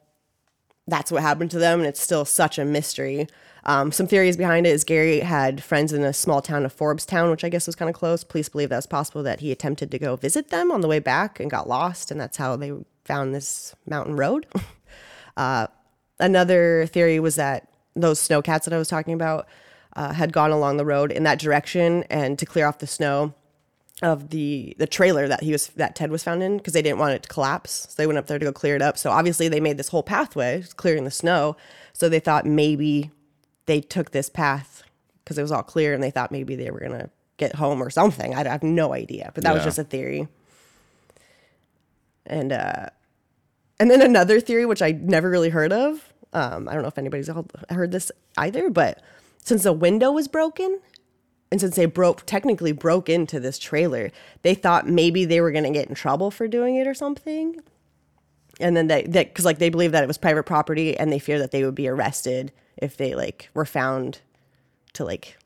that's 0.87 1.12
what 1.12 1.22
happened 1.22 1.50
to 1.53 1.59
them 1.59 1.81
and 1.81 1.88
it's 1.88 2.00
still 2.00 2.24
such 2.24 2.59
a 2.59 2.64
mystery. 2.64 3.26
Um, 3.64 3.92
some 3.92 4.07
theories 4.07 4.37
behind 4.37 4.66
it 4.66 4.70
is 4.70 4.85
Gary 4.85 5.20
had 5.20 5.62
friends 5.62 5.92
in 5.92 6.03
a 6.03 6.12
small 6.12 6.40
town 6.40 6.64
of 6.64 6.74
Forbestown, 6.76 7.31
which 7.31 7.44
I 7.44 7.48
guess 7.48 7.66
was 7.66 7.76
kind 7.76 7.88
of 7.88 7.94
close. 7.94 8.24
Police 8.24 8.48
believe 8.48 8.70
that 8.70 8.76
that's 8.76 8.87
possible 8.87 9.22
that 9.22 9.40
he 9.40 9.53
attempted 9.53 9.90
to 9.90 9.98
go 9.98 10.16
visit 10.16 10.48
them 10.48 10.70
on 10.70 10.81
the 10.81 10.88
way 10.88 10.98
back 10.98 11.38
and 11.38 11.50
got 11.50 11.68
lost, 11.68 12.11
and 12.11 12.18
that's 12.18 12.38
how 12.38 12.57
they 12.57 12.72
found 13.05 13.35
this 13.35 13.74
mountain 13.87 14.16
road. 14.16 14.46
uh, 15.37 15.66
another 16.20 16.87
theory 16.87 17.18
was 17.18 17.37
that 17.37 17.68
those 17.96 18.20
snowcats 18.20 18.64
that 18.64 18.72
I 18.72 18.78
was 18.78 18.88
talking 18.88 19.14
about 19.14 19.48
uh, 19.96 20.12
had 20.12 20.33
gone 20.33 20.50
along 20.50 20.76
the 20.76 20.85
road 20.85 21.11
in 21.11 21.24
that 21.24 21.38
direction, 21.38 22.04
and 22.04 22.38
to 22.38 22.46
clear 22.46 22.66
off 22.66 22.78
the 22.78 22.87
snow 22.87 23.35
of 24.02 24.30
the 24.30 24.74
the 24.78 24.87
trailer 24.87 25.28
that 25.28 25.42
he 25.42 25.52
was 25.52 25.68
that 25.68 25.94
Ted 25.94 26.11
was 26.11 26.22
found 26.22 26.42
in 26.42 26.56
because 26.56 26.72
they 26.72 26.83
didn't 26.83 26.98
want 26.98 27.12
it 27.12 27.22
to 27.24 27.28
collapse. 27.28 27.87
So 27.90 27.94
they 27.96 28.06
went 28.06 28.18
up 28.18 28.26
there 28.26 28.38
to 28.38 28.44
go 28.44 28.52
clear 28.52 28.76
it 28.76 28.83
up. 28.83 28.96
So 28.96 29.11
obviously 29.11 29.48
they 29.48 29.61
made 29.61 29.76
this 29.76 29.88
whole 29.88 30.02
pathway 30.02 30.64
clearing 30.76 31.04
the 31.04 31.11
snow. 31.11 31.56
So 31.92 32.09
they 32.09 32.20
thought 32.20 32.46
maybe 32.46 33.11
they 33.66 33.80
took 33.80 34.12
this 34.12 34.30
path 34.30 34.83
because 35.22 35.37
it 35.38 35.42
was 35.42 35.52
all 35.52 35.62
clear 35.62 35.92
and 35.92 36.02
they 36.02 36.11
thought 36.11 36.33
maybe 36.33 36.56
they 36.56 36.70
were 36.70 36.80
gonna 36.80 37.11
get 37.37 37.56
home 37.56 37.83
or 37.83 37.90
something. 37.90 38.35
I 38.35 38.46
have 38.48 38.62
no 38.62 38.94
idea, 38.94 39.33
but 39.35 39.44
that 39.44 39.54
was 39.54 39.64
just 39.64 39.78
a 39.78 39.85
theory. 39.85 40.28
And 42.26 42.52
uh, 42.52 42.87
and 43.81 43.90
then 43.90 44.03
another 44.03 44.38
theory 44.38 44.66
which 44.66 44.83
I 44.83 44.93
never 44.93 45.29
really 45.29 45.49
heard 45.49 45.73
of. 45.73 46.12
Um, 46.33 46.69
I 46.69 46.75
don't 46.75 46.83
know 46.83 46.88
if 46.88 46.99
anybody's 46.99 47.29
heard 47.71 47.90
this 47.90 48.12
either, 48.37 48.71
but 48.71 49.03
since 49.43 49.64
the 49.64 49.73
window 49.73 50.12
was 50.12 50.29
broken, 50.29 50.81
and 51.51 51.61
since 51.61 51.75
they 51.75 51.87
broke 51.87 52.25
technically 52.27 52.73
broke 52.73 53.09
into 53.09 53.40
this 53.40 53.59
trailer, 53.59 54.12
they 54.43 54.55
thought 54.55 54.87
maybe 54.87 55.25
they 55.25 55.40
were 55.40 55.51
gonna 55.51 55.73
get 55.73 55.88
in 55.88 55.95
trouble 55.95 56.31
for 56.31 56.47
doing 56.47 56.77
it 56.77 56.87
or 56.87 56.95
something. 56.95 57.57
And 58.61 58.77
then 58.77 58.87
they 58.87 59.03
that 59.03 59.29
because 59.29 59.45
like 59.45 59.59
they 59.59 59.71
believe 59.71 59.93
that 59.93 60.05
it 60.05 60.07
was 60.07 60.19
private 60.19 60.45
property 60.45 60.97
and 60.97 61.11
they 61.12 61.19
fear 61.19 61.38
that 61.38 61.51
they 61.51 61.64
would 61.64 61.75
be 61.75 61.88
arrested 61.88 62.53
if 62.77 62.97
they 62.97 63.14
like 63.14 63.49
were 63.55 63.64
found 63.64 64.21
to 64.93 65.05
like 65.05 65.37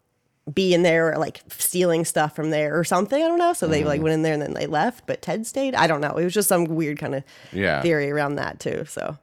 be 0.52 0.74
in 0.74 0.83
there 0.83 1.12
or 1.12 1.16
like 1.18 1.40
stealing 1.48 2.04
stuff 2.04 2.37
from 2.37 2.50
there 2.50 2.78
or 2.78 2.85
something. 2.85 3.22
I 3.22 3.28
don't 3.28 3.38
know. 3.38 3.54
So 3.54 3.66
they 3.66 3.83
like 3.85 4.02
went 4.02 4.12
in 4.12 4.22
there 4.22 4.35
and 4.35 4.42
then 4.42 4.52
they 4.54 4.66
left, 4.66 5.07
but 5.07 5.22
Ted 5.22 5.46
stayed. 5.46 5.74
I 5.74 5.87
don't 5.87 6.00
know. 6.02 6.16
It 6.18 6.24
was 6.24 6.35
just 6.35 6.48
some 6.48 6.64
weird 6.64 6.98
kind 6.98 7.14
of 7.14 7.24
Yeah. 7.52 7.80
theory 7.80 8.11
around 8.11 8.35
that 8.37 8.61
too. 8.61 8.85
So, 8.87 9.16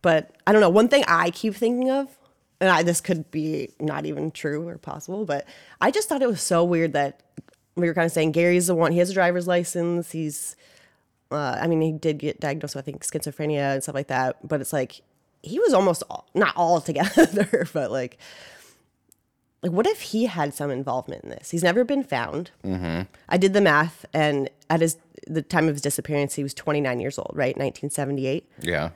but 0.00 0.30
I 0.46 0.52
don't 0.52 0.60
know. 0.60 0.70
One 0.70 0.88
thing 0.88 1.02
I 1.08 1.30
keep 1.30 1.56
thinking 1.56 1.90
of, 1.90 2.08
and 2.60 2.70
I, 2.70 2.84
this 2.84 3.00
could 3.00 3.30
be 3.32 3.70
not 3.80 4.06
even 4.06 4.30
true 4.30 4.66
or 4.68 4.78
possible, 4.78 5.24
but 5.24 5.44
I 5.80 5.90
just 5.90 6.08
thought 6.08 6.22
it 6.22 6.28
was 6.28 6.40
so 6.40 6.62
weird 6.62 6.92
that 6.92 7.20
we 7.74 7.88
were 7.88 7.94
kind 7.94 8.06
of 8.06 8.12
saying 8.12 8.30
Gary's 8.30 8.68
the 8.68 8.76
one. 8.76 8.92
He 8.92 8.98
has 8.98 9.10
a 9.10 9.14
driver's 9.14 9.48
license. 9.48 10.12
He's, 10.12 10.54
uh, 11.32 11.58
I 11.60 11.66
mean, 11.66 11.80
he 11.80 11.90
did 11.90 12.18
get 12.18 12.38
diagnosed 12.38 12.76
with 12.76 12.84
I 12.84 12.86
think 12.86 13.04
schizophrenia 13.04 13.74
and 13.74 13.82
stuff 13.82 13.96
like 13.96 14.06
that. 14.06 14.46
But 14.46 14.60
it's 14.60 14.72
like 14.72 15.00
he 15.42 15.58
was 15.58 15.74
almost 15.74 16.04
all, 16.08 16.28
not 16.32 16.54
all 16.56 16.80
together, 16.80 17.66
but 17.72 17.90
like. 17.90 18.18
Like, 19.64 19.72
what 19.72 19.86
if 19.86 20.00
he 20.02 20.26
had 20.26 20.54
some 20.54 20.70
involvement 20.70 21.24
in 21.24 21.30
this? 21.30 21.50
He's 21.50 21.64
never 21.64 21.84
been 21.84 22.04
found. 22.04 22.50
I 22.64 23.36
did 23.38 23.52
the 23.54 23.60
math, 23.60 24.04
and 24.14 24.48
at 24.70 24.80
his 24.80 24.98
the 25.26 25.40
time 25.42 25.68
of 25.68 25.74
his 25.74 25.80
disappearance, 25.82 26.34
he 26.34 26.42
was 26.42 26.52
29 26.54 27.00
years 27.00 27.18
old, 27.18 27.30
right? 27.34 27.56
1978. 27.56 28.46
Yeah. 28.60 28.90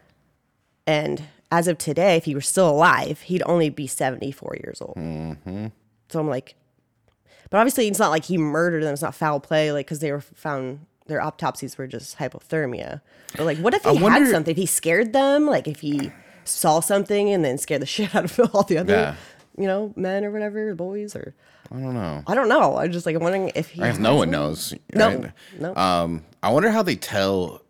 And 0.87 1.23
as 1.51 1.69
of 1.69 1.79
today, 1.79 2.17
if 2.17 2.25
he 2.27 2.35
were 2.35 2.41
still 2.43 2.69
alive, 2.69 3.23
he'd 3.23 3.43
only 3.47 3.71
be 3.71 3.87
74 3.87 4.59
years 4.63 4.81
old. 4.83 4.97
mm-hmm. 4.97 5.67
So 6.11 6.21
I'm 6.21 6.29
like, 6.29 6.55
but 7.51 7.59
obviously 7.59 7.89
it's 7.89 7.99
not 7.99 8.11
like 8.11 8.25
he 8.27 8.37
murdered 8.37 8.83
them. 8.85 8.93
It's 8.93 9.01
not 9.03 9.15
foul 9.15 9.41
play, 9.41 9.73
like 9.73 9.87
because 9.87 10.01
they 10.01 10.13
were 10.13 10.21
found. 10.21 10.81
Their 11.07 11.23
autopsies 11.23 11.79
were 11.79 11.87
just 11.87 12.19
hypothermia. 12.19 13.01
But 13.35 13.47
like, 13.47 13.57
what 13.59 13.73
if 13.73 13.83
he 13.85 13.95
had 13.97 14.03
wonder- 14.03 14.31
something? 14.31 14.51
If 14.53 14.59
he 14.59 14.67
scared 14.67 15.15
them, 15.15 15.47
like 15.47 15.67
if 15.67 15.81
he 15.81 16.13
saw 16.45 16.81
something 16.81 17.31
and 17.31 17.43
then 17.43 17.57
scared 17.57 17.81
the 17.81 17.87
shit 17.97 18.15
out 18.15 18.25
of 18.39 18.55
all 18.55 18.65
the 18.65 18.77
other, 18.77 18.93
Yeah. 18.93 19.15
You 19.59 19.67
know, 19.67 19.93
men 19.97 20.25
or 20.25 20.31
whatever, 20.31 20.75
boys 20.75 21.15
or 21.17 21.35
I 21.71 21.75
don't 21.81 21.95
know. 21.95 22.23
I 22.27 22.35
don't 22.35 22.49
know. 22.49 22.77
I'm 22.79 22.93
just 22.93 23.05
like 23.05 23.15
I'm 23.17 23.23
wondering 23.23 23.53
if 23.55 23.69
he. 23.71 23.83
I 23.83 23.89
guess 23.91 23.99
no 23.99 24.15
one 24.17 24.31
knows. 24.31 24.73
No, 24.95 25.09
right? 25.19 25.33
no. 25.61 25.75
Um, 25.77 26.25
I 26.43 26.51
wonder 26.51 26.71
how 26.71 26.83
they 26.83 26.97
tell 26.97 27.63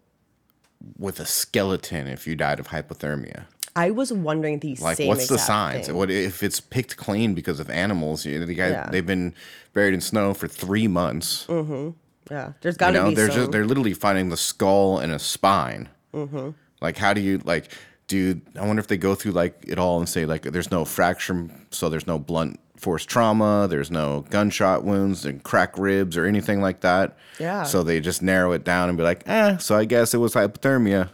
with 0.99 1.19
a 1.19 1.27
skeleton 1.27 2.07
if 2.07 2.27
you 2.27 2.37
died 2.37 2.61
of 2.61 2.69
hypothermia. 2.69 3.45
I 3.75 3.91
was 3.91 4.13
wondering 4.13 4.59
these 4.61 4.81
Like, 4.81 4.97
same 4.97 5.09
what's 5.09 5.29
the 5.29 5.39
signs? 5.39 5.87
thing. 5.87 5.97
What 5.97 6.11
if 6.11 6.43
it's 6.43 6.59
picked 6.61 6.97
clean 6.97 7.35
because 7.35 7.61
of 7.61 7.71
animals? 7.71 8.25
You 8.25 8.39
know, 8.41 8.47
the 8.47 8.55
guy, 8.55 8.69
Yeah. 8.71 8.89
they've 8.91 9.07
been 9.07 9.35
buried 9.73 9.95
in 9.95 10.01
snow 10.01 10.35
for 10.35 10.49
three 10.49 10.89
months. 10.89 11.47
Mm-hmm. 11.49 11.91
Yeah, 12.31 12.53
there's 12.61 12.77
got 12.77 12.91
to 12.91 12.99
you 12.99 13.03
know, 13.05 13.09
be 13.11 13.15
they're 13.15 13.29
some. 13.29 13.37
just 13.37 13.53
they're 13.53 13.65
literally 13.67 13.95
finding 13.95 14.29
the 14.29 14.37
skull 14.37 14.99
and 14.99 15.13
a 15.13 15.19
spine. 15.19 15.89
Mm-hmm. 16.13 16.51
Like, 16.81 16.97
how 16.99 17.13
do 17.15 17.21
you 17.21 17.39
like? 17.45 17.71
Dude, 18.09 18.41
I 18.59 18.67
wonder 18.67 18.81
if 18.81 18.87
they 18.89 18.97
go 18.97 19.15
through 19.15 19.33
like 19.33 19.63
it 19.67 19.79
all 19.79 19.99
and 19.99 20.09
say 20.09 20.25
like, 20.25 20.43
there's 20.43 20.71
no 20.71 20.85
fracture, 20.85 21.49
so 21.71 21.89
there's 21.89 22.07
no 22.07 22.19
blunt 22.19 22.59
force 22.77 23.05
trauma. 23.05 23.67
There's 23.69 23.91
no 23.91 24.25
gunshot 24.31 24.83
wounds 24.85 25.27
and 25.27 25.43
crack 25.43 25.77
ribs 25.79 26.17
or 26.17 26.25
anything 26.25 26.61
like 26.63 26.81
that. 26.81 27.17
Yeah. 27.39 27.65
So 27.65 27.83
they 27.83 28.01
just 28.01 28.23
narrow 28.23 28.53
it 28.53 28.65
down 28.65 28.89
and 28.89 28.97
be 28.97 29.05
like, 29.05 29.23
eh. 29.29 29.59
So 29.59 29.77
I 29.77 29.85
guess 29.85 30.15
it 30.15 30.19
was 30.19 30.33
hypothermia. 30.35 31.11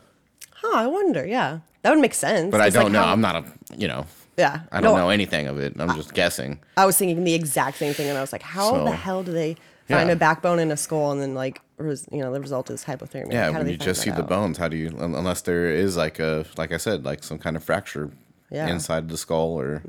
Huh, 0.54 0.72
I 0.78 0.86
wonder. 0.86 1.26
Yeah. 1.26 1.58
That 1.82 1.90
would 1.90 2.00
make 2.00 2.14
sense. 2.14 2.50
But 2.52 2.60
I 2.60 2.66
'cause, 2.66 2.76
like, 2.76 2.84
don't 2.84 2.92
know. 2.92 3.02
how- 3.02 3.12
I'm 3.12 3.20
not 3.20 3.36
a, 3.36 3.44
you 3.76 3.88
know, 3.88 4.06
Yeah. 4.36 4.60
I 4.72 4.80
don't 4.80 4.94
No, 4.96 5.02
know 5.02 5.08
anything 5.10 5.46
of 5.48 5.58
it. 5.58 5.74
I'm 5.78 5.94
just 5.96 6.14
guessing. 6.14 6.58
I 6.76 6.86
was 6.86 6.96
thinking 6.96 7.22
the 7.24 7.34
exact 7.34 7.76
same 7.78 7.92
thing, 7.94 8.08
and 8.08 8.16
I 8.16 8.20
was 8.20 8.32
like, 8.32 8.42
how 8.42 8.70
So- 8.70 8.84
the 8.84 8.92
hell 8.92 9.22
do 9.22 9.32
they 9.32 9.56
find 9.88 10.10
a 10.10 10.16
backbone 10.16 10.58
in 10.58 10.70
a 10.70 10.76
skull 10.76 11.12
and 11.12 11.20
then, 11.20 11.34
like, 11.34 11.60
res- 11.76 12.06
you 12.12 12.18
know, 12.20 12.32
the 12.32 12.40
result 12.40 12.70
is 12.70 12.84
hypothermia? 12.84 13.32
Yeah, 13.32 13.46
Like, 13.46 13.52
how 13.52 13.58
when 13.60 13.68
you 13.68 13.76
just 13.76 14.02
see 14.02 14.10
the 14.10 14.22
bones, 14.22 14.58
how 14.58 14.68
do 14.68 14.76
you, 14.76 14.88
un- 14.98 15.14
unless 15.14 15.42
there 15.42 15.70
is 15.70 15.96
like 15.96 16.18
a, 16.18 16.44
like 16.56 16.72
I 16.72 16.76
said, 16.78 17.04
like 17.04 17.22
some 17.24 17.38
kind 17.38 17.56
of 17.56 17.62
fracture 17.64 18.10
Yeah. 18.50 18.64
Mm-hmm. 18.64 18.74
inside 18.74 19.08
the 19.08 19.16
skull 19.16 19.58
or 19.58 19.82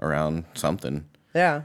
around 0.00 0.44
something. 0.54 1.04
Yeah. 1.34 1.62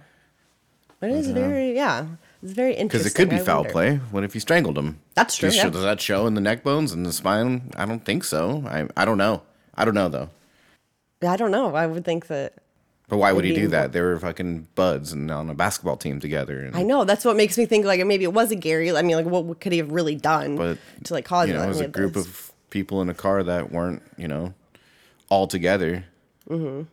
It 1.02 1.12
is 1.12 1.30
very, 1.30 1.76
yeah. 1.76 2.08
It's 2.44 2.54
very 2.54 2.74
interesting. 2.74 2.88
Because 2.88 3.06
it 3.06 3.16
could 3.16 3.30
be 3.30 3.36
I 3.38 3.40
foul 3.40 3.58
wonder. 3.60 3.72
play. 3.72 3.96
What 4.12 4.24
if 4.24 4.34
you 4.36 4.42
strangled 4.42 4.78
him? 4.78 5.00
That's 5.16 5.36
true, 5.38 5.50
Does, 5.50 5.58
yeah. 5.58 5.70
does 5.70 5.84
that 5.84 6.02
show 6.02 6.26
in 6.28 6.34
the 6.36 6.42
neck 6.42 6.64
bones 6.64 6.92
and 6.92 7.06
the 7.06 7.14
spine? 7.14 7.72
I 7.76 7.86
don't 7.86 8.04
think 8.04 8.24
so. 8.24 8.64
I, 8.68 8.88
I 8.96 9.06
don't 9.06 9.18
know. 9.18 9.42
I 9.76 9.86
don't 9.86 9.94
know 9.96 10.10
though. 10.10 10.30
I 11.28 11.36
don't 11.36 11.52
know. 11.52 11.76
I 11.76 11.86
would 11.88 12.06
think 12.06 12.28
that. 12.28 12.54
But 13.10 13.18
why 13.18 13.32
would 13.32 13.46
he 13.46 13.54
do 13.54 13.70
that? 13.70 13.94
They 13.94 14.02
were 14.02 14.20
fucking 14.20 14.68
buds 14.76 15.14
and 15.14 15.32
on 15.32 15.50
a 15.50 15.54
basketball 15.54 15.96
team 15.96 16.20
together. 16.20 16.60
And, 16.60 16.76
I 16.76 16.84
know. 16.84 17.06
That's 17.06 17.24
what 17.24 17.38
makes 17.38 17.58
me 17.58 17.66
think, 17.66 17.86
like, 17.86 18.06
maybe 18.06 18.26
it 18.26 18.34
was 18.34 18.52
a 18.52 18.56
Gary. 18.56 18.92
I 18.96 19.02
mean, 19.02 19.16
like, 19.16 19.26
what 19.26 19.62
could 19.62 19.72
he 19.72 19.78
have 19.78 19.92
really 19.92 20.16
done 20.16 20.58
But 20.58 20.78
to, 21.06 21.14
like, 21.14 21.24
cause 21.24 21.48
you 21.48 21.54
know, 21.54 21.64
it 21.64 21.68
was 21.68 21.80
a 21.80 21.88
group 21.88 22.14
this? 22.14 22.26
of 22.26 22.52
people 22.70 23.02
in 23.02 23.08
a 23.08 23.14
car 23.14 23.44
that 23.44 23.72
weren't, 23.72 24.02
you 24.18 24.28
know, 24.28 24.54
all 25.30 25.48
together. 25.48 26.04
Mm-hmm. 26.50 26.84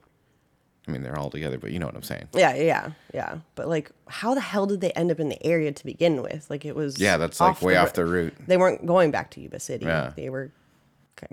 I 0.86 0.90
mean, 0.90 1.02
they're 1.02 1.18
all 1.18 1.30
together, 1.30 1.58
but 1.58 1.72
you 1.72 1.78
know 1.78 1.86
what 1.86 1.96
I'm 1.96 2.02
saying. 2.02 2.28
Yeah, 2.34 2.54
yeah, 2.54 2.90
yeah. 3.12 3.38
But 3.54 3.68
like, 3.68 3.90
how 4.06 4.34
the 4.34 4.40
hell 4.40 4.66
did 4.66 4.82
they 4.82 4.90
end 4.92 5.10
up 5.10 5.18
in 5.18 5.30
the 5.30 5.44
area 5.44 5.72
to 5.72 5.84
begin 5.84 6.22
with? 6.22 6.48
Like, 6.50 6.64
it 6.64 6.76
was 6.76 7.00
Yeah, 7.00 7.16
that's 7.16 7.40
like 7.40 7.60
way 7.62 7.74
ro- 7.74 7.82
off 7.82 7.94
the 7.94 8.04
route. 8.04 8.34
They 8.46 8.56
weren't 8.58 8.84
going 8.84 9.10
back 9.10 9.30
to 9.32 9.40
Yuba 9.40 9.60
City. 9.60 9.86
Yeah. 9.86 10.12
They 10.14 10.28
were 10.28 10.52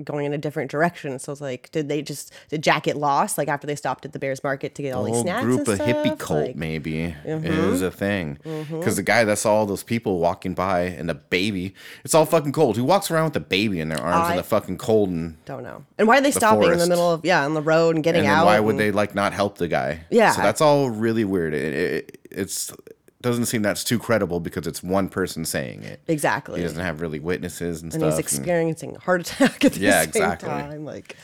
going 0.03 0.25
in 0.25 0.33
a 0.33 0.37
different 0.37 0.71
direction. 0.71 1.17
So 1.19 1.31
it's 1.31 1.41
like, 1.41 1.71
did 1.71 1.89
they 1.89 2.01
just 2.01 2.33
did 2.49 2.63
Jack 2.63 2.83
get 2.83 2.97
lost? 2.97 3.37
Like 3.37 3.47
after 3.47 3.67
they 3.67 3.75
stopped 3.75 4.05
at 4.05 4.13
the 4.13 4.19
Behr's 4.19 4.43
Market 4.43 4.75
to 4.75 4.81
get 4.81 4.93
all 4.93 5.03
The 5.03 5.11
these 5.11 5.21
snacks 5.21 5.43
group 5.43 5.67
and 5.67 5.81
of 5.81 5.87
hippie 5.87 6.19
cult 6.19 6.47
Like, 6.47 6.55
maybe 6.55 7.15
mm-hmm. 7.25 7.45
is 7.45 7.81
a 7.81 7.91
thing. 7.91 8.37
Mm-hmm. 8.43 8.79
Because 8.79 8.95
the 8.95 9.03
guy 9.03 9.23
that 9.23 9.37
saw 9.37 9.55
all 9.55 9.65
those 9.65 9.83
people 9.83 10.19
walking 10.19 10.53
by 10.53 10.81
and 10.81 11.09
the 11.09 11.15
baby, 11.15 11.73
it's 12.03 12.13
all 12.13 12.25
fucking 12.25 12.51
cold. 12.51 12.77
Who 12.77 12.83
walks 12.83 13.11
around 13.11 13.25
with 13.25 13.35
a 13.35 13.41
baby 13.41 13.79
in 13.79 13.89
their 13.89 14.01
arms 14.01 14.27
in 14.27 14.33
I- 14.33 14.37
the 14.37 14.43
fucking 14.43 14.77
cold 14.77 15.09
and 15.09 15.43
Don't 15.45 15.63
know. 15.63 15.85
And 15.97 16.07
why 16.07 16.17
are 16.17 16.21
they 16.21 16.31
stopping 16.31 16.71
in 16.71 16.79
the 16.79 16.87
middle 16.87 17.11
of 17.11 17.25
yeah 17.25 17.45
on 17.45 17.53
the 17.53 17.61
road 17.61 17.95
and 17.95 18.03
getting 18.03 18.25
and 18.25 18.31
out? 18.31 18.45
why 18.45 18.59
would 18.59 18.71
and- 18.71 18.79
they 18.79 18.91
like 18.91 19.15
not 19.15 19.33
help 19.33 19.57
the 19.57 19.67
guy? 19.67 20.05
Yeah. 20.09 20.31
So 20.31 20.41
that's 20.41 20.61
all 20.61 20.89
really 20.89 21.25
weird. 21.25 21.53
It, 21.53 21.73
it 21.73 22.17
it's 22.31 22.73
doesn't 23.21 23.45
seem 23.45 23.61
that's 23.61 23.83
too 23.83 23.99
credible 23.99 24.39
because 24.39 24.65
it's 24.67 24.81
one 24.83 25.09
person 25.09 25.45
saying 25.45 25.83
it. 25.83 26.01
exactly? 26.07 26.59
He 26.59 26.63
doesn't 26.65 26.83
have 26.83 27.01
really 27.01 27.19
witnesses 27.19 27.81
and, 27.81 27.93
and 27.93 28.01
stuff. 28.01 28.03
and- 28.03 28.11
he's 28.13 28.19
experiencing 28.19 28.95
a 28.95 28.99
heart 28.99 29.21
attack 29.31 29.63
at 29.65 29.73
the 29.73 29.79
Yeah, 29.79 29.99
same 30.01 30.09
exactly. 30.09 30.49
time. 30.49 30.85
Like, 30.85 31.15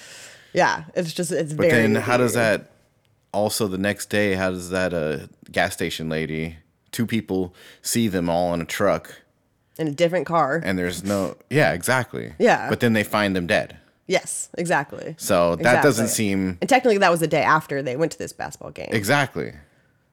yeah, 0.54 0.86
it's 0.96 1.14
just 1.14 1.32
it's 1.32 1.54
but 1.54 1.70
very. 1.70 1.82
then 1.84 1.96
how 1.96 2.18
does 2.18 2.34
that 2.34 2.72
also 3.34 3.68
the 3.68 3.78
next 3.78 4.10
day? 4.10 4.34
How 4.34 4.52
does 4.52 4.70
that 4.70 4.94
uh, 4.94 5.28
gas 5.52 5.74
station 5.74 6.10
lady? 6.10 6.58
Two 6.92 7.06
people 7.06 7.54
see 7.82 8.08
them 8.08 8.30
all 8.30 8.54
in 8.54 8.62
a 8.62 8.66
truck, 8.66 9.22
in 9.78 9.88
a 9.88 9.92
different 9.92 10.26
car? 10.26 10.62
and 10.64 10.78
there's 10.80 11.04
no. 11.04 11.36
Yeah, 11.50 11.74
exactly. 11.74 12.34
Yeah. 12.40 12.70
But 12.70 12.80
then 12.80 12.94
they 12.94 13.04
find 13.04 13.36
them 13.36 13.46
dead. 13.46 13.78
yes, 14.08 14.50
exactly. 14.58 15.14
So 15.18 15.58
that 15.58 15.84
doesn't 15.84 16.08
seem 16.08 16.58
And 16.62 16.70
technically, 16.70 16.98
that 17.00 17.12
was 17.12 17.20
the 17.20 17.28
day 17.28 17.44
after 17.44 17.82
they 17.84 17.98
went 17.98 18.14
to 18.14 18.18
this 18.18 18.32
basketball 18.34 18.72
game. 18.72 18.88
exactly. 18.92 19.54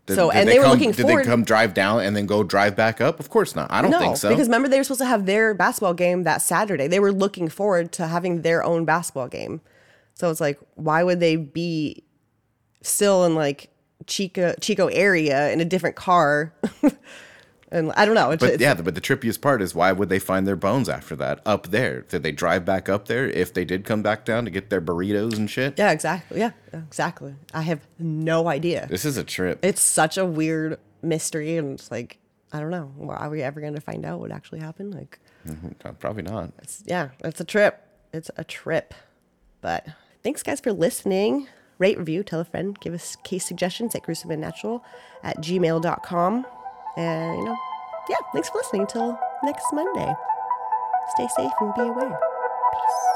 Did, 0.06 0.16
So- 0.16 0.30
did 0.30 0.40
and 0.40 0.48
they 0.48 0.58
were 0.58 0.64
come, 0.64 0.72
looking 0.72 0.90
Did 0.92 1.02
forward- 1.02 1.24
they 1.24 1.28
come 1.30 1.44
drive 1.44 1.72
down 1.74 2.00
and 2.00 2.14
then 2.14 2.26
go 2.26 2.42
drive 2.42 2.76
back 2.76 3.00
up? 3.00 3.20
Of 3.20 3.30
course 3.30 3.56
not. 3.56 3.72
I 3.72 3.80
don't 3.82 3.90
no, 3.90 3.98
think 3.98 4.16
so. 4.18 4.28
because 4.28 4.48
remember 4.48 4.68
they 4.68 4.76
were 4.78 4.84
supposed 4.84 5.00
to 5.00 5.06
have 5.06 5.24
their 5.26 5.54
basketball 5.54 5.94
game 5.94 6.24
that 6.24 6.42
Saturday. 6.42 6.86
They 6.88 7.00
were 7.00 7.12
looking 7.12 7.48
forward 7.48 7.90
to 7.92 8.06
having 8.06 8.42
their 8.42 8.62
own 8.62 8.84
basketball 8.84 9.28
game. 9.28 9.60
So 10.14 10.30
it's 10.30 10.40
like, 10.40 10.58
why 10.74 11.02
would 11.02 11.20
they 11.20 11.36
be 11.36 12.04
still 12.82 13.24
in 13.24 13.34
like 13.34 13.70
Chico 14.06 14.54
Chico 14.60 14.88
area 14.88 15.50
in 15.52 15.60
a 15.60 15.64
different 15.64 15.96
car? 15.96 16.52
and 17.74 17.92
I 17.96 18.06
don't 18.06 18.14
know. 18.14 18.30
It's, 18.30 18.40
But 18.40 18.54
it's, 18.54 18.62
yeah, 18.62 18.74
but 18.74 18.94
the 18.94 19.00
trippiest 19.00 19.40
part 19.42 19.60
is 19.60 19.74
why 19.74 19.92
would 19.92 20.08
they 20.08 20.18
find 20.18 20.46
their 20.46 20.56
bones 20.56 20.88
after 20.88 21.14
that 21.16 21.40
up 21.44 21.66
there? 21.68 22.02
Did 22.02 22.22
they 22.22 22.32
drive 22.32 22.64
back 22.64 22.88
up 22.88 23.06
there 23.08 23.28
if 23.28 23.52
they 23.52 23.64
did 23.64 23.84
come 23.84 24.00
back 24.02 24.24
down 24.24 24.44
to 24.46 24.50
get 24.50 24.70
their 24.70 24.80
burritos 24.80 25.36
and 25.36 25.50
shit? 25.50 25.78
yeah, 25.78 25.90
exactly. 25.90 26.38
Yeah, 26.40 26.52
exactly. 26.72 27.34
I 27.52 27.62
have 27.62 27.80
no 27.98 28.48
idea. 28.48 28.86
This 28.88 29.04
is 29.04 29.16
a 29.16 29.24
trip. 29.24 29.58
It's 29.62 29.82
such 29.82 30.16
a 30.16 30.24
weird 30.24 30.78
mystery, 31.02 31.56
and 31.58 31.72
it's 31.78 31.90
like 31.90 32.18
I 32.52 32.60
don't 32.60 32.70
know. 32.70 32.92
Are 33.10 33.28
we 33.28 33.42
ever 33.42 33.60
going 33.60 33.74
to 33.74 33.80
find 33.80 34.06
out 34.06 34.20
what 34.20 34.30
actually 34.30 34.60
happened? 34.60 34.94
Like, 34.94 35.18
Uh, 35.84 35.90
Probably 35.98 36.22
not. 36.22 36.52
yeah, 36.86 37.08
it's 37.24 37.40
a 37.40 37.44
trip. 37.44 37.84
It's 38.12 38.30
a 38.36 38.44
trip. 38.44 38.94
But 39.60 39.86
thanks, 40.22 40.42
guys, 40.44 40.60
for 40.60 40.72
listening. 40.72 41.48
Rate, 41.78 41.98
review, 41.98 42.22
tell 42.22 42.38
a 42.38 42.44
friend, 42.44 42.78
give 42.78 42.94
us 42.94 43.16
case 43.24 43.44
suggestions 43.44 43.96
at 43.96 44.04
gruesomandnatural 44.04 44.82
at 45.24 45.38
gmail.com. 45.38 46.46
And, 46.96 47.38
you 47.38 47.44
know, 47.44 47.56
yeah, 48.08 48.16
thanks 48.32 48.50
for 48.50 48.58
listening. 48.58 48.82
Until 48.82 49.18
next 49.42 49.64
Monday, 49.72 50.12
stay 51.16 51.28
safe 51.36 51.52
and 51.60 51.74
be 51.74 51.82
aware. 51.82 52.18
Peace. 52.72 53.13